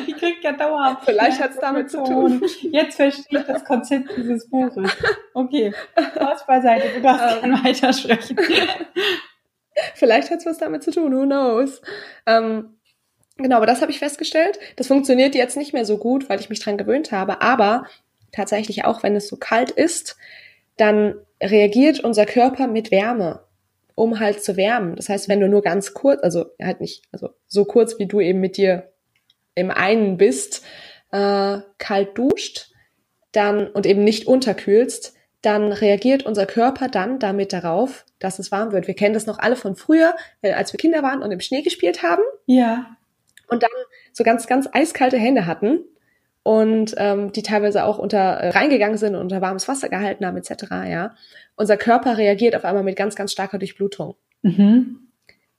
die 0.07 0.13
kriegt 0.13 0.43
ja 0.43 0.53
dauerhaft. 0.53 1.03
Vielleicht 1.03 1.41
hat 1.41 1.51
es 1.51 1.59
damit 1.59 1.91
zu 1.91 2.03
tun. 2.03 2.41
Jetzt 2.71 2.95
verstehe 2.95 3.41
ich 3.41 3.45
das 3.45 3.65
Konzept 3.65 4.09
dieses 4.15 4.49
Buches. 4.49 4.89
Okay, 5.33 5.73
Spaß 5.97 6.45
beiseite, 6.45 6.87
du 6.95 7.01
darfst 7.01 7.35
ähm, 7.35 7.51
gerne 7.51 7.63
weitersprechen. 7.65 8.37
Vielleicht 9.95 10.31
hat 10.31 10.39
es 10.39 10.45
was 10.45 10.57
damit 10.57 10.83
zu 10.83 10.91
tun, 10.91 11.13
who 11.13 11.23
knows? 11.23 11.81
Ähm, 12.25 12.75
Genau, 13.37 13.57
aber 13.57 13.65
das 13.65 13.81
habe 13.81 13.91
ich 13.91 13.99
festgestellt. 13.99 14.59
Das 14.77 14.87
funktioniert 14.87 15.35
jetzt 15.35 15.57
nicht 15.57 15.73
mehr 15.73 15.85
so 15.85 15.97
gut, 15.97 16.29
weil 16.29 16.39
ich 16.39 16.49
mich 16.49 16.59
dran 16.59 16.77
gewöhnt 16.77 17.11
habe. 17.11 17.41
Aber 17.41 17.85
tatsächlich 18.31 18.85
auch, 18.85 19.03
wenn 19.03 19.15
es 19.15 19.27
so 19.27 19.35
kalt 19.37 19.71
ist, 19.71 20.17
dann 20.77 21.15
reagiert 21.41 21.99
unser 21.99 22.25
Körper 22.25 22.67
mit 22.67 22.91
Wärme, 22.91 23.41
um 23.93 24.19
halt 24.19 24.43
zu 24.43 24.55
wärmen. 24.55 24.95
Das 24.95 25.09
heißt, 25.09 25.27
wenn 25.27 25.41
du 25.41 25.49
nur 25.49 25.61
ganz 25.61 25.93
kurz, 25.93 26.23
also 26.23 26.45
halt 26.61 26.79
nicht, 26.79 27.03
also 27.11 27.29
so 27.47 27.65
kurz 27.65 27.99
wie 27.99 28.05
du 28.05 28.21
eben 28.21 28.39
mit 28.39 28.57
dir 28.57 28.91
im 29.53 29.69
einen 29.69 30.17
bist, 30.17 30.63
äh, 31.11 31.59
kalt 31.77 32.17
duscht, 32.17 32.71
dann 33.33 33.67
und 33.67 33.85
eben 33.85 34.03
nicht 34.03 34.27
unterkühlst, 34.27 35.13
dann 35.41 35.73
reagiert 35.73 36.25
unser 36.25 36.45
Körper 36.45 36.87
dann 36.87 37.19
damit 37.19 37.53
darauf, 37.53 38.05
dass 38.19 38.39
es 38.39 38.51
warm 38.51 38.71
wird. 38.71 38.87
Wir 38.87 38.95
kennen 38.95 39.13
das 39.13 39.27
noch 39.27 39.39
alle 39.39 39.57
von 39.57 39.75
früher, 39.75 40.15
als 40.41 40.73
wir 40.73 40.77
Kinder 40.77 41.03
waren 41.03 41.21
und 41.21 41.31
im 41.31 41.41
Schnee 41.41 41.61
gespielt 41.61 42.01
haben. 42.01 42.23
Ja 42.45 42.95
und 43.47 43.63
dann 43.63 43.69
so 44.11 44.23
ganz, 44.23 44.47
ganz 44.47 44.67
eiskalte 44.71 45.17
Hände 45.17 45.45
hatten 45.45 45.83
und 46.43 46.93
ähm, 46.97 47.31
die 47.31 47.41
teilweise 47.41 47.85
auch 47.85 47.97
unter 47.97 48.17
äh, 48.17 48.49
reingegangen 48.49 48.97
sind 48.97 49.15
und 49.15 49.21
unter 49.21 49.41
warmes 49.41 49.67
Wasser 49.67 49.89
gehalten 49.89 50.25
haben 50.25 50.37
etc. 50.37 50.65
Ja, 50.87 51.15
unser 51.55 51.77
Körper 51.77 52.17
reagiert 52.17 52.55
auf 52.55 52.65
einmal 52.65 52.83
mit 52.83 52.95
ganz, 52.95 53.15
ganz 53.15 53.31
starker 53.31 53.57
Durchblutung. 53.57 54.15
Mhm. 54.43 55.07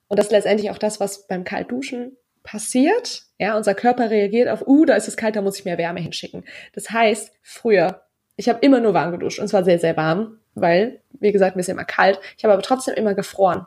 Und 0.07 0.17
das 0.17 0.27
ist 0.27 0.31
letztendlich 0.31 0.71
auch 0.71 0.77
das, 0.77 0.99
was 0.99 1.27
beim 1.27 1.43
Kaltduschen 1.43 2.15
passiert. 2.43 3.23
Ja, 3.37 3.57
unser 3.57 3.75
Körper 3.75 4.09
reagiert 4.09 4.47
auf, 4.47 4.65
uh, 4.65 4.85
da 4.85 4.95
ist 4.95 5.09
es 5.09 5.17
kalt, 5.17 5.35
da 5.35 5.41
muss 5.41 5.59
ich 5.59 5.65
mehr 5.65 5.77
Wärme 5.77 5.99
hinschicken. 5.99 6.45
Das 6.73 6.89
heißt, 6.89 7.33
früher, 7.41 8.03
ich 8.37 8.47
habe 8.47 8.59
immer 8.61 8.79
nur 8.79 8.93
warm 8.93 9.11
geduscht 9.11 9.39
und 9.39 9.49
zwar 9.49 9.65
sehr, 9.65 9.79
sehr 9.79 9.97
warm, 9.97 10.39
weil, 10.55 11.01
wie 11.19 11.33
gesagt, 11.33 11.57
mir 11.57 11.61
ist 11.61 11.69
immer 11.69 11.83
kalt. 11.83 12.19
Ich 12.37 12.45
habe 12.45 12.53
aber 12.53 12.63
trotzdem 12.63 12.95
immer 12.95 13.13
gefroren. 13.13 13.65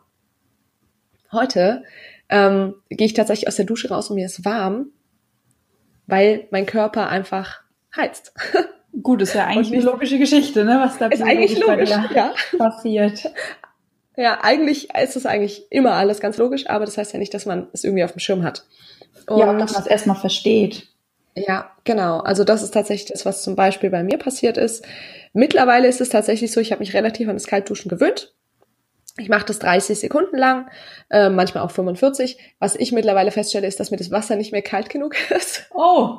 Heute 1.31 1.85
ähm, 2.31 2.75
gehe 2.89 3.07
ich 3.07 3.15
tatsächlich 3.15 3.49
aus 3.49 3.57
der 3.57 3.67
Dusche 3.67 3.89
raus 3.89 4.09
und 4.09 4.17
mir 4.17 4.27
ist 4.27 4.45
warm, 4.45 4.93
weil 6.07 6.49
mein 6.51 6.67
Körper 6.67 7.09
einfach 7.09 7.63
heizt. 7.95 8.33
Gut, 9.03 9.23
ist 9.23 9.35
ja 9.35 9.47
eigentlich 9.47 9.73
eine 9.73 9.83
logische 9.83 10.19
Geschichte, 10.19 10.65
ne? 10.65 10.81
Was 10.81 10.99
da 10.99 11.07
ist 11.07 11.23
eigentlich 11.23 11.59
logisch, 11.59 11.91
ja. 12.15 12.35
passiert. 12.59 13.31
Ja, 14.17 14.41
eigentlich 14.43 14.89
ist 14.95 15.17
es 15.17 15.27
eigentlich 15.27 15.71
immer 15.71 15.93
alles 15.93 16.21
ganz 16.21 16.37
logisch, 16.39 16.69
aber 16.69 16.85
das 16.85 16.99
heißt 16.99 17.13
ja 17.13 17.19
nicht, 17.19 17.33
dass 17.33 17.47
man 17.47 17.69
es 17.73 17.85
irgendwie 17.85 18.03
auf 18.03 18.13
dem 18.13 18.19
Schirm 18.19 18.43
hat. 18.43 18.67
Und 19.29 19.39
ja, 19.39 19.53
dass 19.55 19.73
man 19.73 19.83
es 19.83 19.89
erstmal 19.89 20.17
versteht. 20.17 20.89
Ja, 21.37 21.71
genau. 21.85 22.19
Also 22.19 22.43
das 22.43 22.63
ist 22.63 22.73
tatsächlich 22.73 23.11
das, 23.11 23.25
was 23.25 23.43
zum 23.43 23.55
Beispiel 23.55 23.91
bei 23.91 24.03
mir 24.03 24.19
passiert 24.19 24.57
ist. 24.57 24.85
Mittlerweile 25.33 25.87
ist 25.87 26.01
es 26.01 26.09
tatsächlich 26.09 26.51
so, 26.51 26.61
ich 26.61 26.73
habe 26.73 26.81
mich 26.81 26.95
relativ 26.95 27.29
an 27.29 27.37
das 27.37 27.47
Kaltduschen 27.47 27.89
gewöhnt. 27.89 28.35
Ich 29.21 29.29
mache 29.29 29.45
das 29.45 29.59
30 29.59 30.01
Sekunden 30.01 30.37
lang, 30.37 30.71
äh, 31.11 31.29
manchmal 31.29 31.63
auch 31.65 31.71
45. 31.71 32.39
Was 32.59 32.75
ich 32.75 32.93
mittlerweile 32.93 33.31
feststelle, 33.31 33.67
ist, 33.67 33.79
dass 33.79 33.91
mir 33.91 33.99
das 33.99 34.11
Wasser 34.11 34.37
nicht 34.37 34.53
mehr 34.53 34.63
kalt 34.63 34.89
genug 34.89 35.15
ist. 35.31 35.67
Oh. 35.73 36.19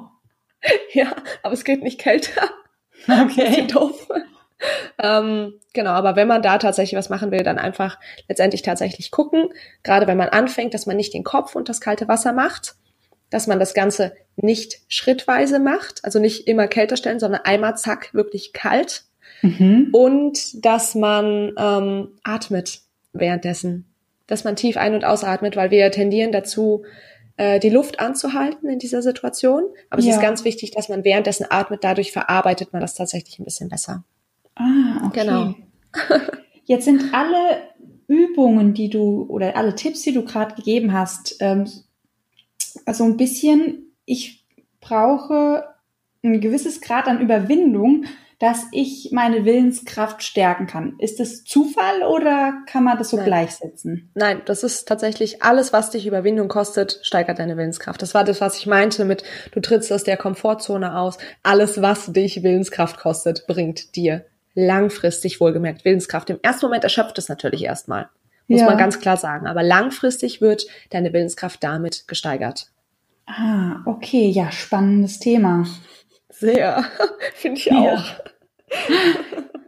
Ja, 0.93 1.15
aber 1.41 1.53
es 1.53 1.63
geht 1.63 1.81
nicht 1.81 1.99
kälter. 1.99 2.49
Okay. 3.07 3.65
doof. 3.65 4.07
ähm, 5.01 5.55
genau, 5.73 5.91
aber 5.91 6.15
wenn 6.15 6.27
man 6.27 6.43
da 6.43 6.59
tatsächlich 6.59 6.97
was 6.97 7.09
machen 7.09 7.31
will, 7.31 7.41
dann 7.41 7.57
einfach 7.57 7.97
letztendlich 8.29 8.61
tatsächlich 8.61 9.09
gucken, 9.09 9.49
gerade 9.81 10.05
wenn 10.05 10.17
man 10.17 10.29
anfängt, 10.29 10.75
dass 10.75 10.85
man 10.85 10.97
nicht 10.97 11.15
den 11.15 11.23
Kopf 11.23 11.55
und 11.55 11.67
das 11.67 11.81
kalte 11.81 12.07
Wasser 12.07 12.31
macht, 12.31 12.75
dass 13.31 13.47
man 13.47 13.59
das 13.59 13.73
Ganze 13.73 14.13
nicht 14.35 14.81
schrittweise 14.87 15.57
macht, 15.59 16.05
also 16.05 16.19
nicht 16.19 16.47
immer 16.47 16.67
kälter 16.67 16.97
stellen, 16.97 17.19
sondern 17.19 17.41
einmal 17.43 17.75
zack, 17.75 18.13
wirklich 18.13 18.53
kalt. 18.53 19.05
Mhm. 19.41 19.89
Und 19.91 20.63
dass 20.63 20.93
man 20.93 21.53
ähm, 21.57 22.09
atmet 22.23 22.81
währenddessen, 23.13 23.85
dass 24.27 24.43
man 24.43 24.55
tief 24.55 24.77
ein- 24.77 24.93
und 24.93 25.03
ausatmet, 25.05 25.55
weil 25.55 25.71
wir 25.71 25.91
tendieren 25.91 26.31
dazu, 26.31 26.83
äh, 27.37 27.59
die 27.59 27.69
Luft 27.69 27.99
anzuhalten 27.99 28.69
in 28.69 28.79
dieser 28.79 29.01
Situation. 29.01 29.63
Aber 29.89 29.99
es 29.99 30.05
Ja. 30.05 30.15
ist 30.15 30.21
ganz 30.21 30.43
wichtig, 30.45 30.71
dass 30.71 30.89
man 30.89 31.03
währenddessen 31.03 31.45
atmet, 31.49 31.83
dadurch 31.83 32.11
verarbeitet 32.11 32.73
man 32.73 32.81
das 32.81 32.93
tatsächlich 32.95 33.39
ein 33.39 33.45
bisschen 33.45 33.69
besser. 33.69 34.03
Ah, 34.55 35.05
okay. 35.07 35.21
Genau. 35.21 35.55
Jetzt 36.65 36.85
sind 36.85 37.13
alle 37.13 37.61
Übungen, 38.07 38.73
die 38.73 38.89
du 38.89 39.25
oder 39.29 39.55
alle 39.55 39.75
Tipps, 39.75 40.01
die 40.03 40.13
du 40.13 40.23
gerade 40.23 40.55
gegeben 40.55 40.93
hast, 40.93 41.37
ähm, 41.39 41.65
also 42.85 43.03
ein 43.03 43.17
bisschen, 43.17 43.91
ich 44.05 44.45
brauche 44.79 45.65
ein 46.23 46.39
gewisses 46.41 46.81
Grad 46.81 47.07
an 47.07 47.19
Überwindung, 47.21 48.05
dass 48.41 48.65
ich 48.71 49.09
meine 49.11 49.45
Willenskraft 49.45 50.23
stärken 50.23 50.65
kann. 50.65 50.95
Ist 50.97 51.19
das 51.19 51.43
Zufall 51.43 52.01
oder 52.01 52.53
kann 52.65 52.83
man 52.83 52.97
das 52.97 53.11
so 53.11 53.17
Nein. 53.17 53.27
gleichsetzen? 53.27 54.09
Nein, 54.15 54.41
das 54.45 54.63
ist 54.63 54.87
tatsächlich 54.87 55.43
alles, 55.43 55.73
was 55.73 55.91
dich 55.91 56.07
Überwindung 56.07 56.47
kostet, 56.47 56.99
steigert 57.03 57.37
deine 57.37 57.55
Willenskraft. 57.55 58.01
Das 58.01 58.15
war 58.15 58.23
das, 58.23 58.41
was 58.41 58.57
ich 58.57 58.65
meinte 58.65 59.05
mit, 59.05 59.23
du 59.51 59.59
trittst 59.59 59.93
aus 59.93 60.03
der 60.03 60.17
Komfortzone 60.17 60.97
aus. 60.97 61.19
Alles, 61.43 61.83
was 61.83 62.07
dich 62.13 62.41
Willenskraft 62.41 62.97
kostet, 62.97 63.45
bringt 63.45 63.95
dir 63.95 64.25
langfristig 64.55 65.39
wohlgemerkt 65.39 65.85
Willenskraft. 65.85 66.31
Im 66.31 66.39
ersten 66.41 66.65
Moment 66.65 66.83
erschöpft 66.83 67.19
es 67.19 67.29
natürlich 67.29 67.63
erstmal. 67.63 68.09
Muss 68.47 68.61
Ja. 68.61 68.65
man 68.65 68.77
ganz 68.79 68.99
klar 68.99 69.17
sagen. 69.17 69.45
Aber 69.45 69.61
langfristig 69.61 70.41
wird 70.41 70.65
deine 70.89 71.13
Willenskraft 71.13 71.63
damit 71.63 72.07
gesteigert. 72.07 72.71
Ah, 73.27 73.81
okay, 73.85 74.29
ja, 74.29 74.51
spannendes 74.51 75.19
Thema. 75.19 75.67
Sehr. 76.41 76.83
Finde 77.35 77.59
ich 77.59 77.65
Ja. 77.67 77.77
auch. 77.93 78.03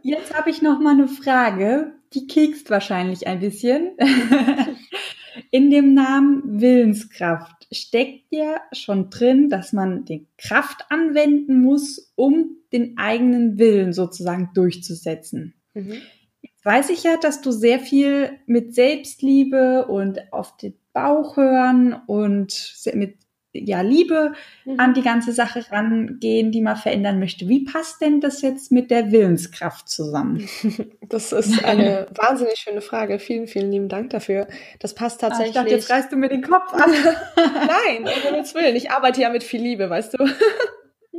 Jetzt 0.02 0.34
habe 0.34 0.50
ich 0.50 0.60
noch 0.60 0.80
mal 0.80 0.92
eine 0.94 1.08
Frage, 1.08 1.92
die 2.12 2.26
kekst 2.26 2.68
wahrscheinlich 2.68 3.26
ein 3.26 3.40
bisschen. 3.40 3.92
In 5.50 5.70
dem 5.70 5.94
Namen 5.94 6.60
Willenskraft 6.60 7.66
steckt 7.72 8.26
ja 8.30 8.60
schon 8.72 9.10
drin, 9.10 9.48
dass 9.48 9.72
man 9.72 10.04
die 10.04 10.26
Kraft 10.36 10.84
anwenden 10.90 11.60
muss, 11.62 12.12
um 12.16 12.56
den 12.72 12.98
eigenen 12.98 13.58
Willen 13.58 13.92
sozusagen 13.92 14.50
durchzusetzen. 14.54 15.54
Mhm. 15.74 15.94
Jetzt 16.42 16.64
weiß 16.64 16.90
ich 16.90 17.02
ja, 17.04 17.16
dass 17.16 17.40
du 17.40 17.50
sehr 17.52 17.78
viel 17.80 18.30
mit 18.46 18.74
Selbstliebe 18.74 19.86
und 19.86 20.32
auf 20.32 20.56
den 20.56 20.74
Bauch 20.92 21.36
hören 21.36 22.00
und 22.06 22.74
mit 22.94 23.16
ja, 23.54 23.80
Liebe 23.82 24.32
Mhm. 24.66 24.80
an 24.80 24.94
die 24.94 25.02
ganze 25.02 25.32
Sache 25.32 25.64
rangehen, 25.70 26.50
die 26.52 26.60
man 26.60 26.76
verändern 26.76 27.18
möchte. 27.18 27.48
Wie 27.48 27.64
passt 27.64 28.00
denn 28.00 28.20
das 28.20 28.42
jetzt 28.42 28.72
mit 28.72 28.90
der 28.90 29.12
Willenskraft 29.12 29.88
zusammen? 29.88 30.48
Das 31.08 31.32
ist 31.32 31.64
eine 31.64 32.08
wahnsinnig 32.16 32.58
schöne 32.58 32.80
Frage. 32.80 33.18
Vielen, 33.20 33.46
vielen 33.46 33.70
lieben 33.70 33.88
Dank 33.88 34.10
dafür. 34.10 34.48
Das 34.80 34.94
passt 34.94 35.20
tatsächlich. 35.20 35.50
ich 35.50 35.54
dachte, 35.54 35.70
jetzt 35.70 35.90
reißt 35.90 36.10
du 36.10 36.16
mir 36.16 36.28
den 36.28 36.42
Kopf 36.42 36.72
an. 36.72 36.90
Nein, 37.36 38.02
um 38.02 38.22
Himmels 38.22 38.54
Willen. 38.54 38.74
Ich 38.74 38.90
arbeite 38.90 39.20
ja 39.20 39.28
mit 39.30 39.44
viel 39.44 39.60
Liebe, 39.60 39.88
weißt 39.88 40.14
du. 40.14 40.24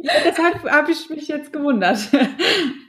ja, 0.01 0.11
deshalb 0.25 0.63
habe 0.69 0.91
ich 0.91 1.09
mich 1.09 1.27
jetzt 1.27 1.53
gewundert. 1.53 1.99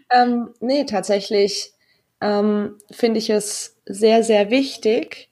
Ähm, 0.08 0.50
nee, 0.60 0.84
tatsächlich 0.84 1.72
ähm, 2.20 2.76
finde 2.92 3.18
ich 3.18 3.28
es 3.28 3.76
sehr, 3.86 4.22
sehr 4.22 4.50
wichtig. 4.50 5.30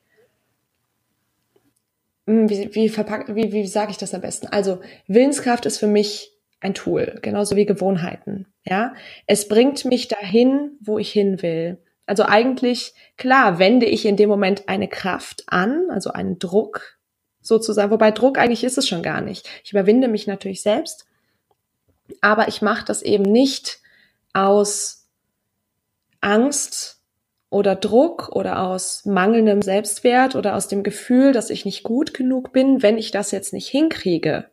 Hm, 2.26 2.48
Wie, 2.48 2.74
wie, 2.74 2.88
verpack, 2.88 3.34
wie, 3.34 3.52
wie 3.52 3.66
sage 3.66 3.90
ich 3.90 3.98
das 3.98 4.14
am 4.14 4.20
besten? 4.20 4.46
Also, 4.46 4.80
Willenskraft 5.06 5.66
ist 5.66 5.78
für 5.78 5.86
mich 5.86 6.32
ein 6.60 6.74
Tool, 6.74 7.18
genauso 7.20 7.56
wie 7.56 7.66
Gewohnheiten. 7.66 8.46
Ja, 8.64 8.94
es 9.26 9.48
bringt 9.48 9.84
mich 9.84 10.08
dahin, 10.08 10.78
wo 10.80 10.98
ich 10.98 11.12
hin 11.12 11.42
will. 11.42 11.78
Also 12.06 12.24
eigentlich, 12.24 12.94
klar, 13.16 13.58
wende 13.58 13.86
ich 13.86 14.06
in 14.06 14.16
dem 14.16 14.28
Moment 14.28 14.68
eine 14.68 14.88
Kraft 14.88 15.44
an, 15.46 15.90
also 15.90 16.10
einen 16.10 16.38
Druck 16.38 16.98
sozusagen, 17.40 17.90
wobei 17.90 18.10
Druck 18.10 18.38
eigentlich 18.38 18.64
ist 18.64 18.78
es 18.78 18.88
schon 18.88 19.02
gar 19.02 19.20
nicht. 19.20 19.48
Ich 19.62 19.72
überwinde 19.72 20.08
mich 20.08 20.26
natürlich 20.26 20.62
selbst, 20.62 21.06
aber 22.22 22.48
ich 22.48 22.62
mache 22.62 22.84
das 22.84 23.02
eben 23.02 23.24
nicht 23.24 23.80
aus 24.32 25.06
Angst 26.20 27.02
oder 27.54 27.76
Druck 27.76 28.30
oder 28.32 28.66
aus 28.66 29.04
mangelndem 29.04 29.62
Selbstwert 29.62 30.34
oder 30.34 30.56
aus 30.56 30.66
dem 30.66 30.82
Gefühl, 30.82 31.30
dass 31.30 31.50
ich 31.50 31.64
nicht 31.64 31.84
gut 31.84 32.12
genug 32.12 32.52
bin, 32.52 32.82
wenn 32.82 32.98
ich 32.98 33.12
das 33.12 33.30
jetzt 33.30 33.52
nicht 33.52 33.68
hinkriege, 33.68 34.46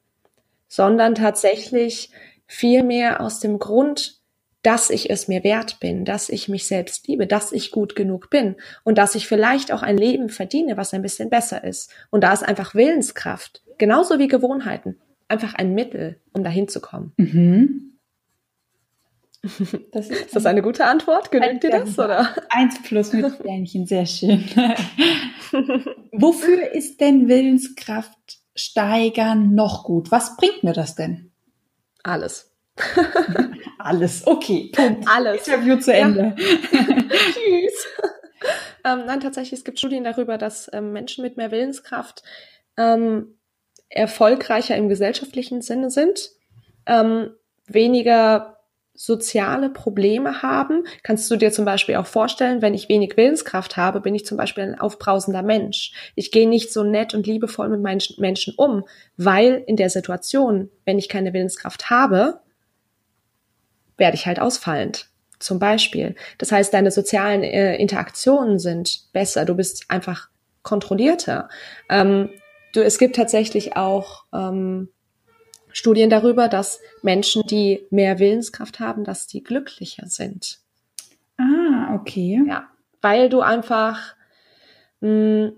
sondern 0.67 1.15
tatsächlich 1.15 2.11
vielmehr 2.45 3.19
aus 3.19 3.39
dem 3.39 3.57
Grund, 3.57 4.19
dass 4.61 4.91
ich 4.91 5.09
es 5.09 5.27
mir 5.27 5.43
wert 5.43 5.79
bin, 5.79 6.05
dass 6.05 6.29
ich 6.29 6.47
mich 6.47 6.67
selbst 6.67 7.07
liebe, 7.07 7.25
dass 7.25 7.51
ich 7.51 7.71
gut 7.71 7.95
genug 7.95 8.29
bin 8.29 8.55
und 8.83 8.99
dass 8.99 9.15
ich 9.15 9.27
vielleicht 9.27 9.71
auch 9.71 9.81
ein 9.81 9.97
Leben 9.97 10.29
verdiene, 10.29 10.77
was 10.77 10.93
ein 10.93 11.01
bisschen 11.01 11.31
besser 11.31 11.63
ist. 11.63 11.91
Und 12.11 12.23
da 12.23 12.31
ist 12.31 12.43
einfach 12.43 12.75
Willenskraft, 12.75 13.63
genauso 13.79 14.19
wie 14.19 14.27
Gewohnheiten, 14.27 14.99
einfach 15.27 15.55
ein 15.55 15.73
Mittel, 15.73 16.19
um 16.33 16.43
dahin 16.43 16.67
zu 16.67 16.79
kommen. 16.79 17.13
Mhm. 17.17 17.93
Das 19.91 20.07
ist, 20.07 20.25
Ist 20.25 20.35
das 20.35 20.45
eine 20.45 20.61
gute 20.61 20.85
Antwort? 20.85 21.31
Genügt 21.31 21.63
dir 21.63 21.71
das, 21.71 21.97
oder? 21.97 22.35
Eins 22.49 22.81
plus 22.83 23.11
mit 23.11 23.33
Sternchen, 23.39 23.87
sehr 23.87 24.05
schön. 24.05 24.43
Wofür 26.11 26.71
ist 26.73 27.01
denn 27.01 27.27
Willenskraft 27.27 28.39
steigern 28.55 29.55
noch 29.55 29.83
gut? 29.83 30.11
Was 30.11 30.37
bringt 30.37 30.63
mir 30.63 30.73
das 30.73 30.93
denn? 30.93 31.31
Alles. 32.03 32.51
Alles. 33.79 34.27
Okay, 34.27 34.71
Punkt. 34.73 35.07
Alles. 35.07 35.47
Interview 35.47 35.77
zu 35.77 35.91
Ende. 35.91 36.35
Tschüss. 36.37 37.87
ähm, 38.85 39.05
nein, 39.07 39.19
tatsächlich, 39.21 39.59
es 39.59 39.65
gibt 39.65 39.79
Studien 39.79 40.03
darüber, 40.03 40.37
dass 40.37 40.69
ähm, 40.71 40.91
Menschen 40.93 41.23
mit 41.23 41.37
mehr 41.37 41.49
Willenskraft 41.49 42.21
ähm, 42.77 43.39
erfolgreicher 43.89 44.75
im 44.77 44.87
gesellschaftlichen 44.87 45.61
Sinne 45.61 45.89
sind, 45.89 46.29
ähm, 46.85 47.31
weniger 47.65 48.60
soziale 49.03 49.71
Probleme 49.71 50.43
haben. 50.43 50.83
Kannst 51.01 51.29
du 51.31 51.35
dir 51.35 51.51
zum 51.51 51.65
Beispiel 51.65 51.95
auch 51.95 52.05
vorstellen, 52.05 52.61
wenn 52.61 52.75
ich 52.75 52.87
wenig 52.87 53.17
Willenskraft 53.17 53.75
habe, 53.75 53.99
bin 53.99 54.13
ich 54.13 54.27
zum 54.27 54.37
Beispiel 54.37 54.63
ein 54.63 54.79
aufbrausender 54.79 55.41
Mensch. 55.41 55.91
Ich 56.13 56.29
gehe 56.29 56.47
nicht 56.47 56.71
so 56.71 56.83
nett 56.83 57.15
und 57.15 57.25
liebevoll 57.25 57.69
mit 57.69 57.81
meinen 57.81 58.01
Menschen 58.17 58.53
um, 58.57 58.83
weil 59.17 59.63
in 59.65 59.75
der 59.75 59.89
Situation, 59.89 60.69
wenn 60.85 60.99
ich 60.99 61.09
keine 61.09 61.33
Willenskraft 61.33 61.89
habe, 61.89 62.41
werde 63.97 64.15
ich 64.15 64.27
halt 64.27 64.39
ausfallend. 64.39 65.07
Zum 65.39 65.57
Beispiel. 65.57 66.13
Das 66.37 66.51
heißt, 66.51 66.71
deine 66.71 66.91
sozialen 66.91 67.41
äh, 67.41 67.77
Interaktionen 67.77 68.59
sind 68.59 69.11
besser. 69.13 69.45
Du 69.45 69.55
bist 69.55 69.85
einfach 69.89 70.29
kontrollierter. 70.61 71.49
Ähm, 71.89 72.29
du, 72.75 72.83
es 72.83 72.99
gibt 72.99 73.15
tatsächlich 73.15 73.75
auch 73.75 74.25
ähm, 74.31 74.89
Studien 75.73 76.09
darüber, 76.09 76.47
dass 76.47 76.79
Menschen, 77.01 77.43
die 77.47 77.85
mehr 77.89 78.19
Willenskraft 78.19 78.79
haben, 78.79 79.03
dass 79.03 79.27
die 79.27 79.43
glücklicher 79.43 80.07
sind. 80.07 80.59
Ah, 81.37 81.95
okay. 81.95 82.41
Ja, 82.47 82.67
weil 83.01 83.29
du 83.29 83.41
einfach, 83.41 84.15
mh, 84.99 85.51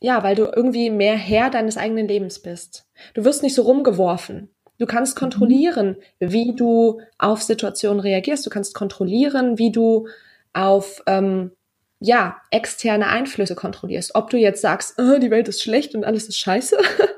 ja, 0.00 0.22
weil 0.22 0.34
du 0.34 0.44
irgendwie 0.44 0.90
mehr 0.90 1.16
Herr 1.16 1.50
deines 1.50 1.76
eigenen 1.76 2.08
Lebens 2.08 2.40
bist. 2.40 2.86
Du 3.14 3.24
wirst 3.24 3.42
nicht 3.42 3.54
so 3.54 3.62
rumgeworfen. 3.62 4.50
Du 4.78 4.86
kannst 4.86 5.14
kontrollieren, 5.14 5.96
wie 6.18 6.54
du 6.56 7.00
auf 7.18 7.40
Situationen 7.42 8.00
reagierst. 8.00 8.44
Du 8.44 8.50
kannst 8.50 8.74
kontrollieren, 8.74 9.58
wie 9.58 9.70
du 9.70 10.08
auf 10.52 11.02
ähm, 11.06 11.52
ja 12.00 12.38
externe 12.50 13.06
Einflüsse 13.06 13.54
kontrollierst. 13.54 14.14
Ob 14.14 14.28
du 14.30 14.36
jetzt 14.36 14.60
sagst, 14.60 14.98
oh, 14.98 15.18
die 15.18 15.30
Welt 15.30 15.46
ist 15.46 15.62
schlecht 15.62 15.94
und 15.94 16.04
alles 16.04 16.26
ist 16.26 16.38
scheiße, 16.38 16.76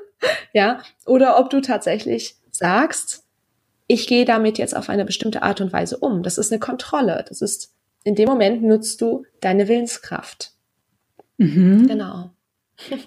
ja, 0.55 0.79
oder 1.05 1.37
ob 1.37 1.49
du 1.49 1.59
tatsächlich 1.59 2.37
sagst, 2.49 3.25
ich 3.87 4.07
gehe 4.07 4.23
damit 4.23 4.57
jetzt 4.57 4.75
auf 4.75 4.89
eine 4.89 5.03
bestimmte 5.03 5.43
Art 5.43 5.59
und 5.59 5.73
Weise 5.73 5.97
um. 5.97 6.23
Das 6.23 6.37
ist 6.37 6.49
eine 6.49 6.59
Kontrolle. 6.59 7.25
Das 7.27 7.41
ist 7.41 7.73
in 8.05 8.15
dem 8.15 8.29
Moment 8.29 8.63
nutzt 8.63 9.01
du 9.01 9.25
deine 9.41 9.67
Willenskraft. 9.67 10.53
Mhm. 11.37 11.87
Genau. 11.87 12.31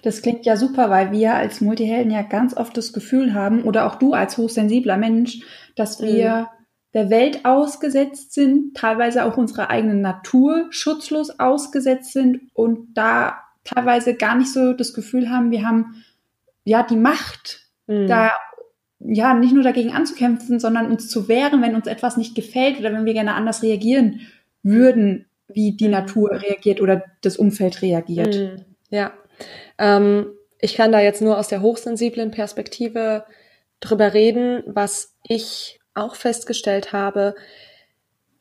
Das 0.03 0.21
klingt 0.21 0.45
ja 0.45 0.57
super, 0.57 0.91
weil 0.91 1.11
wir 1.11 1.33
als 1.33 1.59
Multihelden 1.59 2.11
ja 2.11 2.21
ganz 2.21 2.55
oft 2.55 2.77
das 2.77 2.93
Gefühl 2.93 3.33
haben, 3.33 3.63
oder 3.63 3.87
auch 3.87 3.95
du 3.95 4.13
als 4.13 4.37
hochsensibler 4.37 4.97
Mensch, 4.97 5.41
dass 5.75 6.03
wir 6.03 6.41
mhm. 6.41 6.45
der 6.93 7.09
Welt 7.09 7.45
ausgesetzt 7.45 8.33
sind, 8.33 8.77
teilweise 8.77 9.25
auch 9.25 9.37
unserer 9.37 9.71
eigenen 9.71 10.01
Natur 10.01 10.67
schutzlos 10.69 11.39
ausgesetzt 11.39 12.13
sind 12.13 12.41
und 12.53 12.93
da 12.93 13.39
teilweise 13.63 14.13
gar 14.13 14.35
nicht 14.35 14.53
so 14.53 14.73
das 14.73 14.93
Gefühl 14.93 15.31
haben, 15.31 15.49
wir 15.49 15.67
haben 15.67 16.03
ja 16.69 16.83
die 16.83 16.95
Macht, 16.95 17.67
mhm. 17.87 18.07
da 18.07 18.31
ja 18.99 19.33
nicht 19.33 19.53
nur 19.53 19.63
dagegen 19.63 19.91
anzukämpfen, 19.91 20.59
sondern 20.59 20.91
uns 20.91 21.09
zu 21.09 21.27
wehren, 21.27 21.61
wenn 21.61 21.75
uns 21.75 21.87
etwas 21.87 22.17
nicht 22.17 22.35
gefällt 22.35 22.79
oder 22.79 22.91
wenn 22.93 23.05
wir 23.05 23.13
gerne 23.13 23.33
anders 23.33 23.63
reagieren 23.63 24.21
würden, 24.61 25.25
wie 25.47 25.75
die 25.75 25.87
Natur 25.87 26.31
reagiert 26.31 26.81
oder 26.81 27.03
das 27.21 27.37
Umfeld 27.37 27.81
reagiert. 27.81 28.35
Mhm. 28.35 28.65
Ja, 28.89 29.13
ähm, 29.77 30.27
ich 30.59 30.75
kann 30.75 30.91
da 30.91 30.99
jetzt 30.99 31.21
nur 31.21 31.37
aus 31.37 31.47
der 31.47 31.61
hochsensiblen 31.61 32.31
Perspektive 32.31 33.23
drüber 33.79 34.13
reden, 34.13 34.63
was 34.65 35.15
ich 35.23 35.79
auch 35.93 36.15
festgestellt 36.15 36.91
habe. 36.91 37.35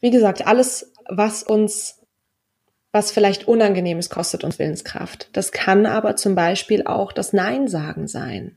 Wie 0.00 0.10
gesagt, 0.10 0.46
alles, 0.46 0.92
was 1.08 1.42
uns, 1.42 1.97
was 2.92 3.12
vielleicht 3.12 3.46
unangenehm 3.46 3.98
ist, 3.98 4.10
kostet 4.10 4.44
uns 4.44 4.58
Willenskraft. 4.58 5.28
Das 5.32 5.52
kann 5.52 5.86
aber 5.86 6.16
zum 6.16 6.34
Beispiel 6.34 6.84
auch 6.84 7.12
das 7.12 7.32
Nein 7.32 7.68
sagen 7.68 8.08
sein. 8.08 8.56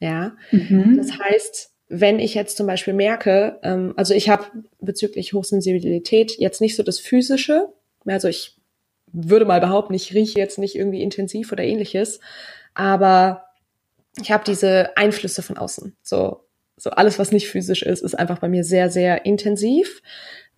Ja, 0.00 0.36
mhm. 0.50 0.96
das 0.96 1.18
heißt, 1.18 1.70
wenn 1.88 2.18
ich 2.18 2.34
jetzt 2.34 2.56
zum 2.56 2.66
Beispiel 2.66 2.94
merke, 2.94 3.58
ähm, 3.62 3.94
also 3.96 4.14
ich 4.14 4.28
habe 4.28 4.46
bezüglich 4.80 5.32
Hochsensibilität 5.32 6.38
jetzt 6.38 6.60
nicht 6.60 6.76
so 6.76 6.82
das 6.82 6.98
physische, 6.98 7.68
also 8.06 8.28
ich 8.28 8.56
würde 9.12 9.44
mal 9.44 9.60
behaupten, 9.60 9.94
ich 9.94 10.14
rieche 10.14 10.38
jetzt 10.38 10.58
nicht 10.58 10.76
irgendwie 10.76 11.02
intensiv 11.02 11.52
oder 11.52 11.64
ähnliches, 11.64 12.20
aber 12.74 13.46
ich 14.20 14.30
habe 14.30 14.44
diese 14.46 14.96
Einflüsse 14.96 15.42
von 15.42 15.58
außen. 15.58 15.96
So, 16.02 16.44
so 16.80 16.90
alles, 16.90 17.18
was 17.18 17.30
nicht 17.30 17.48
physisch 17.48 17.82
ist, 17.82 18.02
ist 18.02 18.18
einfach 18.18 18.38
bei 18.38 18.48
mir 18.48 18.64
sehr, 18.64 18.90
sehr 18.90 19.26
intensiv. 19.26 20.02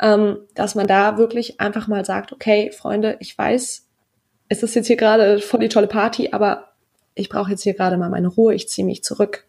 Ähm, 0.01 0.39
dass 0.55 0.75
man 0.75 0.87
da 0.87 1.19
wirklich 1.19 1.61
einfach 1.61 1.89
mal 1.89 2.05
sagt, 2.05 2.33
okay, 2.33 2.71
Freunde, 2.73 3.17
ich 3.21 3.37
weiß, 3.37 3.87
es 4.49 4.63
ist 4.63 4.75
jetzt 4.75 4.87
hier 4.87 4.97
gerade 4.97 5.41
voll 5.41 5.61
die 5.61 5.69
tolle 5.69 5.87
Party, 5.87 6.31
aber 6.33 6.73
ich 7.15 7.29
brauche 7.29 7.51
jetzt 7.51 7.63
hier 7.63 7.75
gerade 7.75 7.97
mal 7.97 8.09
meine 8.09 8.29
Ruhe, 8.29 8.55
ich 8.55 8.69
ziehe 8.69 8.87
mich 8.87 9.03
zurück. 9.03 9.47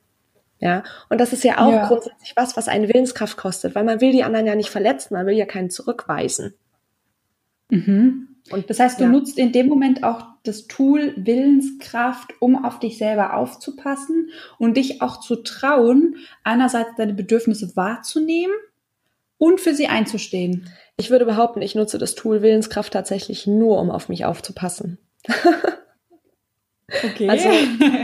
Ja, 0.60 0.84
und 1.10 1.20
das 1.20 1.34
ist 1.34 1.44
ja 1.44 1.58
auch 1.58 1.74
ja. 1.74 1.88
grundsätzlich 1.88 2.34
was, 2.36 2.56
was 2.56 2.68
eine 2.68 2.88
Willenskraft 2.88 3.36
kostet, 3.36 3.76
weil 3.76 3.84
man 3.84 4.00
will 4.00 4.12
die 4.12 4.24
anderen 4.24 4.48
ja 4.48 4.56
nicht 4.56 4.70
verletzen, 4.70 5.14
man 5.14 5.26
will 5.26 5.36
ja 5.36 5.46
keinen 5.46 5.70
zurückweisen. 5.70 6.54
Mhm. 7.70 8.33
Und 8.50 8.70
das 8.70 8.80
heißt, 8.80 9.00
du 9.00 9.06
ja. 9.06 9.10
nutzt 9.10 9.38
in 9.38 9.52
dem 9.52 9.68
Moment 9.68 10.04
auch 10.04 10.26
das 10.44 10.68
Tool 10.68 11.14
Willenskraft, 11.16 12.34
um 12.40 12.66
auf 12.66 12.80
dich 12.80 12.98
selber 12.98 13.36
aufzupassen 13.36 14.30
und 14.58 14.76
dich 14.76 15.02
auch 15.02 15.22
zu 15.22 15.38
trauen, 15.38 16.18
einerseits 16.44 16.96
deine 16.98 17.14
Bedürfnisse 17.14 17.76
wahrzunehmen 17.76 18.56
und 19.38 19.62
für 19.62 19.74
sie 19.74 19.88
einzustehen. 19.88 20.70
Ich 20.98 21.10
würde 21.10 21.26
behaupten, 21.26 21.62
ich 21.62 21.76
nutze 21.76 21.98
das 21.98 22.16
Tool 22.16 22.42
Willenskraft 22.42 22.92
tatsächlich 22.92 23.48
nur, 23.48 23.80
um 23.80 23.90
auf 23.90 24.10
mich 24.10 24.26
aufzupassen. 24.26 24.98
okay. 27.04 27.30
Also, 27.30 27.50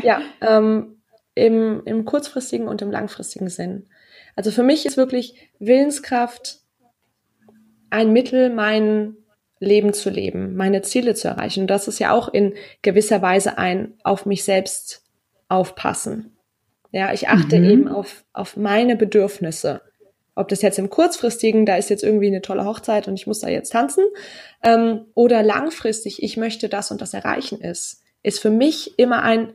ja, 0.04 0.22
ähm, 0.42 1.02
im, 1.36 1.82
im 1.86 2.06
kurzfristigen 2.06 2.68
und 2.68 2.82
im 2.82 2.92
langfristigen 2.92 3.50
Sinn. 3.50 3.88
Also 4.36 4.52
für 4.52 4.64
mich 4.64 4.86
ist 4.86 4.98
wirklich 4.98 5.36
Willenskraft 5.60 6.62
ein 7.90 8.14
Mittel, 8.14 8.50
meinen 8.50 9.18
Leben 9.60 9.94
zu 9.94 10.10
leben, 10.10 10.56
meine 10.56 10.82
Ziele 10.82 11.16
zu 11.16 11.28
erreichen. 11.28 11.62
Und 11.62 11.68
das 11.68 11.88
ist 11.88 12.00
ja 12.00 12.12
auch 12.12 12.30
in 12.30 12.54
gewisser 12.82 13.22
Weise 13.22 13.58
ein 13.58 13.94
auf 14.04 14.26
mich 14.26 14.44
selbst 14.44 15.04
aufpassen. 15.50 16.38
Ja, 16.92 17.14
ich 17.14 17.28
achte 17.28 17.60
mhm. 17.60 17.70
eben 17.70 17.88
auf, 17.88 18.24
auf 18.34 18.58
meine 18.58 18.96
Bedürfnisse. 18.96 19.82
Ob 20.36 20.48
das 20.48 20.62
jetzt 20.62 20.80
im 20.80 20.90
kurzfristigen, 20.90 21.66
da 21.66 21.76
ist 21.76 21.90
jetzt 21.90 22.04
irgendwie 22.04 22.28
eine 22.28 22.42
tolle 22.42 22.64
Hochzeit 22.64 23.08
und 23.08 23.16
ich 23.16 23.28
muss 23.28 23.40
da 23.40 23.50
jetzt 23.50 23.72
tanzen, 23.72 24.06
ähm, 24.64 25.02
oder 25.14 25.44
langfristig, 25.44 26.24
ich 26.24 26.38
möchte 26.38 26.70
das 26.70 26.92
und 26.92 27.02
das 27.02 27.14
erreichen 27.14 27.60
ist, 27.60 28.02
ist 28.24 28.40
für 28.40 28.50
mich 28.50 28.98
immer 28.98 29.22
ein, 29.22 29.54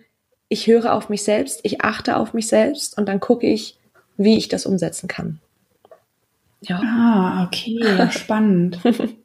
ich 0.49 0.67
höre 0.67 0.93
auf 0.93 1.09
mich 1.09 1.23
selbst, 1.23 1.61
ich 1.63 1.81
achte 1.81 2.17
auf 2.19 2.35
mich 2.35 2.49
selbst 2.49 2.99
und 2.99 3.09
dann 3.09 3.19
gucke 3.19 3.47
ich, 3.47 3.79
wie 4.19 4.37
ich 4.37 4.49
das 4.49 4.67
umsetzen 4.67 5.09
kann. 5.09 5.41
Ja. 6.61 6.81
Ah, 6.85 7.45
okay, 7.47 8.11
spannend. 8.11 8.79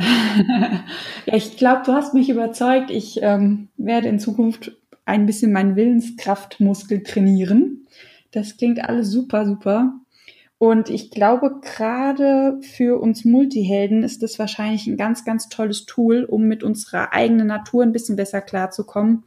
ja, 1.26 1.34
ich 1.34 1.56
glaube, 1.56 1.82
du 1.84 1.92
hast 1.92 2.14
mich 2.14 2.30
überzeugt. 2.30 2.90
Ich 2.90 3.20
ähm, 3.22 3.68
werde 3.76 4.08
in 4.08 4.18
Zukunft 4.18 4.72
ein 5.04 5.26
bisschen 5.26 5.52
meinen 5.52 5.76
Willenskraftmuskel 5.76 7.02
trainieren. 7.02 7.86
Das 8.30 8.56
klingt 8.56 8.82
alles 8.82 9.10
super, 9.10 9.46
super. 9.46 9.94
Und 10.58 10.90
ich 10.90 11.10
glaube, 11.10 11.60
gerade 11.62 12.58
für 12.60 13.00
uns 13.00 13.24
Multihelden 13.24 14.02
ist 14.02 14.22
das 14.22 14.38
wahrscheinlich 14.38 14.86
ein 14.86 14.98
ganz, 14.98 15.24
ganz 15.24 15.48
tolles 15.48 15.86
Tool, 15.86 16.24
um 16.24 16.44
mit 16.44 16.62
unserer 16.62 17.14
eigenen 17.14 17.46
Natur 17.46 17.82
ein 17.82 17.92
bisschen 17.92 18.16
besser 18.16 18.42
klarzukommen. 18.42 19.24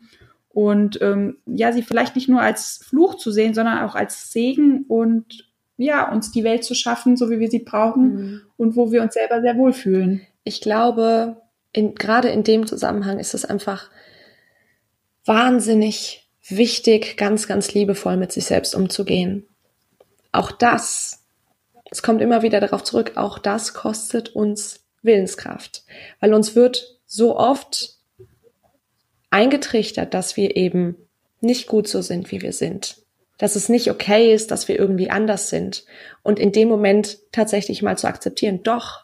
Und 0.50 1.02
ähm, 1.02 1.38
ja, 1.48 1.72
sie 1.72 1.82
vielleicht 1.82 2.16
nicht 2.16 2.30
nur 2.30 2.42
als 2.42 2.86
Fluch 2.88 3.16
zu 3.16 3.32
sehen, 3.32 3.56
sondern 3.56 3.80
auch 3.80 3.96
als 3.96 4.32
Segen 4.32 4.86
und 4.88 5.50
ja, 5.76 6.12
uns 6.12 6.32
die 6.32 6.44
Welt 6.44 6.64
zu 6.64 6.76
schaffen, 6.76 7.18
so 7.18 7.32
wie 7.32 7.40
wir 7.40 7.50
sie 7.50 7.64
brauchen 7.64 8.14
mhm. 8.14 8.42
und 8.58 8.76
wo 8.76 8.92
wir 8.92 9.02
uns 9.02 9.16
selber 9.16 9.42
sehr 9.42 9.58
wohlfühlen 9.58 10.22
ich 10.44 10.62
glaube, 10.62 11.42
in, 11.72 11.96
gerade 11.96 12.30
in 12.30 12.44
dem 12.44 12.68
Zusammenhang 12.68 13.20
ist 13.20 13.34
es 13.34 13.46
einfach 13.46 13.90
wahnsinnig 15.26 16.30
wichtig, 16.48 17.18
ganz, 17.18 17.48
ganz 17.48 17.74
liebevoll 17.74 18.18
mit 18.18 18.32
sich 18.32 18.46
selbst 18.46 18.76
umzugehen. 18.76 19.48
Auch 20.32 20.52
das, 20.52 21.24
es 21.90 22.04
kommt 22.04 22.22
immer 22.22 22.42
wieder 22.42 22.60
darauf 22.60 22.84
zurück, 22.84 23.14
auch 23.16 23.40
das 23.40 23.74
kostet 23.74 24.30
uns 24.30 24.84
Willenskraft, 25.02 25.84
weil 26.20 26.34
uns 26.34 26.56
wird 26.56 27.00
so 27.06 27.38
oft 27.38 27.98
eingetrichtert, 29.30 30.14
dass 30.14 30.38
wir 30.38 30.56
eben 30.56 30.96
nicht 31.42 31.68
gut 31.68 31.88
so 31.88 32.02
sind, 32.02 32.32
wie 32.32 32.42
wir 32.42 32.54
sind. 32.54 32.98
Dass 33.38 33.56
es 33.56 33.68
nicht 33.68 33.90
okay 33.90 34.34
ist, 34.34 34.52
dass 34.52 34.68
wir 34.68 34.80
irgendwie 34.80 35.10
anders 35.10 35.50
sind. 35.50 35.86
Und 36.22 36.40
in 36.40 36.52
dem 36.52 36.70
Moment 36.70 37.18
tatsächlich 37.32 37.82
mal 37.82 37.98
zu 37.98 38.08
akzeptieren, 38.08 38.64
doch, 38.64 39.03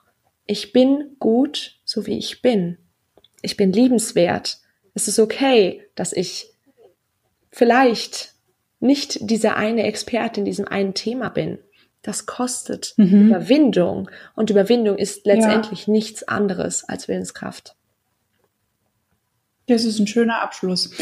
ich 0.49 0.73
bin 0.73 1.15
gut, 1.19 1.79
so 1.85 2.07
wie 2.07 2.17
ich 2.17 2.41
bin. 2.41 2.79
Ich 3.43 3.55
bin 3.55 3.71
liebenswert. 3.71 4.57
Es 4.95 5.07
ist 5.07 5.19
okay, 5.19 5.83
dass 5.93 6.11
ich 6.11 6.49
vielleicht 7.51 8.33
nicht 8.79 9.29
diese 9.29 9.55
eine 9.55 9.83
Experte 9.83 10.39
in 10.39 10.45
diesem 10.45 10.67
einen 10.67 10.95
Thema 10.95 11.29
bin. 11.29 11.59
Das 12.01 12.25
kostet 12.25 12.95
mhm. 12.97 13.27
Überwindung. 13.27 14.09
Und 14.35 14.49
Überwindung 14.49 14.97
ist 14.97 15.27
letztendlich 15.27 15.85
ja. 15.85 15.93
nichts 15.93 16.27
anderes 16.27 16.83
als 16.83 17.07
Willenskraft. 17.07 17.75
Das 19.67 19.85
ist 19.85 19.99
ein 19.99 20.07
schöner 20.07 20.41
Abschluss. 20.41 20.89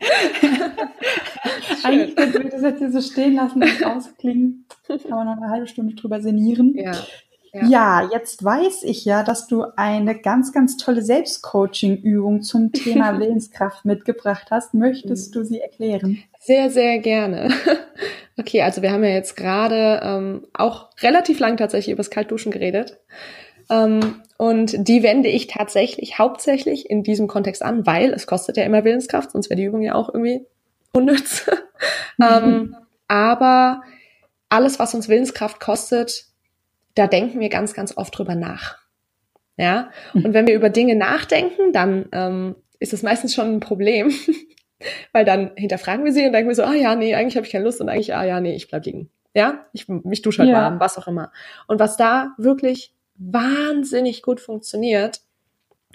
Eigentlich 1.84 2.16
könnten 2.16 2.42
wir 2.42 2.50
das 2.50 2.62
jetzt 2.62 2.78
hier 2.78 2.90
so 2.90 3.00
stehen 3.00 3.36
lassen 3.36 3.62
und 3.62 3.84
ausklingen. 3.84 4.66
Kann 4.88 4.98
man 5.08 5.26
noch 5.26 5.36
eine 5.36 5.50
halbe 5.50 5.68
Stunde 5.68 5.94
drüber 5.94 6.20
sinnieren. 6.20 6.74
Ja. 6.74 6.96
Ja. 7.52 7.66
ja. 7.66 8.08
jetzt 8.12 8.42
weiß 8.42 8.82
ich 8.84 9.04
ja, 9.04 9.22
dass 9.22 9.46
du 9.46 9.64
eine 9.76 10.18
ganz, 10.18 10.52
ganz 10.52 10.76
tolle 10.76 11.02
Selbstcoaching-Übung 11.02 12.42
zum 12.42 12.72
Thema 12.72 13.18
Willenskraft 13.20 13.84
mitgebracht 13.84 14.48
hast. 14.50 14.74
Möchtest 14.74 15.34
du 15.34 15.44
sie 15.44 15.60
erklären? 15.60 16.22
Sehr, 16.40 16.70
sehr 16.70 16.98
gerne. 16.98 17.50
Okay, 18.38 18.62
also 18.62 18.80
wir 18.80 18.90
haben 18.90 19.04
ja 19.04 19.10
jetzt 19.10 19.36
gerade 19.36 20.00
ähm, 20.02 20.46
auch 20.54 20.88
relativ 21.02 21.38
lang 21.38 21.58
tatsächlich 21.58 21.92
über 21.92 22.00
das 22.00 22.10
Kaltduschen 22.10 22.50
geredet. 22.50 22.98
Ähm, 23.68 24.22
und 24.38 24.88
die 24.88 25.02
wende 25.02 25.28
ich 25.28 25.46
tatsächlich 25.48 26.18
hauptsächlich 26.18 26.88
in 26.88 27.02
diesem 27.02 27.28
Kontext 27.28 27.62
an, 27.62 27.86
weil 27.86 28.12
es 28.12 28.26
kostet 28.26 28.56
ja 28.56 28.64
immer 28.64 28.84
Willenskraft, 28.84 29.32
sonst 29.32 29.50
wäre 29.50 29.58
die 29.58 29.64
Übung 29.64 29.82
ja 29.82 29.94
auch 29.94 30.12
irgendwie 30.12 30.46
unnütz. 30.92 31.50
Mhm. 32.18 32.26
ähm, 32.30 32.76
aber 33.08 33.82
alles, 34.50 34.78
was 34.78 34.94
uns 34.94 35.08
Willenskraft 35.08 35.60
kostet, 35.60 36.26
da 36.94 37.06
denken 37.06 37.40
wir 37.40 37.48
ganz, 37.48 37.74
ganz 37.74 37.96
oft 37.96 38.16
drüber 38.16 38.34
nach. 38.34 38.78
Ja, 39.56 39.90
hm. 40.12 40.24
und 40.24 40.34
wenn 40.34 40.46
wir 40.46 40.54
über 40.54 40.70
Dinge 40.70 40.96
nachdenken, 40.96 41.72
dann 41.72 42.08
ähm, 42.12 42.56
ist 42.78 42.92
es 42.92 43.02
meistens 43.02 43.34
schon 43.34 43.54
ein 43.54 43.60
Problem, 43.60 44.10
weil 45.12 45.24
dann 45.24 45.52
hinterfragen 45.56 46.04
wir 46.04 46.12
sie 46.12 46.26
und 46.26 46.32
denken 46.32 46.48
wir 46.48 46.54
so, 46.54 46.64
ah 46.64 46.74
ja, 46.74 46.94
nee, 46.96 47.14
eigentlich 47.14 47.36
habe 47.36 47.46
ich 47.46 47.52
keine 47.52 47.64
Lust 47.64 47.80
und 47.80 47.88
eigentlich, 47.88 48.14
ah 48.14 48.24
ja, 48.24 48.40
nee, 48.40 48.54
ich 48.54 48.68
bleib 48.68 48.84
liegen. 48.86 49.10
Ja, 49.34 49.66
ich 49.72 49.88
mich 49.88 50.22
dusche 50.22 50.40
halt 50.40 50.50
ja. 50.50 50.56
warm, 50.56 50.80
was 50.80 50.98
auch 50.98 51.06
immer. 51.08 51.32
Und 51.66 51.80
was 51.80 51.96
da 51.96 52.34
wirklich 52.36 52.94
wahnsinnig 53.14 54.22
gut 54.22 54.40
funktioniert, 54.40 55.20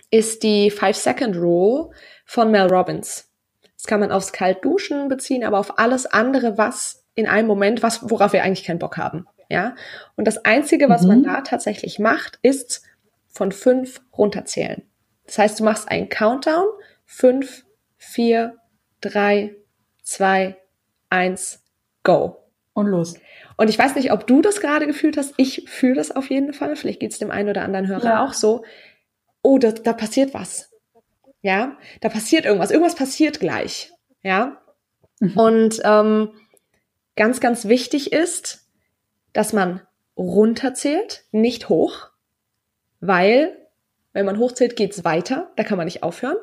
ist 0.09 0.43
die 0.43 0.71
Five-Second-Rule 0.71 1.89
von 2.25 2.51
Mel 2.51 2.67
Robbins. 2.67 3.31
Das 3.75 3.85
kann 3.85 3.99
man 3.99 4.11
aufs 4.11 4.33
Kaltduschen 4.33 5.07
beziehen, 5.07 5.43
aber 5.43 5.59
auf 5.59 5.77
alles 5.77 6.05
andere, 6.05 6.57
was 6.57 7.05
in 7.13 7.27
einem 7.27 7.47
Moment, 7.47 7.83
was, 7.83 8.09
worauf 8.09 8.33
wir 8.33 8.43
eigentlich 8.43 8.65
keinen 8.65 8.79
Bock 8.79 8.97
haben. 8.97 9.27
Ja. 9.49 9.75
Und 10.15 10.25
das 10.25 10.43
Einzige, 10.45 10.89
was 10.89 11.03
mhm. 11.03 11.07
man 11.07 11.23
da 11.23 11.41
tatsächlich 11.41 11.99
macht, 11.99 12.39
ist 12.41 12.83
von 13.27 13.51
fünf 13.51 14.01
runterzählen. 14.17 14.83
Das 15.25 15.37
heißt, 15.37 15.59
du 15.59 15.63
machst 15.63 15.89
einen 15.89 16.09
Countdown 16.09 16.67
fünf, 17.05 17.65
vier, 17.97 18.57
drei, 19.01 19.55
zwei, 20.01 20.57
eins, 21.09 21.63
go. 22.03 22.43
Und 22.73 22.87
los. 22.87 23.15
Und 23.55 23.71
ich 23.71 23.79
weiß 23.79 23.95
nicht, 23.95 24.11
ob 24.11 24.27
du 24.27 24.43
das 24.43 24.61
gerade 24.61 24.85
gefühlt 24.85 25.17
hast. 25.17 25.33
Ich 25.37 25.67
fühle 25.67 25.95
das 25.95 26.15
auf 26.15 26.29
jeden 26.29 26.53
Fall. 26.53 26.75
Vielleicht 26.75 26.99
geht 26.99 27.11
es 27.11 27.17
dem 27.17 27.31
einen 27.31 27.49
oder 27.49 27.63
anderen 27.63 27.87
Hörer 27.87 28.05
ja. 28.05 28.23
auch 28.23 28.33
so. 28.33 28.63
Oh, 29.41 29.57
da, 29.57 29.71
da 29.71 29.93
passiert 29.93 30.35
was. 30.35 30.69
Ja, 31.41 31.75
da 32.01 32.09
passiert 32.09 32.45
irgendwas. 32.45 32.69
Irgendwas 32.69 32.93
passiert 32.93 33.39
gleich. 33.39 33.91
Ja. 34.21 34.61
Mhm. 35.19 35.37
Und 35.37 35.81
ähm, 35.83 36.33
ganz, 37.15 37.39
ganz 37.39 37.67
wichtig 37.67 38.13
ist, 38.13 38.66
dass 39.37 39.53
man 39.53 39.81
runterzählt, 40.17 41.25
nicht 41.31 41.69
hoch, 41.69 42.09
weil 43.01 43.55
wenn 44.11 44.25
man 44.25 44.39
hochzählt, 44.39 44.75
geht's 44.75 45.03
weiter. 45.05 45.51
Da 45.57 45.63
kann 45.63 45.77
man 45.77 45.85
nicht 45.85 46.01
aufhören. 46.01 46.37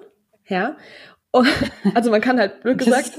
Ja. 0.47 0.77
Und, 1.33 1.49
also 1.97 2.13
man 2.13 2.21
kann 2.21 2.39
halt, 2.39 2.65
wie 2.65 2.77
gesagt, 2.77 3.15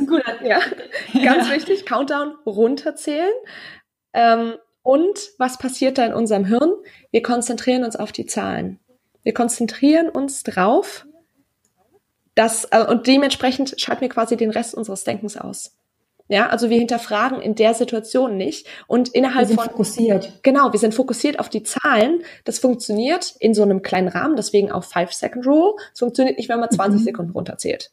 ja, 0.46 0.62
ganz 1.26 1.50
ja. 1.50 1.56
wichtig, 1.56 1.86
Countdown 1.86 2.38
runterzählen. 2.46 3.34
Ähm, 4.14 4.54
und 4.82 5.20
was 5.40 5.58
passiert 5.58 5.98
da 5.98 6.06
in 6.06 6.14
unserem 6.14 6.46
Hirn? 6.46 6.72
Wir 7.12 7.22
konzentrieren 7.22 7.84
uns 7.84 7.98
auf 7.98 8.14
die 8.14 8.28
Zahlen. 8.28 8.80
Wir 9.24 9.34
konzentrieren 9.34 10.08
uns 10.08 10.44
drauf, 10.44 11.06
dass, 12.34 12.64
äh, 12.72 12.86
und 12.88 13.08
dementsprechend 13.08 13.76
schalten 13.82 14.00
wir 14.00 14.10
quasi 14.10 14.38
den 14.38 14.52
Rest 14.52 14.74
unseres 14.74 15.04
Denkens 15.04 15.36
aus. 15.36 15.76
Ja, 16.28 16.48
also 16.48 16.70
wir 16.70 16.80
hinterfragen 16.80 17.40
in 17.40 17.54
der 17.54 17.76
Situation 17.76 18.36
nicht 18.36 18.68
und 18.88 19.10
innerhalb 19.10 19.42
wir 19.42 19.48
sind 19.48 19.62
von 19.62 19.70
fokussiert. 19.70 20.40
Genau, 20.42 20.72
wir 20.72 20.80
sind 20.80 20.96
fokussiert 20.96 21.40
auf 21.40 21.50
die 21.50 21.62
Zahlen. 21.62 22.24
Das 22.46 22.58
funktioniert 22.58 23.36
in 23.40 23.54
so 23.54 23.62
einem 23.62 23.84
kleinen 23.84 24.08
Rahmen, 24.08 24.36
deswegen 24.36 24.72
auch 24.72 24.84
Five 24.84 25.14
Second 25.14 25.46
Rule. 25.46 25.76
Es 25.94 26.00
funktioniert 26.00 26.38
nicht, 26.38 26.50
wenn 26.50 26.60
man 26.60 26.72
20 26.72 27.02
mhm. 27.02 27.06
Sekunden 27.06 27.32
runterzählt. 27.32 27.92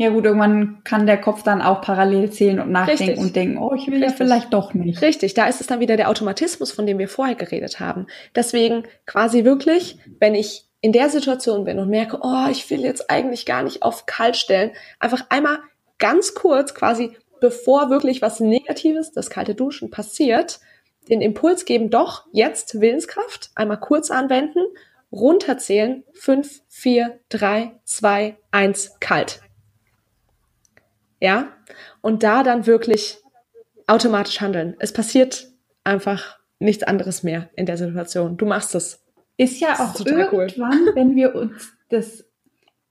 Ja 0.00 0.10
gut, 0.10 0.24
irgendwann 0.24 0.82
kann 0.84 1.06
der 1.08 1.20
Kopf 1.20 1.42
dann 1.42 1.60
auch 1.60 1.80
parallel 1.80 2.30
zählen 2.30 2.60
und 2.60 2.70
nachdenken 2.70 3.02
Richtig. 3.02 3.18
und 3.18 3.34
denken, 3.34 3.58
oh, 3.58 3.74
ich 3.74 3.88
will 3.88 3.94
Richtig. 3.94 4.10
ja 4.10 4.16
vielleicht 4.16 4.54
doch 4.54 4.72
nicht. 4.72 5.02
Richtig, 5.02 5.34
da 5.34 5.48
ist 5.48 5.60
es 5.60 5.66
dann 5.66 5.80
wieder 5.80 5.96
der 5.96 6.08
Automatismus, 6.08 6.70
von 6.70 6.86
dem 6.86 6.98
wir 6.98 7.08
vorher 7.08 7.34
geredet 7.34 7.80
haben. 7.80 8.06
Deswegen 8.36 8.84
quasi 9.06 9.42
wirklich, 9.42 9.98
wenn 10.20 10.36
ich 10.36 10.68
in 10.80 10.92
der 10.92 11.08
Situation 11.08 11.64
bin 11.64 11.80
und 11.80 11.88
merke, 11.88 12.20
oh, 12.22 12.46
ich 12.48 12.70
will 12.70 12.82
jetzt 12.82 13.10
eigentlich 13.10 13.44
gar 13.44 13.64
nicht 13.64 13.82
auf 13.82 14.06
kalt 14.06 14.36
stellen, 14.36 14.70
einfach 15.00 15.26
einmal 15.30 15.58
ganz 15.98 16.34
kurz 16.34 16.74
quasi, 16.74 17.16
bevor 17.40 17.90
wirklich 17.90 18.22
was 18.22 18.40
Negatives, 18.40 19.12
das 19.12 19.30
kalte 19.30 19.54
Duschen 19.54 19.90
passiert, 19.90 20.60
den 21.08 21.20
Impuls 21.20 21.64
geben, 21.64 21.90
doch 21.90 22.26
jetzt 22.32 22.80
Willenskraft, 22.80 23.50
einmal 23.54 23.80
kurz 23.80 24.10
anwenden, 24.10 24.60
runterzählen, 25.10 26.04
fünf, 26.12 26.62
vier, 26.68 27.20
drei, 27.28 27.80
zwei, 27.84 28.36
eins, 28.50 28.92
kalt 29.00 29.40
ja, 31.20 31.52
und 32.00 32.22
da 32.22 32.42
dann 32.42 32.66
wirklich 32.66 33.18
automatisch 33.86 34.40
handeln. 34.40 34.76
Es 34.78 34.92
passiert 34.92 35.48
einfach 35.84 36.38
nichts 36.58 36.82
anderes 36.82 37.22
mehr 37.22 37.50
in 37.56 37.66
der 37.66 37.76
Situation. 37.76 38.36
Du 38.36 38.46
machst 38.46 38.74
es. 38.74 39.04
Ist 39.36 39.60
ja 39.60 39.74
auch 39.74 39.94
ist 39.94 40.06
irgendwann, 40.06 40.82
cool. 40.86 40.92
wenn 40.94 41.16
wir 41.16 41.34
uns 41.34 41.72
das, 41.90 42.24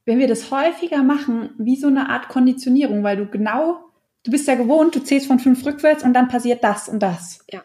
wenn 0.05 0.19
wir 0.19 0.27
das 0.27 0.49
häufiger 0.49 1.03
machen, 1.03 1.51
wie 1.57 1.75
so 1.75 1.87
eine 1.87 2.09
Art 2.09 2.29
Konditionierung, 2.29 3.03
weil 3.03 3.17
du 3.17 3.25
genau, 3.25 3.86
du 4.23 4.31
bist 4.31 4.47
ja 4.47 4.55
gewohnt, 4.55 4.95
du 4.95 4.99
zählst 4.99 5.27
von 5.27 5.39
fünf 5.39 5.65
rückwärts 5.65 6.03
und 6.03 6.13
dann 6.13 6.27
passiert 6.27 6.63
das 6.63 6.89
und 6.89 6.99
das. 6.99 7.39
Ja. 7.51 7.63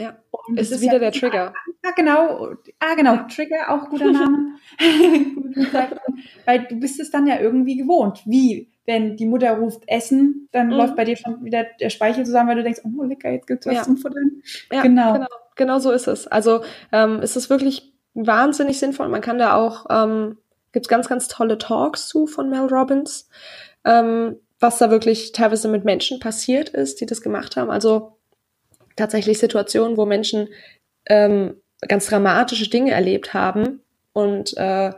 Ja, 0.00 0.16
und 0.30 0.60
es 0.60 0.70
ist 0.70 0.80
wieder 0.80 0.92
ja 0.92 0.98
der 1.00 1.12
Trigger. 1.12 1.52
Ja, 1.84 1.90
genau. 1.90 2.50
Ah, 2.78 2.94
genau. 2.94 3.16
Trigger, 3.26 3.68
auch 3.68 3.88
guter 3.88 4.12
Name. 4.12 4.54
Weil 6.44 6.68
du 6.68 6.76
bist 6.76 7.00
es 7.00 7.10
dann 7.10 7.26
ja 7.26 7.40
irgendwie 7.40 7.76
gewohnt. 7.76 8.22
Wie? 8.24 8.70
wenn 8.88 9.18
die 9.18 9.26
Mutter 9.26 9.52
ruft 9.52 9.82
Essen, 9.86 10.48
dann 10.50 10.68
mhm. 10.68 10.72
läuft 10.72 10.96
bei 10.96 11.04
dir 11.04 11.14
schon 11.14 11.44
wieder 11.44 11.66
der 11.78 11.90
Speichel 11.90 12.24
zusammen, 12.24 12.48
weil 12.48 12.56
du 12.56 12.62
denkst, 12.62 12.80
oh 12.84 13.02
lecker, 13.02 13.30
jetzt 13.30 13.46
gibt's 13.46 13.66
was 13.66 13.74
ja. 13.74 13.82
zum 13.82 13.98
Futtern. 13.98 14.42
Ja, 14.72 14.80
genau. 14.80 15.12
genau. 15.12 15.26
Genau 15.56 15.78
so 15.78 15.90
ist 15.90 16.08
es. 16.08 16.26
Also 16.26 16.62
ähm, 16.90 17.20
ist 17.20 17.36
es 17.36 17.50
wirklich 17.50 17.92
wahnsinnig 18.14 18.78
sinnvoll. 18.78 19.08
Man 19.08 19.20
kann 19.20 19.38
da 19.38 19.54
auch, 19.56 19.84
ähm, 19.90 20.38
gibt's 20.72 20.88
ganz, 20.88 21.06
ganz 21.06 21.28
tolle 21.28 21.58
Talks 21.58 22.08
zu 22.08 22.26
von 22.26 22.48
Mel 22.48 22.66
Robbins, 22.66 23.28
ähm, 23.84 24.36
was 24.60 24.78
da 24.78 24.90
wirklich 24.90 25.32
teilweise 25.32 25.68
mit 25.68 25.84
Menschen 25.84 26.20
passiert 26.20 26.68
ist, 26.68 27.00
die 27.00 27.06
das 27.06 27.22
gemacht 27.22 27.56
haben. 27.56 27.70
Also 27.70 28.18
tatsächlich 28.96 29.38
Situationen, 29.38 29.96
wo 29.96 30.04
Menschen 30.04 30.48
ähm, 31.06 31.60
ganz 31.86 32.06
dramatische 32.06 32.68
Dinge 32.68 32.90
erlebt 32.90 33.34
haben 33.34 33.80
und 34.12 34.56
äh, 34.56 34.92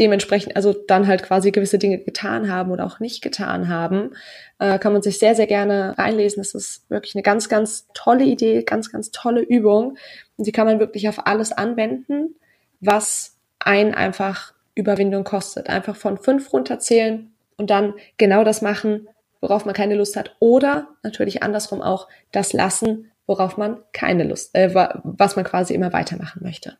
dementsprechend, 0.00 0.56
also 0.56 0.72
dann 0.72 1.06
halt 1.06 1.22
quasi 1.22 1.52
gewisse 1.52 1.78
Dinge 1.78 1.98
getan 1.98 2.50
haben 2.50 2.72
oder 2.72 2.84
auch 2.84 2.98
nicht 2.98 3.22
getan 3.22 3.68
haben, 3.68 4.10
äh, 4.58 4.78
kann 4.78 4.92
man 4.92 5.02
sich 5.02 5.18
sehr, 5.18 5.36
sehr 5.36 5.46
gerne 5.46 5.96
reinlesen. 5.96 6.42
Das 6.42 6.54
ist 6.54 6.90
wirklich 6.90 7.14
eine 7.14 7.22
ganz, 7.22 7.48
ganz 7.48 7.86
tolle 7.94 8.24
Idee, 8.24 8.64
ganz, 8.64 8.90
ganz 8.90 9.12
tolle 9.12 9.42
Übung. 9.42 9.96
Und 10.36 10.46
die 10.46 10.52
kann 10.52 10.66
man 10.66 10.80
wirklich 10.80 11.08
auf 11.08 11.26
alles 11.26 11.52
anwenden, 11.52 12.34
was 12.80 13.36
einen 13.60 13.94
einfach 13.94 14.52
Überwindung 14.74 15.22
kostet. 15.22 15.68
Einfach 15.68 15.94
von 15.94 16.18
fünf 16.18 16.52
runterzählen 16.52 17.33
und 17.56 17.70
dann 17.70 17.94
genau 18.16 18.44
das 18.44 18.62
machen, 18.62 19.08
worauf 19.40 19.64
man 19.64 19.74
keine 19.74 19.94
Lust 19.94 20.16
hat. 20.16 20.36
Oder 20.38 20.88
natürlich 21.02 21.42
andersrum 21.42 21.82
auch 21.82 22.08
das 22.32 22.52
lassen, 22.52 23.10
worauf 23.26 23.56
man 23.56 23.78
keine 23.92 24.24
Lust, 24.24 24.54
äh, 24.54 24.74
was 24.74 25.36
man 25.36 25.44
quasi 25.44 25.74
immer 25.74 25.92
weitermachen 25.92 26.42
möchte. 26.42 26.76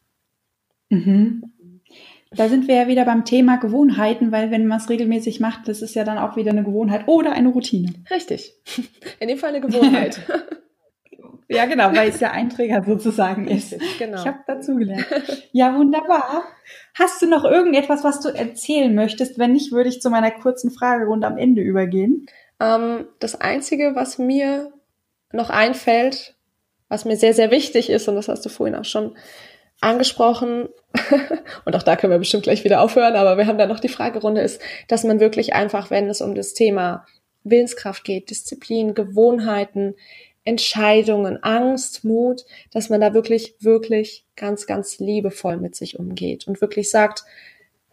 Mhm. 0.88 1.44
Da 2.30 2.48
sind 2.48 2.66
wir 2.66 2.74
ja 2.74 2.88
wieder 2.88 3.04
beim 3.04 3.24
Thema 3.24 3.58
Gewohnheiten, 3.58 4.32
weil 4.32 4.50
wenn 4.50 4.66
man 4.66 4.78
es 4.78 4.90
regelmäßig 4.90 5.40
macht, 5.40 5.68
das 5.68 5.82
ist 5.82 5.94
ja 5.94 6.04
dann 6.04 6.18
auch 6.18 6.36
wieder 6.36 6.50
eine 6.50 6.64
Gewohnheit 6.64 7.06
oder 7.06 7.32
eine 7.32 7.50
Routine. 7.50 7.92
Richtig. 8.10 8.54
In 9.20 9.28
dem 9.28 9.38
Fall 9.38 9.50
eine 9.50 9.60
Gewohnheit. 9.60 10.20
ja, 11.48 11.66
genau, 11.66 11.92
weil 11.94 12.08
es 12.08 12.20
ja 12.20 12.30
ein 12.30 12.50
Träger 12.50 12.82
sozusagen 12.84 13.46
ist. 13.48 13.74
Genau. 13.98 14.18
Ich 14.18 14.26
habe 14.26 14.38
dazugelernt. 14.46 15.06
Ja, 15.52 15.76
wunderbar. 15.76 16.44
Hast 16.94 17.20
du 17.22 17.26
noch 17.26 17.44
irgendetwas, 17.44 18.04
was 18.04 18.20
du 18.20 18.28
erzählen 18.28 18.94
möchtest? 18.94 19.38
Wenn 19.38 19.52
nicht, 19.52 19.72
würde 19.72 19.88
ich 19.88 20.00
zu 20.00 20.10
meiner 20.10 20.30
kurzen 20.30 20.70
Fragerunde 20.70 21.26
am 21.26 21.38
Ende 21.38 21.62
übergehen. 21.62 22.26
Ähm, 22.60 23.06
das 23.18 23.40
Einzige, 23.40 23.94
was 23.94 24.18
mir 24.18 24.72
noch 25.32 25.50
einfällt, 25.50 26.34
was 26.88 27.04
mir 27.04 27.16
sehr, 27.16 27.34
sehr 27.34 27.50
wichtig 27.50 27.90
ist, 27.90 28.08
und 28.08 28.14
das 28.14 28.28
hast 28.28 28.44
du 28.44 28.48
vorhin 28.48 28.76
auch 28.76 28.84
schon 28.84 29.16
angesprochen, 29.80 30.68
und 31.64 31.76
auch 31.76 31.82
da 31.82 31.96
können 31.96 32.12
wir 32.12 32.18
bestimmt 32.18 32.44
gleich 32.44 32.64
wieder 32.64 32.80
aufhören, 32.80 33.16
aber 33.16 33.36
wir 33.36 33.46
haben 33.46 33.58
da 33.58 33.66
noch 33.66 33.80
die 33.80 33.88
Fragerunde, 33.88 34.40
ist, 34.40 34.62
dass 34.88 35.04
man 35.04 35.20
wirklich 35.20 35.54
einfach, 35.54 35.90
wenn 35.90 36.08
es 36.08 36.20
um 36.20 36.34
das 36.34 36.54
Thema 36.54 37.04
Willenskraft 37.42 38.04
geht, 38.04 38.30
Disziplin, 38.30 38.94
Gewohnheiten, 38.94 39.94
Entscheidungen, 40.44 41.42
Angst, 41.42 42.04
Mut, 42.04 42.44
dass 42.70 42.90
man 42.90 43.00
da 43.00 43.14
wirklich, 43.14 43.54
wirklich 43.60 44.26
ganz, 44.36 44.66
ganz 44.66 44.98
liebevoll 44.98 45.56
mit 45.56 45.74
sich 45.74 45.98
umgeht 45.98 46.46
und 46.46 46.60
wirklich 46.60 46.90
sagt, 46.90 47.24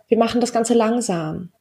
wir 0.08 0.18
machen 0.18 0.41
das 0.41 0.52
Ganze 0.52 0.74
langsam. 0.74 1.52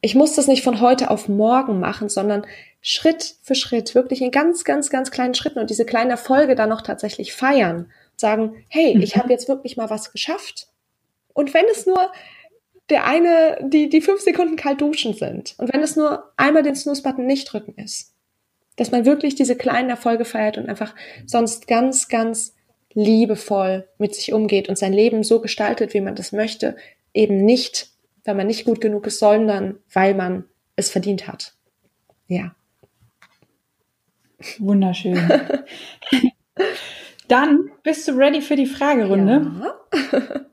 Ich 0.00 0.14
muss 0.14 0.34
das 0.34 0.46
nicht 0.46 0.62
von 0.62 0.80
heute 0.80 1.10
auf 1.10 1.28
morgen 1.28 1.80
machen, 1.80 2.08
sondern 2.08 2.46
Schritt 2.80 3.36
für 3.42 3.54
Schritt, 3.54 3.94
wirklich 3.94 4.22
in 4.22 4.30
ganz, 4.30 4.64
ganz, 4.64 4.90
ganz 4.90 5.10
kleinen 5.10 5.34
Schritten 5.34 5.58
und 5.58 5.70
diese 5.70 5.84
kleinen 5.84 6.10
Erfolge 6.10 6.54
dann 6.54 6.68
noch 6.68 6.82
tatsächlich 6.82 7.34
feiern 7.34 7.90
sagen, 8.16 8.64
hey, 8.68 8.96
ich 9.02 9.16
mhm. 9.16 9.20
habe 9.20 9.32
jetzt 9.32 9.48
wirklich 9.48 9.76
mal 9.76 9.90
was 9.90 10.12
geschafft. 10.12 10.68
Und 11.34 11.54
wenn 11.54 11.66
es 11.70 11.86
nur 11.86 12.10
der 12.90 13.04
eine, 13.04 13.58
die, 13.62 13.88
die 13.88 14.00
fünf 14.00 14.20
Sekunden 14.20 14.56
kalt 14.56 14.80
duschen 14.80 15.14
sind 15.14 15.54
und 15.58 15.72
wenn 15.72 15.82
es 15.82 15.96
nur 15.96 16.32
einmal 16.36 16.62
den 16.62 16.74
Snooze-Button 16.74 17.26
nicht 17.26 17.52
drücken 17.52 17.74
ist, 17.76 18.14
dass 18.78 18.92
man 18.92 19.04
wirklich 19.04 19.34
diese 19.34 19.56
kleinen 19.56 19.90
Erfolge 19.90 20.24
feiert 20.24 20.56
und 20.56 20.68
einfach 20.68 20.94
sonst 21.26 21.66
ganz, 21.66 22.08
ganz 22.08 22.54
liebevoll 22.94 23.88
mit 23.98 24.14
sich 24.14 24.32
umgeht 24.32 24.68
und 24.68 24.78
sein 24.78 24.92
Leben 24.92 25.24
so 25.24 25.40
gestaltet, 25.40 25.92
wie 25.94 26.00
man 26.00 26.14
das 26.14 26.32
möchte, 26.32 26.76
eben 27.12 27.44
nicht, 27.44 27.90
weil 28.24 28.36
man 28.36 28.46
nicht 28.46 28.64
gut 28.64 28.80
genug 28.80 29.06
ist, 29.06 29.18
sondern 29.18 29.78
weil 29.92 30.14
man 30.14 30.44
es 30.76 30.90
verdient 30.90 31.26
hat. 31.26 31.54
Ja. 32.28 32.54
Wunderschön. 34.58 35.18
Dann 37.28 37.70
bist 37.82 38.06
du 38.06 38.12
ready 38.12 38.40
für 38.40 38.56
die 38.56 38.66
Fragerunde. 38.66 39.50
Ja. 39.60 40.46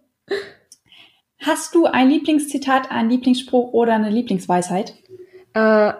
Hast 1.39 1.75
du 1.75 1.85
ein 1.85 2.09
Lieblingszitat, 2.09 2.89
ein 2.89 3.07
Lieblingsspruch 3.07 3.71
oder 3.71 3.93
eine 3.93 4.09
Lieblingsweisheit? 4.09 4.95
Äh, 5.53 5.93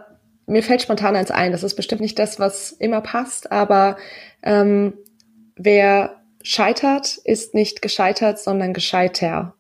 mir 0.47 0.63
fällt 0.63 0.81
spontan 0.81 1.15
eins 1.15 1.31
ein. 1.31 1.51
Das 1.51 1.63
ist 1.63 1.75
bestimmt 1.75 2.01
nicht 2.01 2.19
das, 2.19 2.39
was 2.39 2.71
immer 2.71 3.01
passt, 3.01 3.51
aber 3.51 3.97
ähm, 4.43 4.93
wer 5.55 6.21
scheitert, 6.43 7.17
ist 7.23 7.53
nicht 7.53 7.81
gescheitert, 7.81 8.39
sondern 8.39 8.73
gescheiter. 8.73 9.55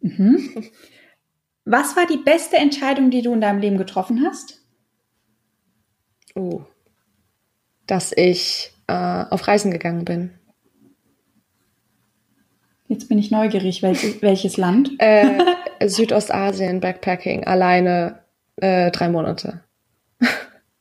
Mhm. 0.00 0.64
Was 1.66 1.94
war 1.94 2.06
die 2.06 2.16
beste 2.16 2.56
Entscheidung, 2.56 3.10
die 3.10 3.22
du 3.22 3.32
in 3.34 3.42
deinem 3.42 3.60
Leben 3.60 3.76
getroffen 3.76 4.24
hast? 4.26 4.60
Oh, 6.34 6.62
dass 7.86 8.12
ich 8.16 8.72
äh, 8.86 9.24
auf 9.28 9.46
Reisen 9.46 9.70
gegangen 9.70 10.04
bin. 10.04 10.30
Jetzt 12.88 13.08
bin 13.08 13.18
ich 13.18 13.30
neugierig, 13.30 13.82
welches, 13.82 14.20
welches 14.22 14.56
Land? 14.56 14.90
Äh, 14.98 15.44
Südostasien 15.86 16.80
Backpacking 16.80 17.44
alleine 17.44 18.19
äh, 18.60 18.90
drei 18.90 19.08
Monate. 19.08 19.62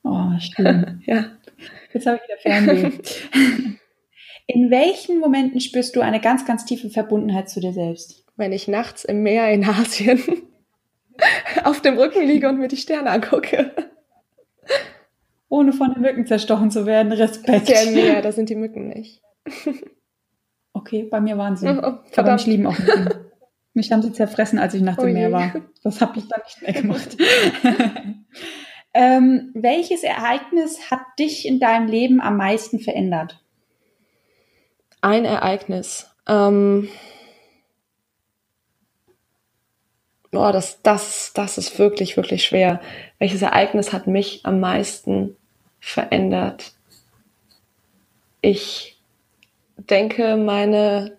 Oh, 0.03 0.29
schön. 0.39 1.01
ja. 1.05 1.25
Jetzt 1.93 2.05
habe 2.05 2.17
ich 2.17 2.23
wieder 2.23 2.37
Fernweh. 2.39 2.91
In 4.47 4.71
welchen 4.71 5.19
Momenten 5.19 5.59
spürst 5.61 5.95
du 5.95 6.01
eine 6.01 6.19
ganz, 6.19 6.45
ganz 6.45 6.65
tiefe 6.65 6.89
Verbundenheit 6.89 7.49
zu 7.49 7.59
dir 7.59 7.73
selbst? 7.73 8.25
Wenn 8.35 8.51
ich 8.51 8.67
nachts 8.67 9.03
im 9.03 9.21
Meer 9.21 9.51
in 9.51 9.63
Asien 9.63 10.23
auf 11.63 11.81
dem 11.81 11.97
Rücken 11.97 12.25
liege 12.25 12.49
und 12.49 12.57
mir 12.57 12.67
die 12.67 12.77
Sterne 12.77 13.11
angucke. 13.11 13.71
Ohne 15.49 15.73
von 15.73 15.93
den 15.93 16.01
Mücken 16.01 16.25
zerstochen 16.25 16.71
zu 16.71 16.85
werden. 16.85 17.11
Respekt. 17.11 17.69
Ja, 17.69 17.91
Meer, 17.91 18.21
da 18.21 18.31
sind 18.31 18.49
die 18.49 18.55
Mücken 18.55 18.87
nicht. 18.87 19.21
Okay, 20.73 21.03
bei 21.03 21.19
mir 21.19 21.37
waren 21.37 21.55
sie. 21.55 21.67
Oh, 21.67 21.81
oh, 21.83 21.97
Aber 22.15 22.33
mich 22.33 22.45
lieben 22.45 22.65
auch 22.65 22.79
Mücken. 22.79 23.28
Mich 23.73 23.91
haben 23.91 24.01
sie 24.01 24.11
zerfressen, 24.11 24.59
als 24.59 24.73
ich 24.73 24.81
nachts 24.81 25.03
Oh 25.03 25.07
im 25.07 25.13
Meer 25.13 25.31
war. 25.31 25.53
Das 25.83 26.01
habe 26.01 26.19
ich 26.19 26.27
dann 26.27 26.41
nicht 26.43 26.61
mehr 26.61 26.73
gemacht. 26.81 27.17
ähm, 28.93 29.51
welches 29.53 30.03
Ereignis 30.03 30.91
hat 30.91 31.01
dich 31.17 31.47
in 31.47 31.59
deinem 31.59 31.87
Leben 31.87 32.21
am 32.21 32.37
meisten 32.37 32.79
verändert? 32.79 33.39
Ein 35.01 35.25
Ereignis. 35.25 36.09
Ähm, 36.27 36.89
boah, 40.31 40.51
das, 40.51 40.81
das, 40.81 41.31
das 41.33 41.57
ist 41.57 41.77
wirklich, 41.79 42.17
wirklich 42.17 42.45
schwer. 42.45 42.81
Welches 43.17 43.41
Ereignis 43.41 43.93
hat 43.93 44.07
mich 44.07 44.41
am 44.45 44.59
meisten 44.59 45.37
verändert? 45.79 46.73
Ich 48.41 48.99
denke, 49.77 50.37
meine. 50.37 51.17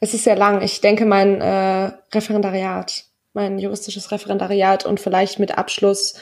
Es 0.00 0.14
ist 0.14 0.24
sehr 0.24 0.36
lang. 0.36 0.62
Ich 0.62 0.80
denke, 0.80 1.06
mein 1.06 1.40
äh, 1.40 1.92
Referendariat, 2.12 3.04
mein 3.32 3.58
juristisches 3.58 4.10
Referendariat 4.12 4.86
und 4.86 5.00
vielleicht 5.00 5.38
mit 5.38 5.58
Abschluss 5.58 6.14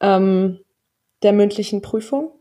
ähm, 0.00 0.60
der 1.22 1.32
mündlichen 1.32 1.82
Prüfung 1.82 2.32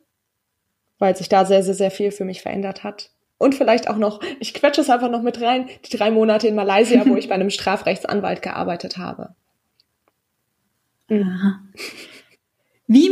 weil 1.00 1.16
sich 1.16 1.30
da 1.30 1.46
sehr, 1.46 1.64
sehr, 1.64 1.74
sehr 1.74 1.92
viel 1.92 2.12
für 2.12 2.26
mich 2.26 2.42
verändert 2.42 2.84
hat. 2.84 3.12
Und 3.38 3.54
vielleicht 3.54 3.88
auch 3.88 3.98
noch, 3.98 4.20
ich 4.40 4.54
quetsche 4.54 4.82
es 4.82 4.90
einfach 4.90 5.12
noch 5.12 5.22
mit 5.22 5.40
rein, 5.42 5.70
die 5.86 5.96
drei 5.96 6.10
Monate 6.10 6.48
in 6.48 6.56
Malaysia, 6.56 7.06
wo 7.06 7.16
ich 7.16 7.30
bei 7.30 7.36
einem 7.36 7.50
Strafrechtsanwalt 7.52 8.42
gearbeitet 8.42 8.98
habe. 8.98 9.36
Aha. 11.10 11.62
Wie, 12.88 13.12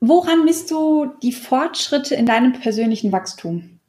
woran 0.00 0.44
misst 0.44 0.70
du 0.70 1.12
die 1.22 1.32
Fortschritte 1.32 2.14
in 2.14 2.26
deinem 2.26 2.54
persönlichen 2.54 3.12
Wachstum? 3.12 3.80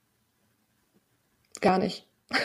Gar 1.62 1.80
nicht. 1.80 2.06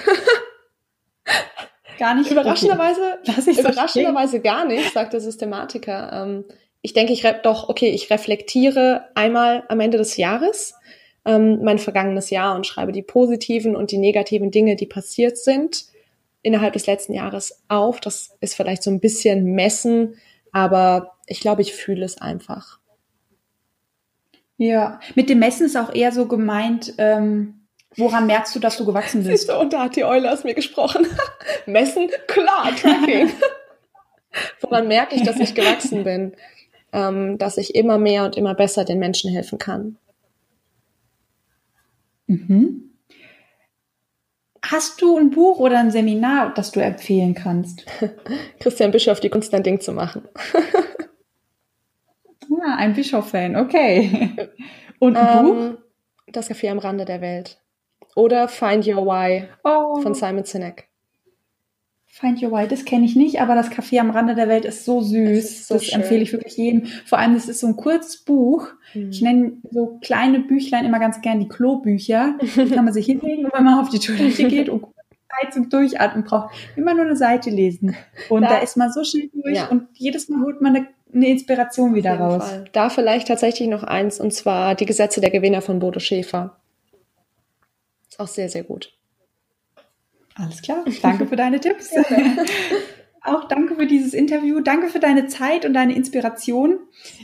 Gar 2.03 2.16
nicht. 2.16 2.32
Überraschenderweise, 2.32 3.18
Okay. 3.28 3.61
Überraschenderweise 3.61 4.40
gar 4.40 4.64
nicht, 4.64 4.92
sagt 4.92 5.12
der 5.12 5.20
Systematiker. 5.20 6.11
Ähm, 6.12 6.44
ich 6.80 6.94
denke, 6.94 7.12
ich 7.12 7.22
doch, 7.44 7.68
okay, 7.68 7.90
ich 7.90 8.11
reflektiere 8.11 9.05
einmal 9.14 9.62
am 9.68 9.78
Ende 9.78 9.98
des 9.98 10.16
Jahres 10.16 10.74
ähm, 11.24 11.61
mein 11.62 11.78
vergangenes 11.78 12.30
Jahr 12.30 12.57
und 12.57 12.66
schreibe 12.66 12.90
die 12.90 13.05
positiven 13.05 13.76
und 13.76 13.92
die 13.92 13.98
negativen 13.98 14.50
Dinge, 14.50 14.74
die 14.74 14.86
passiert 14.86 15.38
sind 15.38 15.84
innerhalb 16.42 16.72
des 16.72 16.88
letzten 16.88 17.12
Jahres 17.12 17.62
auf. 17.68 18.00
Das 18.00 18.36
ist 18.40 18.57
vielleicht 18.57 18.82
so 18.82 18.90
ein 18.90 18.98
bisschen 18.98 19.44
messen, 19.44 20.16
aber 20.50 21.12
ich 21.28 21.38
glaube, 21.38 21.62
ich 21.62 21.72
fühle 21.72 22.05
es 22.05 22.20
einfach. 22.20 22.80
Ja, 24.57 24.98
mit 25.14 25.30
dem 25.30 25.38
Messen 25.38 25.66
ist 25.66 25.76
auch 25.76 25.94
eher 25.94 26.11
so 26.11 26.26
gemeint, 26.26 26.94
ähm, 26.98 27.61
woran 27.97 28.26
merkst 28.26 28.55
du, 28.55 28.61
dass 28.61 28.76
du 28.76 28.84
gewachsen 28.84 29.22
bist? 29.22 29.30
Siehst 29.30 29.49
du, 29.49 29.59
und 29.59 29.72
da 29.72 29.84
hat 29.84 29.97
die 29.97 30.05
Eule 30.05 30.32
aus 30.32 30.45
mir 30.45 30.55
gesprochen. 30.55 31.07
Messen, 31.66 32.11
klar, 32.26 32.74
Tracking. 32.76 33.30
Woran 34.61 34.88
merke 34.88 35.14
ich, 35.14 35.22
dass 35.24 35.38
ich 35.38 35.55
gewachsen 35.55 36.05
bin? 36.05 36.32
Ähm, 36.93 37.38
dass 37.38 37.59
ich 37.59 37.74
immer 37.74 37.99
mehr 37.99 38.24
und 38.24 38.36
immer 38.36 38.55
besser 38.55 38.84
den 38.84 38.99
Menschen 38.99 39.30
helfen 39.30 39.59
kann. 39.59 39.97
Mhm. 42.26 42.90
Hast 44.64 45.03
du 45.03 45.18
ein 45.18 45.30
Buch 45.30 45.59
oder 45.59 45.78
ein 45.78 45.90
Seminar, 45.90 46.55
das 46.55 46.70
du 46.70 46.80
empfehlen 46.80 47.34
kannst? 47.34 47.84
Christian 48.61 48.90
Bischof, 48.90 49.20
die 49.20 49.28
Kunst 49.28 49.53
ein 49.55 49.62
Ding 49.62 49.80
zu 49.80 49.93
machen. 49.93 50.28
Ja, 52.49 52.76
ein 52.76 52.95
Bischof-Fan, 52.95 53.57
okay. 53.57 54.30
Und 54.99 55.16
ein 55.16 55.45
Buch? 55.45 55.57
Ähm, 55.57 55.78
das 56.28 56.51
Café 56.51 56.70
am 56.70 56.78
Rande 56.78 57.05
der 57.05 57.20
Welt. 57.20 57.61
Oder 58.14 58.48
Find 58.48 58.86
Your 58.86 59.06
Why 59.06 59.44
Oh, 59.64 60.00
von 60.00 60.14
Simon 60.14 60.44
Sinek. 60.44 60.88
Find 62.06 62.42
Your 62.42 62.52
Why, 62.52 62.68
das 62.68 62.84
kenne 62.84 63.06
ich 63.06 63.16
nicht, 63.16 63.40
aber 63.40 63.54
das 63.54 63.70
Café 63.70 63.98
am 63.98 64.10
Rande 64.10 64.34
der 64.34 64.46
Welt 64.46 64.66
ist 64.66 64.84
so 64.84 65.00
süß. 65.00 65.38
Ist 65.44 65.68
so 65.68 65.74
das 65.74 65.84
schön. 65.86 66.00
empfehle 66.02 66.22
ich 66.22 66.32
wirklich 66.32 66.56
jedem. 66.58 66.84
Vor 67.06 67.18
allem, 67.18 67.34
es 67.34 67.48
ist 67.48 67.60
so 67.60 67.66
ein 67.66 67.76
kurzes 67.76 68.18
Buch. 68.18 68.68
Ich 68.92 69.22
nenne 69.22 69.52
so 69.70 69.98
kleine 70.02 70.40
Büchlein 70.40 70.84
immer 70.84 70.98
ganz 70.98 71.22
gern 71.22 71.40
die 71.40 71.48
Klobücher. 71.48 72.34
Die 72.42 72.66
kann 72.68 72.84
man 72.84 72.92
sich 72.92 73.06
hinlegen 73.06 73.46
und 73.46 73.54
wenn 73.54 73.64
man 73.64 73.80
auf 73.80 73.88
die 73.88 73.98
Toilette 73.98 74.44
geht 74.46 74.68
und 74.68 74.84
Zeit 75.40 75.54
zum 75.54 75.70
Durchatmen 75.70 76.24
braucht, 76.24 76.54
immer 76.76 76.92
nur 76.92 77.06
eine 77.06 77.16
Seite 77.16 77.48
lesen. 77.48 77.96
Und 78.28 78.42
Da- 78.42 78.48
da, 78.50 78.58
ist 78.58 78.76
man 78.76 78.92
so 78.92 79.02
schnell 79.04 79.30
durch 79.32 79.56
Ja. 79.56 79.68
und 79.68 79.88
jedes 79.94 80.28
Mal 80.28 80.42
holt 80.44 80.60
man 80.60 80.76
eine, 80.76 80.86
eine 81.14 81.28
Inspiration 81.30 81.94
wieder 81.94 82.16
raus. 82.18 82.46
Fall. 82.46 82.64
Da 82.72 82.90
vielleicht 82.90 83.28
tatsächlich 83.28 83.68
noch 83.70 83.84
eins, 83.84 84.20
und 84.20 84.34
zwar 84.34 84.74
die 84.74 84.84
Gesetze 84.84 85.22
der 85.22 85.30
Gewinner 85.30 85.62
von 85.62 85.78
Bodo 85.78 85.98
Schäfer. 85.98 86.58
Ist 88.12 88.20
auch 88.20 88.28
sehr, 88.28 88.50
sehr 88.50 88.62
gut. 88.62 88.92
Alles 90.34 90.60
klar. 90.60 90.84
Danke 91.00 91.26
für 91.26 91.36
deine 91.36 91.60
Tipps. 91.60 91.90
Auch 93.24 93.46
danke 93.48 93.76
für 93.76 93.86
dieses 93.86 94.12
Interview. 94.12 94.60
Danke 94.60 94.88
für 94.88 94.98
deine 94.98 95.28
Zeit 95.28 95.64
und 95.64 95.72
deine 95.72 95.94
Inspiration. 95.94 96.78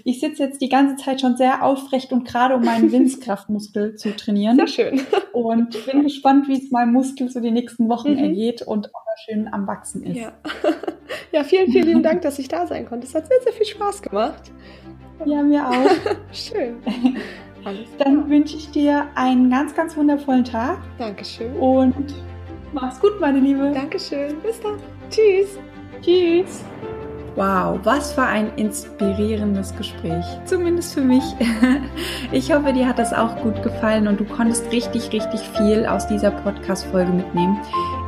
Ich 0.05 0.21
sitze 0.21 0.45
jetzt 0.45 0.63
die 0.63 0.71
ganze 0.71 0.97
Zeit 1.05 1.21
schon 1.21 1.37
sehr 1.37 1.63
aufrecht 1.63 2.13
und 2.13 2.27
gerade, 2.27 2.55
um 2.55 2.63
meinen 2.63 2.91
Willenskraftmuskel 2.93 3.97
zu 3.97 4.17
trainieren. 4.17 4.57
Sehr 4.57 4.69
schön. 4.69 5.01
Und 5.33 5.85
bin 5.87 6.05
gespannt, 6.05 6.49
wie 6.49 6.57
es 6.57 6.71
meinem 6.71 6.93
Muskel 6.93 7.29
so 7.29 7.41
die 7.41 7.51
nächsten 7.51 7.91
Wochen 7.91 8.13
Mhm. 8.13 8.19
ergeht 8.19 8.63
und 8.63 8.87
ob 8.87 8.93
er 8.95 9.33
schön 9.35 9.53
am 9.53 9.67
Wachsen 9.67 10.05
ist. 10.05 10.17
Ja. 10.17 10.33
ja, 11.33 11.45
vielen, 11.45 11.71
vielen 11.71 11.87
lieben 11.87 12.03
Dank, 12.03 12.23
dass 12.23 12.39
ich 12.39 12.49
da 12.49 12.67
sein 12.67 12.87
konnte. 12.87 13.07
Es 13.07 13.15
hat 13.15 13.27
sehr, 13.27 13.41
sehr 13.43 13.53
viel 13.53 13.67
Spaß 13.67 14.01
gemacht. 14.01 14.53
Ja, 15.27 15.43
mir 15.43 15.69
auch. 15.69 15.91
Schön. 16.33 16.77
Alles 17.65 17.89
Dann 17.99 18.29
wünsche 18.31 18.57
ich 18.57 18.71
dir 18.71 19.07
einen 19.15 19.51
ganz, 19.51 19.75
ganz 19.75 19.97
wundervollen 19.97 20.45
Tag 20.45 20.79
Dankeschön. 20.99 21.53
und 21.57 22.15
mach's 22.73 23.01
gut, 23.01 23.21
meine 23.21 23.41
Liebe. 23.41 23.73
Dankeschön. 23.75 24.41
Bis 24.43 24.61
dann. 24.61 24.75
Tschüss. 25.11 25.59
Tschüss. 26.03 26.65
Wow, 27.35 27.79
was 27.85 28.13
für 28.13 28.23
ein 28.23 28.51
inspirierendes 28.57 29.77
Gespräch. 29.77 30.25
Zumindest 30.45 30.95
für 30.95 31.03
mich. 31.03 31.23
Ich 32.31 32.53
hoffe, 32.53 32.75
dir 32.75 32.87
hat 32.87 32.99
das 32.99 33.15
auch 33.15 33.37
gut 33.43 33.63
gefallen 33.63 34.07
und 34.07 34.21
du 34.21 34.25
konntest 34.25 34.71
richtig, 34.71 35.11
richtig 35.13 35.41
viel 35.57 35.87
aus 35.87 36.07
dieser 36.07 36.31
Podcast-Folge 36.31 37.11
mitnehmen. 37.11 37.59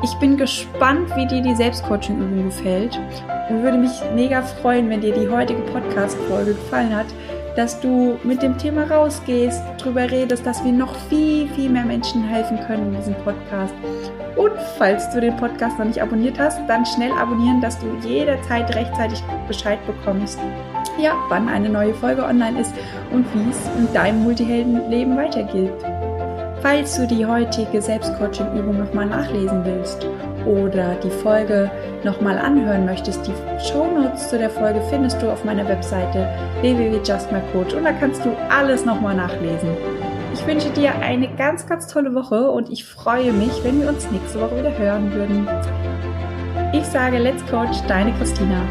Ich 0.02 0.12
bin 0.16 0.36
gespannt, 0.36 1.08
wie 1.16 1.26
dir 1.26 1.40
die 1.40 1.54
Selbstcoaching-Übung 1.54 2.44
gefällt 2.44 3.00
und 3.48 3.62
würde 3.62 3.78
mich 3.78 3.92
mega 4.14 4.42
freuen, 4.42 4.90
wenn 4.90 5.00
dir 5.00 5.14
die 5.14 5.26
heutige 5.28 5.62
Podcast-Folge 5.62 6.52
gefallen 6.52 6.94
hat, 6.94 7.06
dass 7.56 7.80
du 7.80 8.18
mit 8.24 8.42
dem 8.42 8.56
Thema 8.58 8.84
rausgehst, 8.84 9.62
drüber 9.78 10.10
redest, 10.10 10.46
dass 10.46 10.64
wir 10.64 10.72
noch 10.72 10.94
viel, 11.08 11.48
viel 11.50 11.70
mehr 11.70 11.84
Menschen 11.84 12.22
helfen 12.22 12.58
können 12.66 12.88
in 12.88 12.96
diesem 12.96 13.14
Podcast. 13.16 13.74
Und 14.36 14.52
falls 14.78 15.10
du 15.10 15.20
den 15.20 15.36
Podcast 15.36 15.78
noch 15.78 15.86
nicht 15.86 16.00
abonniert 16.00 16.38
hast, 16.38 16.60
dann 16.68 16.86
schnell 16.86 17.12
abonnieren, 17.12 17.60
dass 17.60 17.78
du 17.78 17.86
jederzeit 18.06 18.74
rechtzeitig 18.74 19.22
Bescheid 19.48 19.78
bekommst, 19.86 20.38
ja, 20.98 21.14
wann 21.28 21.48
eine 21.48 21.68
neue 21.68 21.94
Folge 21.94 22.24
online 22.24 22.60
ist 22.60 22.72
und 23.12 23.26
wie 23.34 23.50
es 23.50 23.58
in 23.78 23.92
deinem 23.92 24.22
Multiheldenleben 24.22 25.16
weitergeht. 25.16 25.72
Falls 26.62 26.96
du 26.96 27.06
die 27.06 27.24
heutige 27.24 27.80
Selbstcoaching-Übung 27.80 28.78
nochmal 28.78 29.06
nachlesen 29.06 29.64
willst 29.64 30.06
oder 30.46 30.94
die 31.02 31.10
Folge 31.10 31.70
nochmal 32.04 32.38
anhören 32.38 32.84
möchtest, 32.84 33.26
die 33.26 33.32
Shownotes 33.68 34.28
zu 34.28 34.38
der 34.38 34.50
Folge 34.50 34.80
findest 34.90 35.20
du 35.22 35.30
auf 35.30 35.44
meiner 35.44 35.68
Webseite 35.68 36.28
www.justmycoach 36.60 37.74
und 37.76 37.84
da 37.84 37.92
kannst 37.92 38.24
du 38.24 38.30
alles 38.48 38.84
nochmal 38.84 39.14
nachlesen. 39.14 39.70
Ich 40.32 40.46
wünsche 40.46 40.70
dir 40.70 40.94
eine 41.00 41.28
ganz, 41.36 41.66
ganz 41.66 41.86
tolle 41.86 42.14
Woche 42.14 42.50
und 42.50 42.70
ich 42.70 42.84
freue 42.84 43.32
mich, 43.32 43.52
wenn 43.64 43.80
wir 43.80 43.88
uns 43.88 44.10
nächste 44.10 44.40
Woche 44.40 44.58
wieder 44.58 44.76
hören 44.78 45.12
würden. 45.12 45.48
Ich 46.72 46.84
sage 46.86 47.18
Let's 47.18 47.44
Coach, 47.46 47.80
deine 47.88 48.12
Christina. 48.12 48.62